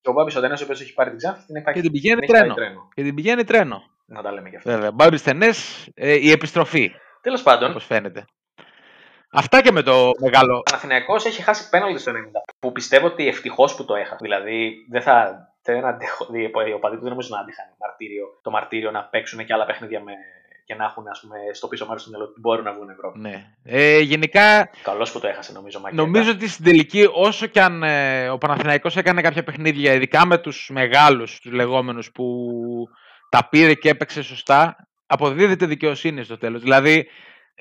Και 0.00 0.08
ο 0.10 0.12
Μπάμπης 0.12 0.36
ο 0.36 0.40
Τενές, 0.40 0.60
ο 0.60 0.64
οποίος 0.64 0.80
έχει 0.80 0.92
πάρει 0.94 1.10
την 1.10 1.18
Ξάνθη, 1.18 1.46
την 1.46 1.56
έχει 1.56 1.64
πάει 1.64 1.74
Και 1.74 1.80
την 1.80 1.92
πηγαίνει 1.92 2.20
την 2.20 2.34
έχει 2.34 2.44
πάει 2.44 2.54
τρένο. 2.54 2.88
Και 2.94 3.02
την 3.02 3.14
πηγαίνει 3.14 3.44
τρένο. 3.44 3.82
Να 4.06 4.22
τα 4.22 4.32
λέμε 4.32 4.48
γι' 4.48 4.56
αυτό. 4.56 4.70
Βέβαια, 4.70 4.90
Μπάμπης 4.92 5.20
Στενές, 5.20 5.88
ε, 5.94 6.12
η 6.14 6.30
επιστροφή, 6.30 6.92
Τέλος 7.20 7.42
πάντων, 7.42 7.70
όπως 7.70 7.84
φαίνεται. 7.84 8.24
Αυτά 9.34 9.62
και 9.62 9.72
με 9.72 9.82
το 9.82 10.10
μεγάλο 10.20 10.56
ο 10.56 10.62
Παναθηναϊκός 10.62 11.24
έχει 11.24 11.42
χάσει 11.42 11.68
πέναλτι 11.68 12.00
στο 12.00 12.12
90. 12.12 12.14
Που 12.58 12.72
πιστεύω 12.72 13.06
ότι 13.06 13.28
ευτυχώς 13.28 13.74
που 13.74 13.84
το 13.84 13.94
έχασε. 13.94 14.18
Δηλαδή 14.20 14.86
δεν 14.90 15.02
θα. 15.02 15.48
Δεν 15.62 15.84
αντέχω, 15.84 16.26
οι 16.68 16.72
οπαδοί 16.72 16.96
του 16.96 17.02
δεν 17.02 17.10
νομίζω 17.10 17.28
να 17.32 17.40
άντεχαν 17.40 17.66
μαρτύριο, 17.80 18.26
το 18.42 18.50
μαρτύριο 18.50 18.90
να 18.90 19.04
παίξουν 19.04 19.44
και 19.44 19.52
άλλα 19.52 19.64
παιχνίδια 19.64 20.00
με, 20.00 20.12
και 20.64 20.74
να 20.74 20.84
έχουν 20.84 21.08
ας 21.08 21.20
πούμε, 21.20 21.36
στο 21.52 21.68
πίσω 21.68 21.86
μέρος 21.86 22.02
του 22.04 22.10
μυαλό 22.10 22.24
ότι 22.24 22.40
μπορούν 22.40 22.64
να 22.64 22.72
βγουν 22.72 22.88
Ευρώπη. 22.88 23.18
Ναι. 23.18 23.46
Ε, 23.64 23.98
γενικά, 23.98 24.70
Καλώς 24.82 25.12
που 25.12 25.20
το 25.20 25.26
έχασε 25.26 25.52
νομίζω 25.52 25.80
Μακέτα. 25.80 26.02
νομίζω 26.02 26.30
ότι 26.30 26.48
στην 26.48 26.64
τελική, 26.64 27.08
όσο 27.12 27.46
και 27.46 27.60
αν 27.60 27.82
ε, 27.82 28.28
ο 28.28 28.38
Παναθηναϊκός 28.38 28.96
έκανε 28.96 29.20
κάποια 29.20 29.44
παιχνίδια, 29.44 29.92
ειδικά 29.92 30.26
με 30.26 30.38
τους 30.38 30.70
μεγάλους, 30.72 31.40
τους 31.40 31.52
λεγόμενους, 31.52 32.12
που 32.12 32.26
τα 33.28 33.48
πήρε 33.48 33.74
και 33.74 33.88
έπαιξε 33.88 34.22
σωστά, 34.22 34.88
αποδίδεται 35.06 35.66
δικαιοσύνη 35.66 36.24
στο 36.24 36.38
τέλος. 36.38 36.62
Δηλαδή, 36.62 37.08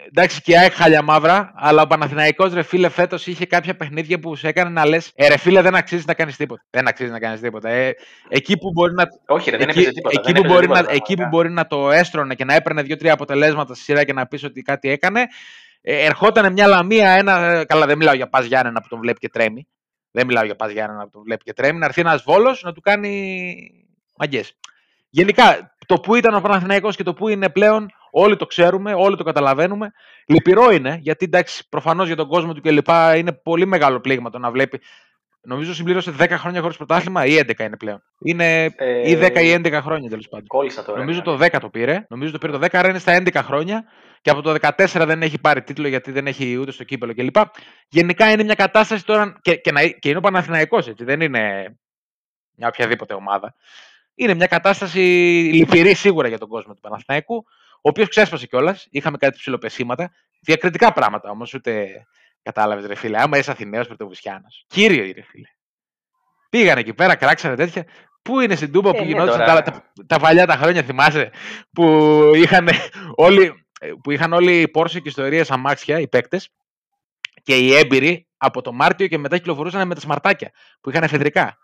εντάξει 0.08 0.42
και 0.42 0.52
η 0.52 0.58
ΑΕΚ 0.58 0.74
χάλια 0.74 1.02
μαύρα, 1.02 1.52
αλλά 1.56 1.82
ο 1.82 1.88
Παναθηναϊκός 1.88 2.54
ρε 2.54 2.62
φίλε 2.64 2.90
φέτος 2.90 3.28
είχε 3.28 3.46
κάποια 3.46 3.76
παιχνίδια 3.76 4.20
που 4.20 4.36
σε 4.36 4.48
έκανε 4.48 4.70
να 4.70 4.86
λες 4.86 5.12
«Ε 5.16 5.28
ρε 5.28 5.38
φίλε 5.38 5.62
δεν 5.62 5.76
αξίζει 5.76 6.04
να 6.08 6.14
κάνεις 6.14 6.36
τίποτα». 6.36 6.64
Δεν 6.70 6.88
αξίζει 6.88 7.12
να 7.12 7.20
κάνεις 7.20 7.40
τίποτα. 7.40 7.70
Ε, 7.70 7.96
εκεί 8.30 8.58
που 8.58 8.72
μπορεί 8.72 8.94
να, 8.94 9.04
Όχι, 9.28 9.50
ρε, 9.50 9.58
δεν 9.58 9.70
εκεί, 9.70 9.80
έπαιζε 9.80 9.94
τίποτα. 9.94 10.20
εκεί, 10.20 10.32
δεν 10.32 10.42
που 10.42 10.48
έπαιζε 10.48 10.54
μπορεί 10.54 10.68
τίποτα, 10.68 10.82
να, 10.82 10.92
εκεί 10.92 11.14
που 11.14 11.16
πραγματικά. 11.16 11.30
μπορεί 11.30 11.50
να 11.52 11.68
το 11.68 11.92
έστρωνε 11.92 12.36
και 12.36 12.46
να 12.46 12.54
έπαιρνε 12.54 12.82
δύο-τρία 12.82 13.14
αποτελέσματα 13.14 13.74
στη 13.74 13.84
σειρά 13.84 14.04
και 14.04 14.14
να 14.14 14.28
πεις 14.28 14.44
ότι 14.44 14.62
κάτι 14.62 14.90
έκανε, 14.90 15.22
ε, 15.82 16.06
ερχόταν 16.06 16.52
μια 16.52 16.68
λαμία, 16.68 17.10
ένα. 17.12 17.40
ε, 17.46 17.66
Καλά, 17.66 17.86
δεν 17.86 17.98
μιλάω 17.98 18.14
για 18.14 18.30
Πας 18.30 18.46
Γιάννενα 18.46 18.82
που 18.82 18.88
τον 18.88 19.00
βλέπει 19.00 19.20
και 19.20 19.30
τρέμει. 19.30 19.68
Δεν 20.12 20.26
μιλάω 20.28 20.44
για 20.44 20.56
Πας 20.56 20.72
Γιάννενα 20.72 21.04
που 21.04 21.10
τον 21.10 21.24
βλέπει 21.24 21.44
και 21.44 21.54
τρέμει. 21.54 21.78
Να 21.80 21.86
έρθει 21.86 22.02
ένας 22.02 22.24
βόλος 22.24 22.64
να 22.64 22.74
του 22.74 22.82
κάνει 22.82 23.54
μαγκές. 24.18 24.54
Γενικά, 25.10 25.76
το 25.86 26.00
που 26.00 26.16
ήταν 26.16 26.36
ο 26.36 26.42
Παναθηναϊκός 26.42 26.96
και 26.96 27.04
το 27.04 27.14
που 27.14 27.28
είναι 27.28 27.50
πλέον, 27.50 27.90
όλοι 28.16 28.36
το 28.36 28.46
ξέρουμε, 28.46 28.94
όλοι 28.94 29.18
το 29.18 29.24
καταλαβαίνουμε. 29.24 29.92
Λυπηρό 30.28 30.72
είναι, 30.72 30.98
γιατί 31.02 31.26
εντάξει, 31.26 31.70
προφανώς 31.70 32.08
για 32.08 32.16
τον 32.16 32.28
κόσμο 32.28 32.54
του 32.54 32.62
κλπ. 32.62 32.88
είναι 33.16 33.32
πολύ 33.32 33.66
μεγάλο 33.66 34.00
πλήγμα 34.00 34.30
το 34.30 34.40
να 34.40 34.52
βλέπει. 34.52 34.82
Νομίζω 35.42 35.74
συμπλήρωσε 35.74 36.16
10 36.20 36.30
χρόνια 36.30 36.62
χωρίς 36.62 36.78
πρωτάθλημα 36.78 37.26
ή 37.26 37.40
11 37.40 37.60
είναι 37.60 37.78
πλέον. 37.78 38.04
Είναι 38.20 38.64
Ε, 38.76 39.10
ή 39.10 39.18
10 39.22 39.36
ή 39.36 39.54
11 39.54 39.80
χρόνια 39.82 40.10
τέλος 40.10 40.28
πάντων. 40.28 40.48
Κόλλησα 40.48 40.84
τώρα. 40.84 41.00
Νομίζω 41.00 41.18
ναι. 41.18 41.24
το 41.24 41.38
10 41.42 41.58
το 41.62 41.70
πήρε. 41.70 42.06
Νομίζω 42.10 42.32
το 42.32 42.38
πήρε 42.38 42.52
το 42.52 42.60
10, 42.62 42.68
άρα 42.72 42.90
είναι 42.90 43.00
στα 43.00 43.24
11 43.24 43.30
χρόνια. 43.34 43.84
Και 44.22 44.30
από 44.30 44.42
το 44.42 44.56
14 44.62 45.04
δεν 45.06 45.22
έχει 45.22 45.40
πάρει 45.40 45.62
τίτλο 45.64 45.88
γιατί 45.88 46.12
δεν 46.12 46.28
έχει 46.28 46.58
ούτε 46.58 46.72
στο 46.72 46.84
κύπελο 46.84 47.14
κλπ. 47.14 47.36
Γενικά 47.90 48.32
είναι 48.32 48.44
μια 48.44 48.56
κατάσταση 48.56 49.06
τώρα. 49.06 49.40
Και, 49.42 49.56
και, 49.56 49.72
να, 49.72 49.88
και 49.88 50.10
είναι 50.10 50.18
ο 50.18 50.22
Παναθηναϊκός 50.22 50.88
έτσι. 50.88 51.04
Δεν 51.04 51.22
είναι 51.22 51.76
μια 52.56 52.68
οποιαδήποτε 52.68 53.14
ομάδα. 53.14 53.56
Είναι 54.16 54.34
μια 54.34 54.48
κατάσταση 54.48 55.00
λυπηρή 55.54 55.94
σίγουρα 55.94 56.28
για 56.28 56.38
τον 56.38 56.48
κόσμο 56.48 56.74
του 56.74 56.80
Παναθηναϊκού. 56.80 57.46
Ο 57.86 57.90
οποίος 57.90 58.10
ξέσπασε 58.10 58.48
κιόλας. 58.48 58.88
Είχαμε 58.90 59.18
κάτι 59.18 59.38
ψηλοπεσήματα. 59.38 60.12
Διακριτικά 60.42 60.94
πράγματα 60.94 61.30
όμως. 61.30 61.54
Ούτε 61.54 61.88
κατάλαβες 62.42 62.86
ρε 62.86 62.96
φίλε. 62.96 63.22
Άμα 63.22 63.38
είσαι 63.38 63.52
Αθηναίος 63.52 63.88
Πρωτοβουσιάνος. 63.88 64.66
Κύριο 64.68 65.04
ρε 65.16 65.22
φίλε. 65.22 65.48
Πήγανε 66.50 66.80
εκεί 66.80 66.94
πέρα, 66.94 67.16
κράξανε 67.16 67.56
τέτοια. 67.56 67.86
Πού 68.22 68.40
είναι 68.40 68.56
στην 68.56 68.72
Τούμπα 68.72 68.90
Ε, 68.90 68.92
που 68.92 68.98
ναι, 69.00 69.06
γινόντουσαν 69.06 69.46
τώρα. 69.46 69.62
τα, 69.62 69.72
τα, 69.72 69.92
τα 70.08 70.20
παλιά 70.20 70.46
τα 70.46 70.56
χρόνια, 70.56 70.84
θυμάσαι, 70.84 71.32
που 71.74 71.84
είχαν 72.36 72.68
όλοι, 73.16 73.66
που 74.04 74.12
είχαν 74.12 74.34
όλοι 74.34 74.62
οι 74.62 74.72
Porsche 74.76 75.02
και 75.02 75.08
ιστορίες 75.10 75.52
αμάξια, 75.52 76.00
οι 76.00 76.08
παίκτες, 76.08 76.50
και 77.44 77.58
οι 77.58 77.76
έμπειροι 77.76 78.28
από 78.38 78.62
το 78.62 78.72
Μάρτιο 78.72 79.08
και 79.08 79.18
μετά 79.18 79.38
κυκλοφορούσαν 79.38 79.88
με 79.88 79.94
τα 79.96 80.02
σμαρτάκια 80.02 80.52
που 80.82 80.90
είχαν 80.90 81.04
εφεδρικά. 81.04 81.58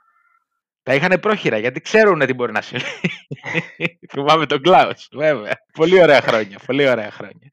Τα 0.90 0.96
είχαν 0.96 1.20
πρόχειρα 1.20 1.58
γιατί 1.58 1.82
ξέρουν 1.82 2.20
τι 2.20 2.34
μπορεί 2.34 2.52
να 2.52 2.62
συμβεί. 2.62 2.86
Θυμάμαι 4.12 4.46
τον 4.46 4.62
Κλάους, 4.62 5.10
βέβαια. 5.12 5.54
Πολύ 5.74 6.02
ωραία 6.02 6.22
χρόνια, 6.22 6.60
πολύ 6.66 6.90
ωραία 6.90 7.12
χρόνια. 7.12 7.52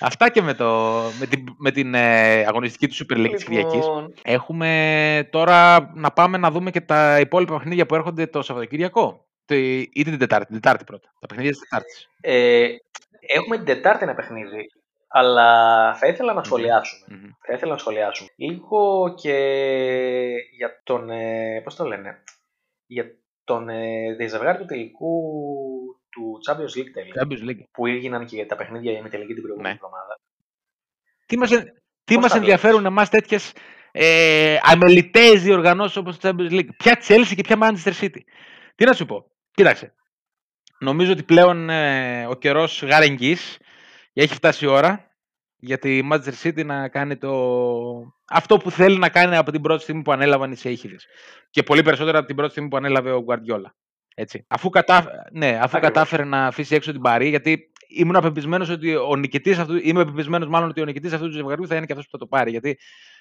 Αυτά 0.00 0.30
και 0.30 0.42
με, 0.42 0.54
το, 0.54 1.00
με 1.18 1.26
την, 1.26 1.44
με 1.58 1.70
την 1.70 1.94
ε, 1.94 2.44
αγωνιστική 2.46 2.88
του 2.88 2.94
Super 2.94 3.16
League 3.16 3.32
της 3.32 3.44
Κυριακής. 3.44 3.74
Λοιπόν, 3.74 4.14
Έχουμε 4.22 5.28
τώρα 5.30 5.90
να 5.94 6.10
πάμε 6.10 6.38
να 6.38 6.50
δούμε 6.50 6.70
και 6.70 6.80
τα 6.80 7.20
υπόλοιπα 7.20 7.56
παιχνίδια 7.56 7.86
που 7.86 7.94
έρχονται 7.94 8.26
το 8.26 8.42
Σαββατοκύριακο. 8.42 9.26
Το, 9.44 9.54
ή 9.54 10.02
την 10.04 10.18
Τετάρτη, 10.18 10.46
την 10.46 10.60
Τετάρτη 10.60 10.84
πρώτα. 10.84 11.12
Τα 11.20 11.26
παιχνίδια 11.26 11.50
της 11.50 11.60
Τετάρτης. 11.60 12.08
ε, 12.20 12.66
έχουμε 13.36 13.56
την 13.56 13.64
Τετάρτη 13.64 14.04
ένα 14.04 14.14
παιχνίδι, 14.14 14.66
αλλά 15.08 15.48
θα 15.94 16.06
ήθελα 16.06 16.32
να 16.32 16.42
σχολιάσουμε. 16.42 17.06
Μμμ. 17.08 17.30
Θα 17.46 17.52
ήθελα 17.52 17.72
να 17.72 17.78
σχολιάσουμε. 17.78 18.28
Λίγο 18.36 19.14
και 19.16 19.36
για 20.56 20.80
τον. 20.84 21.10
Ε, 21.10 21.60
πώς 21.64 21.74
το 21.74 21.84
λένε. 21.84 22.22
Για 22.92 23.14
τον 23.44 23.68
ε, 23.68 24.14
διαζευγάρι 24.14 24.58
του 24.58 24.64
τελικού 24.64 25.22
του 26.10 26.38
Champions 26.46 26.78
League 26.78 26.90
τελικά. 26.92 27.26
Champions 27.26 27.50
League. 27.50 27.64
Που 27.70 27.86
έγιναν 27.86 28.26
και 28.26 28.46
τα 28.46 28.56
παιχνίδια 28.56 28.92
για 28.92 29.08
τελική 29.10 29.32
την 29.34 29.42
προηγούμενη 29.42 29.74
Ναι. 29.74 29.80
εβδομάδα. 29.82 30.20
Τι 31.26 31.38
μας, 31.38 31.50
εν- 31.52 31.72
τι 32.04 32.14
Πώς 32.14 32.22
μας 32.22 32.32
τα 32.32 32.38
ενδιαφέρουν 32.38 32.84
εμάς 32.86 33.08
τέτοιες 33.08 33.52
ε, 33.92 34.56
αμεληταίες 34.62 35.42
διοργανώσεις 35.42 35.96
όπως 35.96 36.18
το 36.18 36.28
Champions 36.28 36.50
League; 36.50 36.68
Ποια 36.76 37.00
Chelsea 37.08 37.32
και 37.36 37.42
ποια 37.42 37.56
Manchester 37.60 37.92
City; 38.00 38.20
Τι 38.74 38.84
να 38.84 38.92
σου 38.92 39.06
πω; 39.06 39.30
Κοίταξε. 39.50 39.94
Νομίζω 40.78 41.12
ότι 41.12 41.22
πλέον 41.22 41.70
ε, 41.70 42.26
ο 42.26 42.34
καιρός 42.34 42.82
γάρεγγης 42.82 43.58
και 44.12 44.22
έχει 44.22 44.34
φτάσει 44.34 44.64
η 44.64 44.68
ώρα 44.68 45.09
για 45.60 45.78
τη 45.78 46.00
Manchester 46.12 46.42
City 46.42 46.64
να 46.64 46.88
κάνει 46.88 47.16
το... 47.16 47.32
αυτό 48.30 48.56
που 48.56 48.70
θέλει 48.70 48.98
να 48.98 49.08
κάνει 49.08 49.36
από 49.36 49.50
την 49.50 49.60
πρώτη 49.60 49.82
στιγμή 49.82 50.02
που 50.02 50.12
ανέλαβαν 50.12 50.52
οι 50.52 50.56
Σέιχιδες. 50.56 51.06
Και 51.50 51.62
πολύ 51.62 51.82
περισσότερα 51.82 52.18
από 52.18 52.26
την 52.26 52.36
πρώτη 52.36 52.50
στιγμή 52.50 52.68
που 52.68 52.76
ανέλαβε 52.76 53.12
ο 53.12 53.24
Guardiola. 53.28 53.70
Έτσι. 54.14 54.44
Αφού, 54.48 54.70
κατάφ... 54.70 55.04
ναι, 55.32 55.48
αφού 55.48 55.58
Ακριβώς. 55.62 55.80
κατάφερε 55.80 56.24
να 56.24 56.46
αφήσει 56.46 56.74
έξω 56.74 56.92
την 56.92 57.00
Παρή, 57.00 57.28
γιατί 57.28 57.72
ήμουν 57.88 58.16
απεπισμένο 58.16 58.66
ότι 58.70 58.96
ο 58.96 59.16
νικητής 59.16 59.58
αυτού, 59.58 59.76
είμαι 59.76 60.04
πεπισμένο 60.04 60.46
μάλλον 60.46 60.68
ότι 60.68 60.80
ο 60.80 60.84
νικητής 60.84 61.12
αυτού 61.12 61.26
του 61.26 61.32
ζευγαριού 61.32 61.66
θα 61.66 61.76
είναι 61.76 61.86
και 61.86 61.92
αυτός 61.92 62.04
που 62.08 62.12
θα 62.12 62.18
το 62.18 62.26
πάρει. 62.26 62.50
Γιατί 62.50 62.78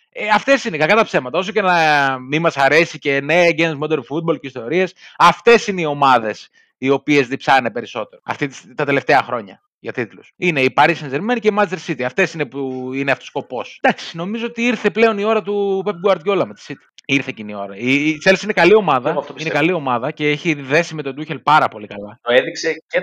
ε, 0.10 0.28
αυτές 0.28 0.64
είναι 0.64 0.78
κακά 0.78 0.96
τα 0.96 1.04
ψέματα. 1.04 1.38
Όσο 1.38 1.52
και 1.52 1.62
να 1.62 2.20
μην 2.20 2.42
μας 2.42 2.58
αρέσει 2.58 3.00
και 3.00 3.22
ναι, 3.22 3.44
against 3.58 3.78
modern 3.80 4.00
football 4.10 4.40
και 4.40 4.48
ιστορίες, 4.48 4.94
αυτές 5.18 5.68
είναι 5.68 5.82
οι 5.82 5.86
ομάδες 5.86 6.50
οι 6.78 6.90
οποίες 6.90 7.28
διψάνε 7.28 7.72
περισσότερο 7.72 8.22
αυτή, 8.26 8.48
τις- 8.48 8.74
τα 8.76 8.86
τελευταία 8.86 9.24
χρόνια 9.24 9.62
για 9.80 9.92
τίτλους. 9.92 10.32
Είναι 10.36 10.62
η 10.62 10.74
Paris 10.76 10.96
Saint 10.96 11.14
Germain 11.14 11.38
και 11.40 11.48
η 11.48 11.54
Manchester 11.58 11.78
City. 11.88 12.02
Αυτές 12.02 12.34
είναι 12.34 12.46
που 12.46 12.90
είναι 12.94 13.12
αυτός 13.12 13.28
ο 13.28 13.30
σκοπός. 13.30 13.80
Εντάξει, 13.82 14.18
νομίζω 14.18 14.46
ότι 14.46 14.62
ήρθε 14.62 14.90
πλέον 14.90 15.18
η 15.18 15.24
ώρα 15.24 15.42
του 15.42 15.84
Pep 15.86 16.10
Guardiola 16.12 16.44
με 16.46 16.54
τη 16.54 16.64
City. 16.68 16.86
Ήρθε 17.06 17.30
εκείνη 17.30 17.52
η 17.52 17.56
ώρα. 17.56 17.76
Η 17.76 18.10
η 18.10 18.18
Chelsea 18.26 18.44
είναι 18.44 18.54
καλή 18.54 18.76
ομάδα. 18.76 19.10
Εγώ 19.10 19.20
αυτό 19.20 19.32
Είναι 19.34 19.44
πιστεύω. 19.44 19.60
καλή 19.66 19.72
ομάδα 19.72 20.12
και 20.12 20.30
έχει 20.30 20.54
δέσει 20.54 20.96
με 20.96 21.02
τον 21.02 21.16
Tuchel 21.18 21.44
πάρα 21.44 21.68
πολύ 21.68 21.88
καλά. 21.88 22.20
Το 22.22 22.34
έδειξε 22.34 22.74
και, 22.88 23.00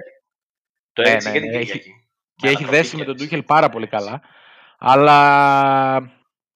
το 0.93 1.03
Ναι, 1.03 1.09
έδειξε 1.09 1.29
ναι, 1.29 1.35
και 1.35 1.41
την 1.41 1.51
ναι, 1.51 1.57
έχει- 1.57 1.67
Κυριακή. 1.67 1.91
και 2.35 2.47
έχει 2.47 2.57
ανατροπή 2.57 2.77
δέσει 2.77 2.97
με 2.97 3.05
τον 3.05 3.15
κέρδισε. 3.17 3.29
Τούχελ 3.29 3.43
πάρα 3.47 3.69
πολύ 3.69 3.87
καλά. 3.87 4.23
Αλλά 4.79 6.13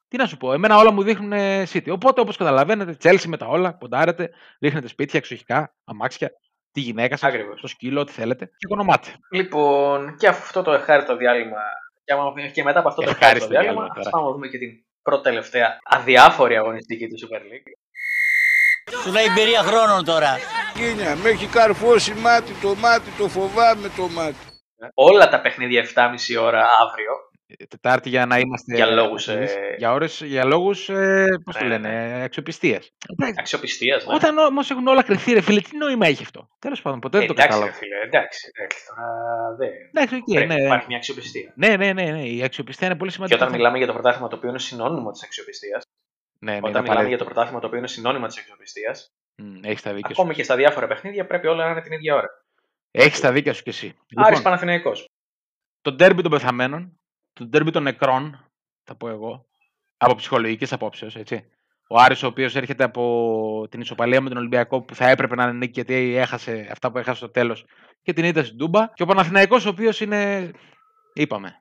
τι 0.08 0.16
να 0.16 0.26
σου 0.26 0.36
πω, 0.36 0.52
εμένα 0.52 0.76
όλα 0.76 0.92
μου 0.92 1.02
δείχνουν 1.02 1.32
ε, 1.32 1.62
City. 1.72 1.88
Οπότε 1.90 2.20
όπως 2.20 2.36
καταλαβαίνετε, 2.36 2.96
Chelsea 3.02 3.24
με 3.26 3.36
τα 3.36 3.46
όλα, 3.46 3.76
ποντάρετε, 3.76 4.30
ρίχνετε 4.60 4.88
σπίτια, 4.88 5.18
εξοχικά, 5.18 5.74
αμάξια, 5.84 6.30
τη 6.72 6.80
γυναίκα 6.80 7.16
σας, 7.16 7.28
Ακριβώς. 7.28 7.60
το 7.60 7.66
σκύλο, 7.66 8.00
ό,τι 8.00 8.12
θέλετε 8.12 8.44
και 8.44 8.52
οικονομάτε. 8.58 9.08
Λοιπόν, 9.30 10.16
και 10.16 10.28
αυτό 10.28 10.62
το 10.62 10.72
εχάριτο 10.72 11.16
διάλειμμα. 11.16 11.60
Και, 12.04 12.12
άμα- 12.12 12.48
και 12.52 12.62
μετά 12.62 12.78
από 12.78 12.88
αυτό 12.88 13.02
το 13.02 13.10
Ευχάριστο 13.10 13.26
ευχάριστο 13.26 13.48
διάλειμμα, 13.48 13.72
διάλειμμα 13.74 13.94
ας 13.98 14.04
τώρα. 14.04 14.10
πάμε 14.10 14.26
να 14.26 14.32
δούμε 14.32 14.48
και 14.48 14.58
την 14.58 14.70
πρώτη 15.02 15.22
τελευταία 15.22 15.78
αδιάφορη 15.84 16.56
αγωνιστική 16.56 17.08
του 17.08 17.16
Super 17.28 17.38
League. 17.40 17.70
Σου 19.02 19.12
λέει 19.12 19.24
εμπειρία 19.24 19.62
χρόνων 19.62 20.04
τώρα. 20.04 20.36
Κίνια, 20.74 21.16
με 21.16 21.28
έχει 21.28 21.46
καρφώσει 21.46 22.14
μάτι 22.14 22.52
το 22.62 22.74
μάτι, 22.74 23.10
το 23.18 23.28
φοβάμαι 23.28 23.88
το 23.96 24.08
μάτι. 24.08 24.36
Όλα 24.94 25.28
τα 25.28 25.40
παιχνίδια 25.40 25.80
7,5 25.80 26.36
ώρα 26.42 26.60
αύριο. 26.82 27.12
Ε, 27.58 27.64
Τετάρτη 27.66 28.08
για 28.08 28.26
να 28.26 28.38
είμαστε. 28.38 28.74
Για 28.74 28.86
λόγους, 28.86 29.28
ακριβείς. 29.28 29.54
ε, 29.54 29.74
Για, 29.78 29.92
ώρες, 29.92 30.20
για 30.24 30.44
λόγους, 30.44 30.88
ε, 30.88 31.26
πώς 31.44 31.56
το 31.56 31.62
Ναι, 31.64 31.68
λένε, 31.68 32.22
αξιοπιστίας. 32.22 32.92
Αξιοπιστίας. 33.38 34.06
Ναι. 34.06 34.14
Όταν 34.14 34.38
όμως 34.38 34.70
έχουν 34.70 34.86
όλα 34.86 35.02
κρυθεί, 35.02 35.32
ρε 35.32 35.40
φίλε, 35.40 35.60
τι 35.60 35.76
νόημα 35.76 36.06
έχει 36.06 36.22
αυτό. 36.22 36.48
Τέλος 36.58 36.82
πάντων, 36.82 37.00
ποτέ 37.00 37.18
δεν 37.18 37.26
το 37.26 37.32
εντάξει, 37.32 37.48
ρε 37.50 37.54
κατάλαβα. 37.58 37.78
φίλε, 37.78 37.96
εντάξει, 38.04 38.50
εντάξει. 38.54 38.78
Τώρα 38.88 39.54
δεν. 39.58 39.70
Εντάξει, 39.92 40.14
οκ, 40.14 40.24
Πρέπει 40.24 40.46
ναι. 40.46 40.54
να 40.54 40.64
υπάρχει 40.64 40.86
μια 40.88 40.96
αξιοπιστία. 40.96 41.52
Ναι, 41.56 41.76
ναι, 41.76 41.92
ναι, 41.92 42.02
ναι, 42.10 42.22
η 42.28 42.42
αξιοπιστία 42.42 42.86
είναι 42.86 42.96
πολύ 42.96 43.10
Και 43.10 43.16
σημαντική. 43.16 43.40
όταν 43.42 43.52
μιλάμε 43.54 43.78
για 43.78 43.86
το 43.86 43.92
πρωτάθλημα 43.92 44.28
το 44.28 44.36
οποίο 44.36 44.48
είναι 44.48 44.58
συνώνυμο 44.58 45.10
της 45.10 45.22
αξιοπιστίας, 45.22 45.82
ναι, 46.38 46.52
ναι, 46.52 46.56
όταν 46.58 46.70
είναι 46.70 46.80
μιλάμε 46.80 47.08
για 47.08 47.18
το 47.18 47.24
απαραίτητο. 47.24 47.24
πρωτάθλημα 47.24 47.60
το 47.60 47.66
οποίο 47.66 47.78
είναι 47.78 47.88
συνώνυμο 47.88 48.26
της 48.26 48.38
αξιοπιστίας, 48.38 49.08
Έχεις 49.62 49.82
τα 49.82 49.92
δίκια 49.92 50.14
σου. 50.14 50.20
ακόμη 50.20 50.34
και 50.34 50.42
στα 50.42 50.56
διάφορα 50.56 50.86
παιχνίδια 50.86 51.26
πρέπει 51.26 51.46
όλα 51.46 51.64
να 51.64 51.70
είναι 51.70 51.80
την 51.82 51.92
ίδια 51.92 52.14
ώρα. 52.14 52.28
Έχεις 52.90 53.20
τα 53.20 53.32
δίκια 53.32 53.52
σου 53.54 53.62
κι 53.62 53.68
εσύ. 53.68 53.86
Άρης 54.14 54.28
Λοιπόν, 54.28 54.42
Παναθηναϊκός. 54.42 55.08
το 55.80 55.92
ντέρμπι 55.92 56.22
των 56.22 56.30
πεθαμένων, 56.30 56.99
το 57.40 57.46
ντέρμπι 57.46 57.70
των 57.70 57.82
νεκρών, 57.82 58.44
θα 58.84 58.94
πω 58.96 59.08
εγώ, 59.08 59.46
από 59.96 60.14
ψυχολογικής 60.14 60.72
απόψεως, 60.72 61.16
έτσι. 61.16 61.44
Ο 61.88 62.00
Άρης 62.00 62.22
ο 62.22 62.26
οποίος 62.26 62.56
έρχεται 62.56 62.84
από 62.84 63.66
την 63.70 63.80
ισοπαλία 63.80 64.20
με 64.20 64.28
τον 64.28 64.38
Ολυμπιακό 64.38 64.80
που 64.82 64.94
θα 64.94 65.08
έπρεπε 65.08 65.34
να 65.34 65.42
είναι 65.42 65.52
νίκη 65.52 65.70
γιατί 65.72 66.14
έχασε 66.16 66.68
αυτά 66.72 66.90
που 66.90 66.98
έχασε 66.98 67.16
στο 67.16 67.30
τέλος 67.30 67.64
και 68.02 68.12
την 68.12 68.24
ήττα 68.24 68.44
στην 68.44 68.58
Τούμπα. 68.58 68.86
Και 68.94 69.02
ο 69.02 69.06
Παναθηναϊκός 69.06 69.66
ο 69.66 69.68
οποίος 69.68 70.00
είναι. 70.00 70.50
Είπαμε. 71.14 71.54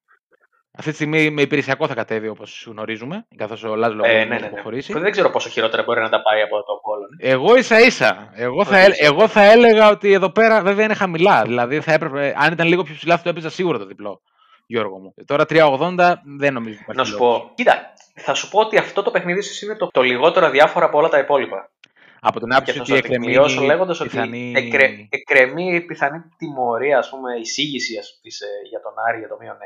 Αυτή 0.78 0.90
τη 0.90 0.96
στιγμή 0.96 1.30
με 1.30 1.42
υπηρεσιακό 1.42 1.88
θα 1.88 1.94
κατέβει 1.94 2.28
όπως 2.28 2.66
γνωρίζουμε, 2.70 3.28
καθώς 3.36 3.64
ο 3.64 3.76
Λάζλο 3.76 4.06
Ε, 4.06 4.10
έχει 4.10 4.28
ναι, 4.28 4.34
ναι, 4.36 4.40
ναι. 4.40 4.48
αποχωρήσει. 4.48 4.94
Που 4.94 5.00
δεν 5.00 5.12
ξέρω 5.12 5.30
πόσο 5.30 5.50
χειρότερα 5.50 5.84
μπορεί 5.84 6.00
να 6.02 6.10
τα 6.10 6.22
πάει 6.22 6.42
από 6.42 6.64
τον 6.64 6.80
Πόλον. 6.82 7.08
Εγώ 7.20 7.56
ίσα 7.56 7.80
ίσα. 7.80 8.32
Εγώ 8.36 8.66
θα, 8.66 8.76
Όχι, 8.78 8.86
έλ- 8.86 8.92
ίσα. 8.94 9.06
εγώ 9.06 9.28
θα 9.28 9.44
έλεγα 9.44 9.90
ότι 9.90 10.12
εδώ 10.14 10.32
πέρα 10.32 10.62
βέβαια 10.62 10.86
είναι 10.86 10.94
χαμηλά. 10.94 11.42
Δηλαδή 11.44 11.82
θα 11.82 11.94
έπρεπε, 11.94 12.34
αν 12.38 12.52
ήταν 12.54 12.68
λίγο 12.68 12.84
πιο 12.84 12.96
ψηλά, 12.96 13.18
θα 13.18 13.24
το 13.24 13.30
έπαιζα 13.30 13.50
σίγουρα 13.50 13.78
το 13.78 13.86
διπλό. 13.86 14.22
Γιώργο 14.72 15.00
μου. 15.00 15.14
Τώρα 15.26 15.46
3,80 15.50 16.16
δεν 16.38 16.54
νομίζω. 16.54 16.76
ότι 16.76 16.82
υπάρχει 16.82 16.96
Να 16.96 17.04
σου 17.04 17.18
λόγος. 17.18 17.42
πω, 17.42 17.52
κοίτα, 17.56 17.94
θα 18.16 18.34
σου 18.34 18.50
πω 18.50 18.60
ότι 18.60 18.78
αυτό 18.78 19.04
το 19.04 19.12
παιχνίδι 19.12 19.42
σου 19.42 19.66
είναι 19.66 19.76
το, 19.76 19.88
το 19.88 20.02
λιγότερο 20.02 20.46
αδιάφορο 20.46 20.86
από 20.86 20.98
όλα 20.98 21.10
τα 21.10 21.20
υπόλοιπα. 21.20 21.72
Από 22.20 22.40
την 22.40 22.50
Και 22.50 22.56
άποψη 22.56 22.74
θα 22.74 22.80
ότι 22.80 22.90
σου 22.90 22.96
εκκρεμεί 22.96 23.18
τεκμηριώσω 23.18 23.62
λέγοντας 23.62 24.00
ότι 24.00 24.10
πιθανή... 24.10 24.54
εκρε, 24.56 25.08
εκκρεμεί 25.10 25.76
η 25.76 25.82
πιθανή 25.82 26.20
τιμωρία, 26.38 26.98
ας 26.98 27.10
πούμε, 27.10 27.40
εισήγηση 27.40 27.98
ας, 27.98 28.20
της, 28.22 28.42
ε, 28.42 28.48
για 28.70 28.82
τον 28.82 28.94
Άρη 29.08 29.20
για 29.20 29.28
το 29.28 29.38
μείον 29.40 29.56
6. 29.56 29.58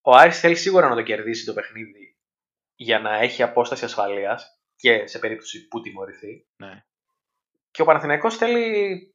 Ο 0.00 0.16
Άρης 0.16 0.40
θέλει 0.40 0.54
σίγουρα 0.54 0.88
να 0.88 0.94
το 0.94 1.02
κερδίσει 1.02 1.44
το 1.44 1.52
παιχνίδι 1.52 2.16
για 2.74 2.98
να 2.98 3.16
έχει 3.16 3.42
απόσταση 3.42 3.84
ασφαλείας 3.84 4.60
και 4.76 5.06
σε 5.06 5.18
περίπτωση 5.18 5.68
που 5.68 5.80
τιμωρηθεί. 5.80 6.46
Ναι. 6.56 6.84
Και 7.70 7.82
ο 7.82 7.84
Παναθηναϊκός 7.84 8.36
θέλει 8.36 9.14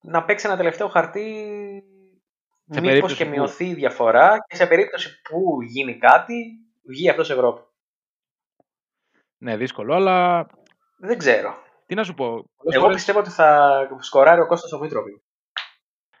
να 0.00 0.24
παίξει 0.24 0.46
ένα 0.46 0.56
τελευταίο 0.56 0.88
χαρτί 0.88 1.82
Σε 2.70 2.80
μήπως 2.80 2.86
περίπτωση 2.88 3.16
και 3.16 3.24
που- 3.24 3.30
μειωθεί 3.30 3.66
η 3.66 3.74
διαφορά 3.74 4.36
και 4.48 4.56
σε 4.56 4.66
περίπτωση 4.66 5.20
που 5.22 5.62
γίνει 5.62 5.98
κάτι 5.98 6.44
βγει 6.88 7.10
αυτός 7.10 7.30
Ευρώπη. 7.30 7.60
ναι, 9.38 9.56
δύσκολο, 9.56 9.94
αλλά 9.94 10.46
Δεν 10.98 11.18
ξέρω. 11.18 11.54
τι 11.86 11.94
να 11.94 12.04
σου 12.04 12.14
πω. 12.14 12.26
Πολλές 12.26 12.74
Εγώ 12.74 12.80
φορές, 12.80 12.96
πιστεύω 12.96 13.18
ότι 13.18 13.30
θα 13.30 13.80
σκοράρει 14.00 14.40
ο 14.40 14.46
Κώστας 14.46 14.72
ο 14.72 14.78
Μήτροπη. 14.78 15.22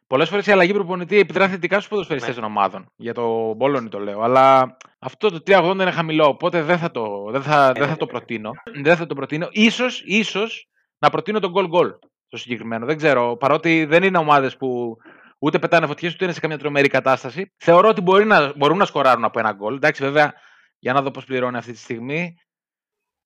πολλές 0.06 0.28
φορές 0.28 0.46
η 0.46 0.52
αλλαγή 0.52 0.72
προπονητή 0.72 1.18
επιδρά 1.18 1.48
θετικά 1.48 1.76
στους 1.76 1.88
ποδοσφαιριστές 1.88 2.34
Ναι. 2.34 2.40
των 2.40 2.50
ομάδων. 2.50 2.86
Για 2.96 3.14
το 3.14 3.52
Μπόλονι 3.54 3.88
το 3.88 3.98
λέω. 3.98 4.20
Αλλά 4.20 4.76
αυτό 4.98 5.30
το 5.30 5.40
3,80 5.46 5.82
είναι 5.82 5.90
χαμηλό, 5.90 6.26
οπότε 6.26 6.62
δεν 6.62 6.78
θα 6.78 6.90
το, 6.90 7.30
δεν 7.30 7.42
θα, 7.42 7.72
δεν 7.72 7.82
ναι, 7.82 7.88
θα 7.88 7.96
το 7.96 8.04
ναι. 8.04 8.10
προτείνω. 8.10 8.50
Δεν 8.82 8.96
θα 8.96 9.06
το 9.06 9.14
προτείνω. 9.14 9.48
Ίσως, 9.50 10.02
ίσως 10.04 10.68
να 10.98 11.10
προτείνω 11.10 11.40
τον 11.40 11.52
goal 11.56 11.70
goal 11.70 11.90
στο 12.26 12.36
συγκεκριμένο. 12.36 12.86
Δεν 12.86 12.96
ξέρω, 12.96 13.36
παρότι 13.36 13.84
δεν 13.84 14.02
είναι 14.02 14.18
ομάδες 14.18 14.56
που 14.56 14.96
ούτε 15.38 15.58
πετάνε 15.58 15.86
φωτιές, 15.86 16.14
ούτε 16.14 16.24
είναι 16.24 16.32
σε 16.32 16.40
καμιά 16.40 16.58
τρομερή 16.58 16.88
κατάσταση. 16.88 17.54
Θεωρώ 17.56 17.88
ότι 17.88 18.00
μπορεί 18.00 18.24
να, 18.24 18.56
μπορούν 18.56 18.76
να 18.78 18.84
σκοράρουν 18.84 19.24
από 19.24 19.38
ένα 19.38 19.52
γκολ. 19.52 19.74
Εντάξει, 19.74 20.02
βέβαια, 20.02 20.34
για 20.78 20.92
να 20.92 21.02
δω 21.02 21.10
πώς 21.10 21.24
πληρώνει 21.24 21.56
αυτή 21.56 21.72
τη 21.72 21.78
στιγμή. 21.78 22.34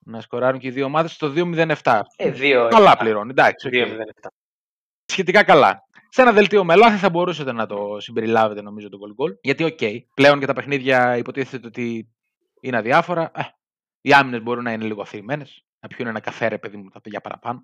Να 0.04 0.20
σκοράρουν 0.20 0.60
και 0.60 0.66
οι 0.66 0.70
δύο 0.70 0.84
ομάδες 0.84 1.12
στο 1.12 1.32
2-0-7. 1.36 2.00
Ε, 2.16 2.30
δύο, 2.30 2.68
Καλά 2.70 2.96
πληρώνει, 2.96 3.30
εντάξει. 3.30 3.66
οκ. 3.66 3.72
2-0-7. 3.74 4.28
Σχετικά 5.04 5.44
καλά. 5.44 5.86
Σε 6.08 6.22
ένα 6.22 6.32
δελτίο 6.32 6.64
με 6.64 6.74
λάθη 6.76 6.96
θα 6.96 7.10
μπορούσατε 7.10 7.52
να 7.52 7.66
το 7.66 7.96
συμπεριλάβετε 8.00 8.62
νομίζω 8.62 8.88
το 8.88 8.98
goal 9.00 9.24
goal. 9.24 9.34
Γιατί, 9.42 9.64
οκ, 9.64 9.78
πλέον 10.14 10.38
και 10.40 10.46
τα 10.46 10.52
παιχνίδια 10.52 11.16
υποτίθεται 11.16 11.66
ότι 11.66 12.08
είναι 12.60 12.76
αδιάφορα. 12.76 13.30
Ε, 13.34 13.42
οι 14.00 14.12
άμυνες 14.12 14.42
μπορούν 14.42 14.64
να 14.64 14.72
είναι 14.72 14.84
λίγο 14.84 15.02
αφηρημένε. 15.02 15.46
Να 15.80 15.88
πιούν 15.88 16.08
ένα 16.08 16.20
καφέ, 16.20 16.48
ρε 16.48 16.58
παιδί 16.58 16.76
μου, 16.76 16.88
τα 16.88 17.00
παιδιά 17.00 17.20
παραπάνω. 17.20 17.62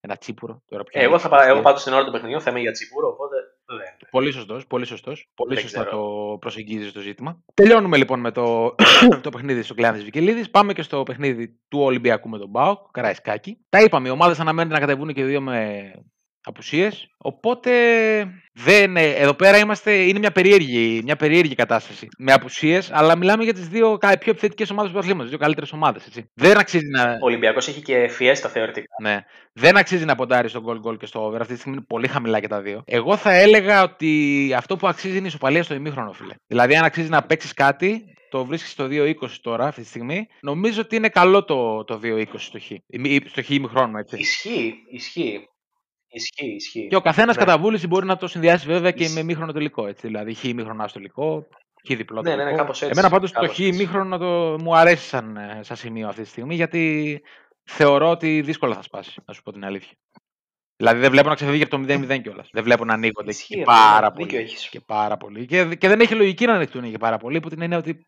Ένα 0.00 0.16
τσίπουρο. 0.16 0.62
Τώρα 0.66 0.84
πια 0.84 1.00
Ε, 1.00 1.04
εγώ, 1.04 1.12
είναι 1.12 1.22
θα, 1.22 1.28
πα- 1.28 1.36
εγώ 1.42 1.46
αστείο. 1.48 1.62
πάντως 1.62 1.80
στην 1.80 1.92
ώρα 1.92 2.04
του 2.04 2.10
παιχνιδιού 2.12 2.40
θα 2.40 2.50
είμαι 2.50 2.60
για 2.60 2.72
τσίπουρο, 2.72 3.08
οπότε 3.08 3.36
δεν. 3.36 3.43
Πολύ 4.14 4.32
σωστός, 4.32 4.66
πολύ 4.66 4.86
σωστός. 4.86 5.30
Πολύ 5.34 5.54
Δεν 5.54 5.62
σωστά 5.62 5.80
ξέρω. 5.84 5.96
το 5.96 6.38
προσεγγίζεις 6.38 6.92
το 6.92 7.00
ζήτημα. 7.00 7.42
Τελειώνουμε 7.54 7.96
λοιπόν 7.96 8.20
με 8.20 8.30
το, 8.30 8.74
το 9.22 9.30
παιχνίδι 9.30 9.62
στο 9.62 9.74
Κλεάνη 9.74 10.02
Βικελίδης. 10.02 10.50
Πάμε 10.50 10.72
και 10.72 10.82
στο 10.82 11.02
παιχνίδι 11.02 11.58
του 11.68 11.80
Ολυμπιακού 11.80 12.28
με 12.28 12.38
τον 12.38 12.48
Μπάουκ, 12.48 12.78
Καραϊσκάκη. 12.90 13.58
Τα 13.68 13.82
είπαμε, 13.82 14.08
οι 14.08 14.10
ομάδες 14.10 14.40
αναμένεται 14.40 14.74
να 14.74 14.80
κατεβούν 14.80 15.12
και 15.12 15.20
οι 15.20 15.24
δύο 15.24 15.40
με 15.40 15.90
απουσίες. 16.44 17.06
Οπότε 17.18 17.70
δεν, 18.52 18.96
ε, 18.96 19.10
εδώ 19.10 19.34
πέρα 19.34 19.58
είμαστε, 19.58 19.92
είναι 19.94 20.18
μια 20.18 20.32
περίεργη, 20.32 21.00
μια 21.04 21.16
περίεργη 21.16 21.54
κατάσταση. 21.54 22.08
Με 22.18 22.32
απουσίες, 22.32 22.90
αλλά 22.92 23.16
μιλάμε 23.16 23.44
για 23.44 23.52
τις 23.54 23.68
δύο 23.68 23.96
κα- 23.98 24.18
πιο 24.18 24.30
επιθετικές 24.30 24.70
ομάδες 24.70 24.92
του 24.92 24.98
αθλήματο, 24.98 25.28
δύο 25.28 25.38
καλύτερες 25.38 25.72
ομάδες. 25.72 26.08
Δεν 26.34 26.58
αξίζει 26.58 26.86
να. 26.90 27.10
Ο 27.10 27.26
Ολυμπιακός 27.26 27.68
έχει 27.68 27.80
και 27.82 28.08
φιέστα 28.08 28.48
θεωρητικά. 28.48 28.86
Ναι. 29.02 29.20
Δεν 29.52 29.76
αξίζει 29.76 30.04
να 30.04 30.14
ποντάρει 30.14 30.48
στο 30.48 30.62
goal 30.66 30.88
goal 30.90 30.98
και 30.98 31.06
στο 31.06 31.24
over. 31.24 31.40
Αυτή 31.40 31.52
τη 31.52 31.58
στιγμή 31.58 31.76
είναι 31.76 31.86
πολύ 31.88 32.08
χαμηλά 32.08 32.40
και 32.40 32.48
τα 32.48 32.60
δύο. 32.60 32.82
Εγώ 32.86 33.16
θα 33.16 33.32
έλεγα 33.32 33.82
ότι 33.82 34.52
αυτό 34.56 34.76
που 34.76 34.86
αξίζει 34.88 35.14
είναι 35.16 35.24
η 35.24 35.28
ισοπαλία 35.28 35.62
στο 35.62 35.74
ημίχρονο, 35.74 36.12
φίλε. 36.12 36.34
Δηλαδή, 36.46 36.76
αν 36.76 36.84
αξίζει 36.84 37.08
να 37.08 37.22
παίξεις 37.22 37.54
κάτι, 37.54 38.04
το 38.30 38.44
βρίσκεις 38.44 38.70
στο 38.70 38.84
2-20 38.90 39.14
τώρα, 39.42 39.66
αυτή 39.66 39.80
τη 39.82 39.86
στιγμή. 39.88 40.26
Νομίζω 40.40 40.80
ότι 40.80 40.96
είναι 40.96 41.08
καλό 41.08 41.44
το, 41.44 41.84
το 41.84 42.00
2-20 42.02 42.24
στο 42.36 42.58
χ. 42.60 42.70
Ημι- 42.86 43.28
Στο 43.28 43.42
χ 43.42 43.50
ημίχρονο, 43.50 43.98
έτσι. 43.98 44.16
Ισχύει, 44.18 44.74
ισχύει. 44.90 45.48
Ισχύει, 46.14 46.54
ισχύει. 46.54 46.86
Και 46.86 46.96
ο 46.96 47.00
καθένας 47.00 47.36
Ναι. 47.36 47.44
κατά 47.44 47.58
βούληση 47.58 47.86
μπορεί 47.86 48.06
να 48.06 48.16
το 48.16 48.26
συνδυάσει 48.28 48.66
βέβαια 48.66 48.90
και 48.90 49.02
Ισ- 49.02 49.14
με 49.14 49.20
ημίχρονο 49.20 49.52
τελικό. 49.52 49.86
Έτσι. 49.86 50.06
Δηλαδή, 50.06 50.34
χ 50.34 50.44
ημίχρονο 50.44 50.88
στο 50.88 50.98
τελικό, 50.98 51.46
χ 51.88 51.96
διπλό 51.96 52.22
Ναι, 52.22 52.30
ναι, 52.30 52.36
ναι, 52.36 52.42
τελικό. 52.42 52.60
κάπως 52.62 52.82
έτσι. 52.82 52.92
Εμένα 52.92 53.08
πάντως 53.14 53.32
το 53.32 53.40
Κάπως 53.40 53.56
χ 53.56 53.60
έτσι. 53.60 53.70
ημίχρονο 53.74 54.18
το... 54.18 54.56
μου 54.62 54.76
αρέσει 54.76 55.06
σαν, 55.08 55.36
ε, 55.36 55.60
σαν 55.62 55.76
σημείο 55.76 56.08
αυτή 56.08 56.22
τη 56.22 56.28
στιγμή 56.28 56.54
γιατί 56.54 57.22
θεωρώ 57.64 58.10
ότι 58.10 58.40
δύσκολα 58.40 58.74
θα 58.74 58.82
σπάσει, 58.82 59.20
να 59.24 59.34
σου 59.34 59.42
πω 59.42 59.52
την 59.52 59.64
αλήθεια. 59.64 59.92
Δηλαδή 60.76 61.00
δεν 61.00 61.10
βλέπω 61.10 61.28
να 61.28 61.34
ξεφύγει 61.34 61.62
από 61.62 61.76
το 61.76 61.84
0-0 61.88 62.20
κιόλας. 62.22 62.48
Δεν 62.52 62.62
βλέπω 62.62 62.84
να 62.84 62.92
ανοίγονται 62.94 63.30
Ισχύει 63.30 63.54
και 63.54 63.60
αυτό, 63.60 63.72
πάρα 63.72 64.00
ναι, 64.10 64.16
δίκιο 64.16 64.26
πολύ. 64.38 64.42
έχεις. 64.42 64.68
Και 64.68 64.80
πάρα 64.80 65.16
πολύ. 65.16 65.46
Και, 65.46 65.74
και 65.74 65.88
δεν 65.88 66.00
έχει 66.00 66.14
λογική 66.14 66.46
να 66.46 66.52
ανοιχτούν 66.54 66.90
και 66.90 66.98
πάρα 66.98 67.16
πολύ, 67.18 67.40
που 67.40 67.48
την 67.48 67.62
έννοια 67.62 67.78
ότι. 67.78 68.06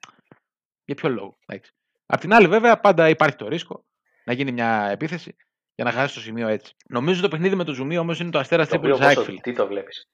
Για 0.84 0.94
ποιο 0.94 1.08
λόγο. 1.08 1.36
εντάξει. 1.46 1.72
Απ' 2.06 2.20
την 2.20 2.34
άλλη, 2.34 2.46
βέβαια, 2.48 2.80
πάντα 2.80 3.08
υπάρχει 3.08 3.36
το 3.36 3.48
ρίσκο 3.48 3.84
να 4.24 4.32
γίνει 4.32 4.52
μια 4.52 4.88
επίθεση 4.90 5.36
για 5.76 5.84
να 5.84 5.92
χάσει 5.92 6.14
το 6.14 6.20
σημείο 6.20 6.48
έτσι. 6.48 6.72
Νομίζω 6.88 7.20
το 7.22 7.28
παιχνίδι 7.28 7.54
με 7.54 7.64
το 7.64 7.72
ζουμί 7.72 7.98
όμως 7.98 8.20
είναι 8.20 8.30
το 8.30 8.38
αστέρας 8.38 8.68
Το 8.68 8.76
οποίο 8.76 8.88
Τρίπολη 8.90 9.08
πόσο- 9.14 9.20
Άκφιλ. 9.20 9.40
Τι 9.40 9.52
το 9.52 9.66
βλέπεις; 9.66 10.08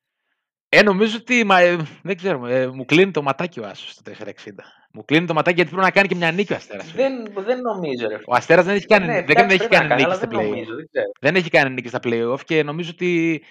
Ε, 0.69 0.83
νομίζω 0.83 1.17
ότι. 1.21 1.45
Μα, 1.45 1.61
ε, 1.61 1.77
δεν 2.03 2.17
ξέρω. 2.17 2.47
Ε, 2.47 2.67
μου 2.67 2.85
κλείνει 2.85 3.11
το 3.11 3.23
ματάκι 3.23 3.61
ο 3.61 3.67
Άσος 3.67 3.91
στο 3.91 4.03
460. 4.03 4.65
Μου 4.93 5.05
κλείνει 5.05 5.27
το 5.27 5.35
ματάκι 5.35 5.57
γιατί 5.57 5.71
πρέπει 5.71 5.85
να 5.87 5.93
κάνει 5.93 6.09
και 6.09 6.15
μια 6.15 6.33
νίκη 6.33 6.53
ο 6.53 6.57
Αστέρας. 6.57 6.93
Δεν, 6.93 7.13
δεν 7.37 7.61
νομίζω, 7.61 8.09
ρε. 8.09 8.19
Ο 8.27 8.35
Αστέρας 8.35 8.65
δεν 8.65 8.75
έχει 8.75 8.87
κάνει, 8.87 9.07
Ναι, 9.07 9.13
δεν, 9.13 9.25
εντάξει, 9.29 9.55
έχει 9.57 9.69
πρέπει 9.69 9.73
να 9.73 9.79
κάνει 9.79 9.89
κάνει, 9.89 10.01
νίκη 10.01 10.05
αλλά 10.05 10.15
στα 10.15 10.27
δεν 10.27 10.39
play. 10.39 10.43
νομίζω, 10.51 10.75
δεν 10.75 10.87
ξέρω. 10.93 11.07
Δεν 11.21 11.35
έχει 11.37 11.51
κάνει 11.51 11.75
νίκη 11.75 11.89
στα 11.89 11.99
playoff 12.03 12.41
και 12.45 12.63
νομίζω 12.63 12.91
ότι 12.93 13.43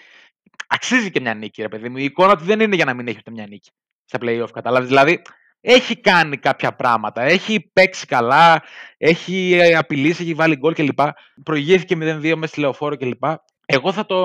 αξίζει 0.68 1.12
και 1.12 1.20
μια 1.20 1.34
νίκη, 1.34 1.62
ρε 1.62 1.68
παιδί 1.68 1.90
μου. 1.90 1.98
Η 1.98 2.04
εικόνα 2.04 2.36
του 2.38 2.44
δεν 2.44 2.60
είναι 2.60 2.76
για 2.76 2.86
να 2.86 2.94
μην 2.94 3.08
έχει 3.08 3.18
ούτε 3.20 3.32
μια 3.32 3.48
νίκη 3.48 3.70
στα 4.06 4.18
playoff, 4.22 4.48
κατάλαβε. 4.54 4.86
Δηλαδή, 4.86 5.22
έχει 5.62 5.96
κάνει 6.00 6.38
κάποια 6.38 6.76
πράγματα. 6.76 7.22
Έχει 7.22 7.70
παίξει 7.74 8.06
καλά, 8.06 8.64
έχει 8.98 9.58
ε, 9.62 9.76
απειλήσει, 9.76 10.24
έχει 10.24 10.34
βάλει 10.34 10.56
γκολ 10.56 10.74
κλπ. 10.74 11.00
Προηγήθηκε 11.44 11.96
0-2 12.00 12.34
μέσα 12.36 12.48
στη 12.48 12.60
λεωφόρο 12.60 12.98
κλπ. 12.98 13.24
Εγώ 13.66 13.92
θα, 13.92 14.06
το, 14.06 14.18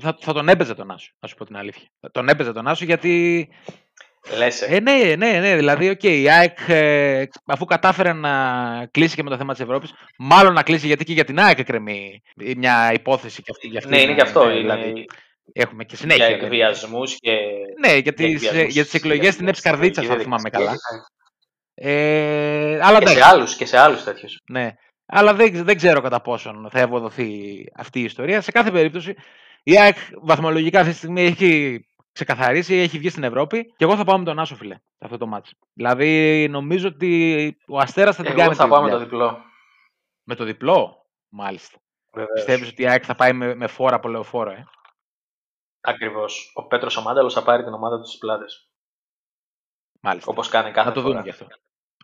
θα, 0.00 0.16
θα 0.20 0.32
τον 0.32 0.48
έπαιζα 0.48 0.74
τον 0.74 0.90
άσο, 0.90 1.10
να 1.20 1.28
σου 1.28 1.34
πω 1.34 1.44
την 1.44 1.56
αλήθεια. 1.56 1.82
Θα 2.00 2.10
τον 2.10 2.28
έπαιζα 2.28 2.52
τον 2.52 2.68
άσο 2.68 2.84
γιατί. 2.84 3.48
Λες, 4.36 4.62
ε. 4.62 4.74
Ε, 4.76 4.80
ναι, 4.80 5.14
ναι, 5.16 5.38
ναι. 5.40 5.56
Δηλαδή, 5.56 5.88
οκ, 5.88 6.02
η 6.02 6.30
ΑΕΚ 6.30 6.58
ε, 6.68 7.24
αφού 7.46 7.64
κατάφερε 7.64 8.12
να 8.12 8.32
κλείσει 8.90 9.14
και 9.14 9.22
με 9.22 9.30
το 9.30 9.36
θέμα 9.36 9.52
της 9.52 9.62
Ευρώπης, 9.62 9.92
μάλλον 10.18 10.52
να 10.52 10.62
κλείσει 10.62 10.86
γιατί 10.86 11.04
και 11.04 11.12
για 11.12 11.24
την 11.24 11.40
ΑΕΚ 11.40 11.58
εκκρεμεί 11.58 12.22
μια 12.56 12.92
υπόθεση 12.92 13.42
και 13.42 13.50
αυτή. 13.50 13.66
Για 13.68 13.78
αυτή 13.78 13.90
ναι, 13.90 14.00
είναι 14.00 14.10
να- 14.10 14.16
και 14.16 14.22
αυτό. 14.22 14.44
ναι, 14.46 14.52
είναι- 14.52 14.60
δηλαδή, 14.60 15.06
Έχουμε 15.52 15.84
και 15.84 15.96
συνέχεια. 15.96 16.28
Για 16.28 16.36
βέβαια. 16.38 16.46
εκβιασμούς 16.68 17.14
και. 17.18 17.38
Ναι, 17.86 17.96
για 17.96 18.12
τις, 18.14 18.24
εκβιασμούς 18.34 18.72
για 18.72 18.82
τις 18.84 18.94
εκλογές 18.94 19.32
στην 19.32 19.38
για- 19.40 19.48
ΕΠΣ 19.48 19.62
Καρδίτσας, 19.62 20.02
στην 20.02 20.14
αν 20.14 20.20
θυμάμαι 20.22 20.50
καλά. 20.50 20.64
διαδικασία. 20.64 21.06
Ε, 21.74 22.78
αλλά 22.82 22.98
Και 22.98 23.06
σε 23.06 23.12
εντάξει, 23.12 23.30
άλλους 23.34 23.56
και 23.56 23.66
σε 23.66 23.78
άλλους 23.78 24.04
τέτοιους. 24.04 24.40
ναι. 24.50 24.70
Αλλά 25.06 25.34
δεν, 25.34 25.64
δεν 25.64 25.76
ξέρω 25.76 26.00
κατά 26.00 26.20
πόσον 26.20 26.68
θα 26.70 26.80
ευοδοθεί 26.80 27.64
αυτή 27.76 28.00
η 28.00 28.04
ιστορία. 28.04 28.40
Σε 28.40 28.50
κάθε 28.50 28.70
περίπτωση, 28.70 29.14
η 29.62 29.78
ΑΕΚ 29.78 29.96
βαθμολογικά 30.22 30.78
αυτή 30.80 30.90
τη 30.90 30.96
στιγμή 30.96 31.22
έχει 31.22 31.80
ξεκαθαρίσει, 32.12 32.74
έχει 32.74 32.98
βγει 32.98 33.08
στην 33.08 33.22
Ευρώπη 33.24 33.64
και 33.76 33.84
εγώ 33.84 33.96
θα 33.96 34.04
πάω 34.04 34.18
με 34.18 34.24
τον 34.24 34.38
Άσο, 34.38 34.54
φίλε, 34.56 34.74
σε 34.74 35.04
αυτό 35.04 35.16
το 35.16 35.26
μάτς. 35.26 35.52
Δηλαδή, 35.72 36.46
νομίζω 36.50 36.88
ότι 36.88 37.56
ο 37.68 37.78
Αστέρας 37.78 38.16
θα 38.16 38.22
την 38.22 38.30
κάνει. 38.30 38.42
Εγώ 38.42 38.54
θα 38.54 38.64
τη 38.64 38.70
πάω 38.70 38.82
με 38.82 38.90
δουλειά. 38.90 39.04
το 39.04 39.10
διπλό. 39.10 39.42
Με 40.24 40.34
το 40.34 40.44
διπλό, 40.44 41.06
μάλιστα. 41.28 41.78
Βεβαίως. 42.12 42.32
Πιστεύεις 42.34 42.68
ότι 42.68 42.82
η 42.82 42.88
ΑΕΚ 42.88 43.02
θα 43.06 43.14
πάει 43.14 43.32
με, 43.32 43.54
με 43.54 43.66
φόρα 43.66 43.96
από 43.96 44.08
λεωφόρο, 44.08 44.50
ε; 44.50 44.64
Ακριβώς. 45.86 46.52
Ο 46.54 46.66
Πέτρος 46.66 46.96
Ομάνταλος 46.96 47.34
θα 47.34 47.42
πάρει 47.42 47.64
την 47.64 47.72
ομάδα 47.72 47.98
του 47.98 48.06
στις 48.06 48.18
πλάτες. 48.18 48.68
Μάλιστα. 50.00 50.30
Όπως 50.30 50.48
κάνει 50.48 50.70
κάθε 50.70 50.88
να 50.88 50.94
το 50.94 51.00
φορά. 51.00 51.12
δούμε 51.12 51.24
γι' 51.24 51.30
αυτό. 51.30 51.46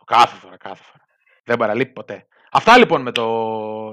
Κάθε 0.05 0.35
φορά, 0.35 0.57
κάθε 0.57 0.83
φορά. 0.83 1.05
Δεν 1.43 1.57
παραλείπει 1.57 1.91
ποτέ. 1.93 2.27
Αυτά 2.51 2.77
λοιπόν 2.77 3.01
με, 3.01 3.11
το, 3.11 3.25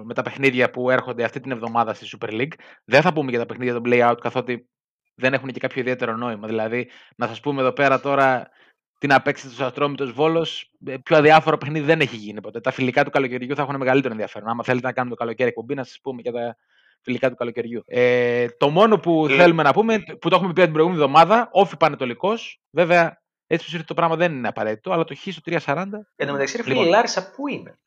με 0.04 0.14
τα 0.14 0.22
παιχνίδια 0.22 0.70
που 0.70 0.90
έρχονται 0.90 1.24
αυτή 1.24 1.40
την 1.40 1.50
εβδομάδα 1.50 1.94
στη 1.94 2.18
Super 2.18 2.30
League. 2.30 2.52
Δεν 2.84 3.02
θα 3.02 3.12
πούμε 3.12 3.30
για 3.30 3.38
τα 3.38 3.46
παιχνίδια 3.46 3.74
των 3.74 3.82
play-out 3.86 4.16
καθότι 4.20 4.68
δεν 5.14 5.34
έχουν 5.34 5.48
και 5.48 5.60
κάποιο 5.60 5.80
ιδιαίτερο 5.80 6.16
νόημα. 6.16 6.46
Δηλαδή, 6.46 6.90
να 7.16 7.26
σας 7.26 7.40
πούμε 7.40 7.60
εδώ 7.60 7.72
πέρα 7.72 8.00
τώρα 8.00 8.48
τι 8.98 9.06
να 9.06 9.22
παίξει 9.22 9.56
του 9.56 9.64
Αστρόμητος 9.64 10.12
Βόλος. 10.12 10.70
Πιο 11.02 11.16
αδιάφορο 11.16 11.58
παιχνίδι 11.58 11.84
δεν 11.84 12.00
έχει 12.00 12.16
γίνει 12.16 12.40
ποτέ. 12.40 12.60
Τα 12.60 12.70
φιλικά 12.70 13.04
του 13.04 13.10
καλοκαιριού 13.10 13.54
θα 13.54 13.62
έχουν 13.62 13.76
μεγαλύτερο 13.76 14.12
ενδιαφέρον. 14.12 14.48
Άμα 14.48 14.64
θέλετε 14.64 14.86
να 14.86 14.92
κάνουμε 14.92 15.14
το 15.14 15.20
καλοκαίρι 15.20 15.48
εκπομπή, 15.48 15.74
να 15.74 15.84
σας 15.84 16.00
πούμε 16.02 16.20
για 16.22 16.32
τα 16.32 16.56
φιλικά 17.02 17.30
του 17.30 17.36
καλοκαιριού. 17.36 17.82
Ε, 17.86 18.48
το 18.48 18.68
μόνο 18.70 18.98
που 18.98 19.26
Ε. 19.30 19.36
θέλουμε 19.36 19.62
να 19.62 19.72
πούμε, 19.72 19.98
που 20.20 20.28
το 20.28 20.36
έχουμε 20.36 20.52
πει 20.52 20.62
την 20.62 20.72
προηγούμενη 20.72 21.02
εβδομάδα, 21.02 21.48
όφη 21.52 21.76
πανετολικός. 21.76 22.60
Βέβαια, 22.70 23.22
έτσι 23.46 23.64
που 23.66 23.70
ήρθε 23.74 23.86
το 23.86 23.94
πράγμα 23.94 24.16
δεν 24.16 24.32
είναι 24.32 24.48
απαραίτητο, 24.48 24.92
αλλά 24.92 25.04
το 25.04 25.14
χ 25.14 25.18
στο 25.30 25.40
340. 25.44 25.86
Εν 26.16 26.26
τω 26.26 26.32
μεταξύ, 26.32 26.56
ρε 26.56 26.62
φίλε, 26.62 26.74
Λοιπόν. 26.74 26.88
η 26.88 26.90
Λάρισα 26.90 27.30
πού 27.30 27.48
είναι; 27.48 27.78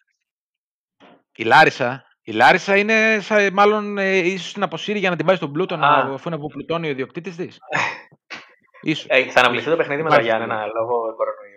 Η 1.36 1.44
Λάρισα, 1.44 2.06
η 2.22 2.32
Λάρισα 2.32 2.78
είναι 2.78 3.18
σαν, 3.22 3.54
μάλλον 3.54 3.98
ε, 3.98 4.16
ίσως 4.18 4.54
την 4.54 4.64
αποσύρει 4.64 5.00
για 5.00 5.10
να 5.10 5.16
την 5.16 5.26
πάει 5.26 5.36
στον 5.36 5.52
πλούτο, 5.52 5.76
να, 5.76 5.88
Α. 5.88 6.14
αφού 6.14 6.28
είναι 6.30 6.36
από 6.36 6.48
πλουτόνιο 6.48 6.90
ο 6.90 6.92
ιδιοκτήτης 6.92 7.36
της. 7.36 7.58
ίσως. 8.82 9.06
Ε, 9.10 9.30
θα 9.30 9.40
αναβληθεί 9.40 9.70
το 9.70 9.76
παιχνίδι 9.76 10.02
με 10.04 10.10
τα 10.10 10.16
Υπάρχει 10.16 10.30
Γιάννενα 10.38 10.66
λόγω 10.66 11.16
κορονοϊού. 11.16 11.50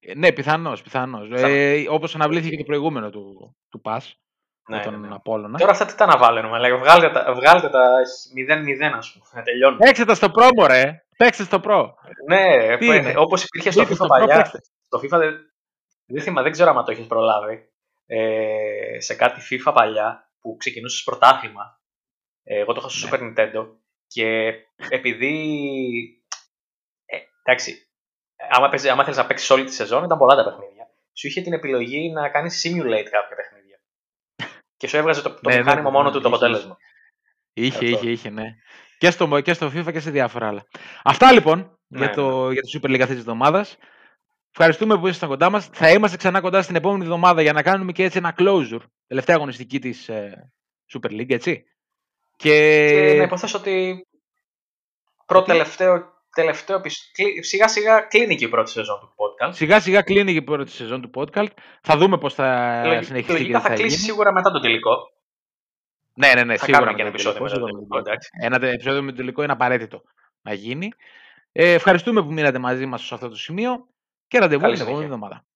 Ε, 0.00 0.14
ναι, 0.14 0.32
πιθανώς, 0.32 0.82
πιθανώς. 0.82 1.28
Θα- 1.40 1.48
Ε, 1.48 1.84
όπως 1.88 2.14
αναβλήθηκε 2.14 2.50
και 2.56 2.62
το 2.62 2.64
προηγούμενο 2.68 3.10
του, 3.10 3.56
του 3.68 3.80
ΠΑΣ, 3.80 4.20
Ναι, 4.68 4.76
με 4.76 4.82
τον 4.82 5.00
ναι, 5.00 5.08
ναι. 5.08 5.14
Απόλλωνα. 5.14 5.58
Τώρα 5.58 5.70
αυτά 5.70 5.84
τι 5.84 5.94
τα 5.94 6.04
αναβάλουμε, 6.04 6.58
λέγω. 6.58 6.78
Βγάλτε 6.78 7.10
τα, 7.10 7.34
βγάλτε 7.34 7.68
τα 7.68 7.88
0-0, 8.36 8.96
ας 8.96 9.12
πούμε. 9.12 9.24
Να 9.32 9.42
τελειώνουμε. 9.42 9.84
Παίξτε 9.84 10.04
τα 10.04 10.14
στο 10.14 10.30
πρόμο, 10.30 10.66
ρε! 10.66 11.04
Παίξτε 11.16 11.42
στο 11.44 11.60
προ! 11.60 11.94
Ναι, 12.28 12.76
Τι 12.76 12.86
που 12.86 12.92
είναι; 12.92 12.96
είναι; 13.10 13.14
Όπως 13.16 13.44
υπήρχε 13.44 13.70
στο 13.70 13.80
Μπείτε 13.80 13.92
FIFA 13.92 13.96
στο 13.96 14.04
Pro, 14.04 14.08
παλιά. 14.08 14.36
παίξτε. 14.36 14.58
Στο 14.86 14.98
FIFA 14.98 15.18
δεν, 15.20 15.34
δεν, 16.06 16.22
θυμά, 16.22 16.42
δεν 16.42 16.52
ξέρω 16.52 16.70
αν 16.70 16.84
το 16.84 16.90
έχεις 16.90 17.06
προλάβει. 17.06 17.68
Ε, 18.06 19.00
σε 19.00 19.14
κάτι 19.14 19.40
FIFA 19.50 19.72
παλιά 19.74 20.30
που 20.40 20.56
ξεκινούσες 20.58 21.02
πρωτάθλημα. 21.02 21.80
Ε, 22.44 22.58
εγώ 22.58 22.72
το 22.72 22.80
είχα 22.80 22.88
στο 22.88 23.16
Ναι. 23.16 23.32
Super 23.34 23.38
Nintendo. 23.38 23.66
Και 24.06 24.52
επειδή. 24.90 25.34
Ε, 27.06 27.16
εντάξει. 27.42 27.88
Άμα, 28.50 28.68
παίζε- 28.68 28.90
άμα 28.92 29.02
θέλεις 29.04 29.18
να 29.18 29.26
παίξεις 29.26 29.50
όλη 29.50 29.64
τη 29.64 29.72
σεζόν, 29.72 30.04
ήταν 30.04 30.18
πολλά 30.18 30.34
τα 30.36 30.44
παιχνίδια. 30.44 30.86
Σου 31.12 31.26
είχε 31.26 31.40
την 31.40 31.52
επιλογή 31.52 32.10
να 32.12 32.28
κάνεις 32.28 32.62
simulate 32.66 33.08
κάποια 33.10 33.36
παιχνίδια. 33.36 33.47
Και 34.78 34.88
σου 34.88 34.96
έβγαζε 34.96 35.22
το, 35.22 35.30
το 35.30 35.40
Ναι, 35.42 35.54
ναι, 35.54 35.60
μηχάνημα 35.60 35.90
ναι, 35.90 35.96
μόνο 35.96 36.08
ναι, 36.08 36.14
του 36.14 36.20
το 36.20 36.28
είχε, 36.28 36.36
αποτέλεσμα. 36.36 36.76
Είχε, 37.52 37.84
Αυτό. 37.84 37.86
είχε, 37.86 38.10
είχε, 38.10 38.30
ναι. 38.30 38.44
Και 38.98 39.10
στο, 39.10 39.40
και 39.40 39.52
στο 39.52 39.66
FIFA 39.66 39.92
και 39.92 40.00
σε 40.00 40.10
διάφορα 40.10 40.48
άλλα. 40.48 40.66
Αυτά 41.04 41.32
λοιπόν 41.32 41.78
Ναι, 41.86 41.98
για, 41.98 42.10
το, 42.14 42.50
για 42.50 42.62
το 42.62 42.68
Super 42.72 42.86
League 42.86 43.00
αυτής 43.00 43.16
της 43.16 43.18
εβδομάδας. 43.18 43.76
Ευχαριστούμε 44.50 44.98
που 44.98 45.06
ήσασταν 45.06 45.28
κοντά 45.28 45.50
μας. 45.50 45.68
Θα 45.72 45.90
είμαστε 45.90 46.16
ξανά 46.16 46.40
κοντά 46.40 46.62
στην 46.62 46.76
επόμενη 46.76 47.02
εβδομάδα 47.02 47.42
για 47.42 47.52
να 47.52 47.62
κάνουμε 47.62 47.92
και 47.92 48.04
έτσι 48.04 48.18
ένα 48.18 48.34
closure. 48.38 48.80
Τελευταία 49.06 49.36
αγωνιστική 49.36 49.78
της 49.78 50.10
Super 50.92 51.10
League, 51.10 51.30
έτσι. 51.30 51.64
Και, 52.36 52.88
Και 52.88 53.14
να 53.16 53.22
υποθέσω 53.22 53.58
ότι 53.58 54.06
πρώτο 55.26 55.44
τελευταίο, 55.44 56.12
τελευταίο 56.34 56.76
επεισ- 56.76 57.12
κλει- 57.12 57.44
σιγά 57.44 57.68
σιγά 57.68 58.00
κλείνει 58.00 58.36
και 58.36 58.44
η 58.44 58.48
πρώτη 58.48 58.70
σεζόν 58.70 58.98
του 59.00 59.14
podcast. 59.16 59.54
σιγά 59.54 59.80
σιγά 59.80 60.02
κλείνει 60.02 60.32
και 60.32 60.38
η 60.38 60.42
πρώτη 60.42 60.70
σεζόν 60.70 61.00
του 61.02 61.10
podcast. 61.14 61.48
Θα 61.82 61.96
δούμε 61.96 62.18
πώς 62.18 62.34
θα 62.34 62.80
Λογι- 62.86 63.02
συνεχιστεί 63.04 63.32
και 63.32 63.38
Λογικά 63.38 63.58
τι 63.58 63.64
θα 63.64 63.68
θα 63.70 63.74
κλείσει 63.74 63.96
γίνει. 63.96 64.08
σίγουρα 64.08 64.32
μετά 64.32 64.50
τον 64.50 64.60
τελικό. 64.62 64.96
Ναι, 66.14 66.32
ναι, 66.34 66.44
ναι, 66.44 66.56
θα 66.56 66.64
σίγουρα 66.64 66.84
κάνουμε 66.84 66.96
και 66.96 67.02
ένα 67.02 67.10
μετά 67.10 67.22
το 67.22 67.28
επεισόδιο 67.28 67.38
τελικό, 67.38 67.44
μετά 67.44 67.58
τον 67.60 67.68
σίγουρα 67.68 67.88
τελικό, 67.88 68.08
εντάξει. 68.10 68.28
Ένα 68.42 68.58
τε- 68.58 68.72
επεισόδιο 68.72 69.02
με 69.02 69.10
το 69.10 69.16
τελικό 69.16 69.42
είναι 69.42 69.52
απαραίτητο 69.52 70.02
να 70.42 70.52
γίνει. 70.52 70.88
Ε, 71.52 71.72
ευχαριστούμε 71.72 72.22
που 72.22 72.32
μείνατε 72.32 72.58
μαζί 72.58 72.86
μας 72.86 73.06
σε 73.06 73.14
αυτό 73.14 73.28
το 73.28 73.36
σημείο 73.36 73.88
και 74.28 74.38
ραντεβού 74.38 74.60
Καλή 74.62 74.74
την 74.74 74.82
επόμενη 74.82 75.04
συνέχεια. 75.04 75.26
εβδομάδα. 75.26 75.46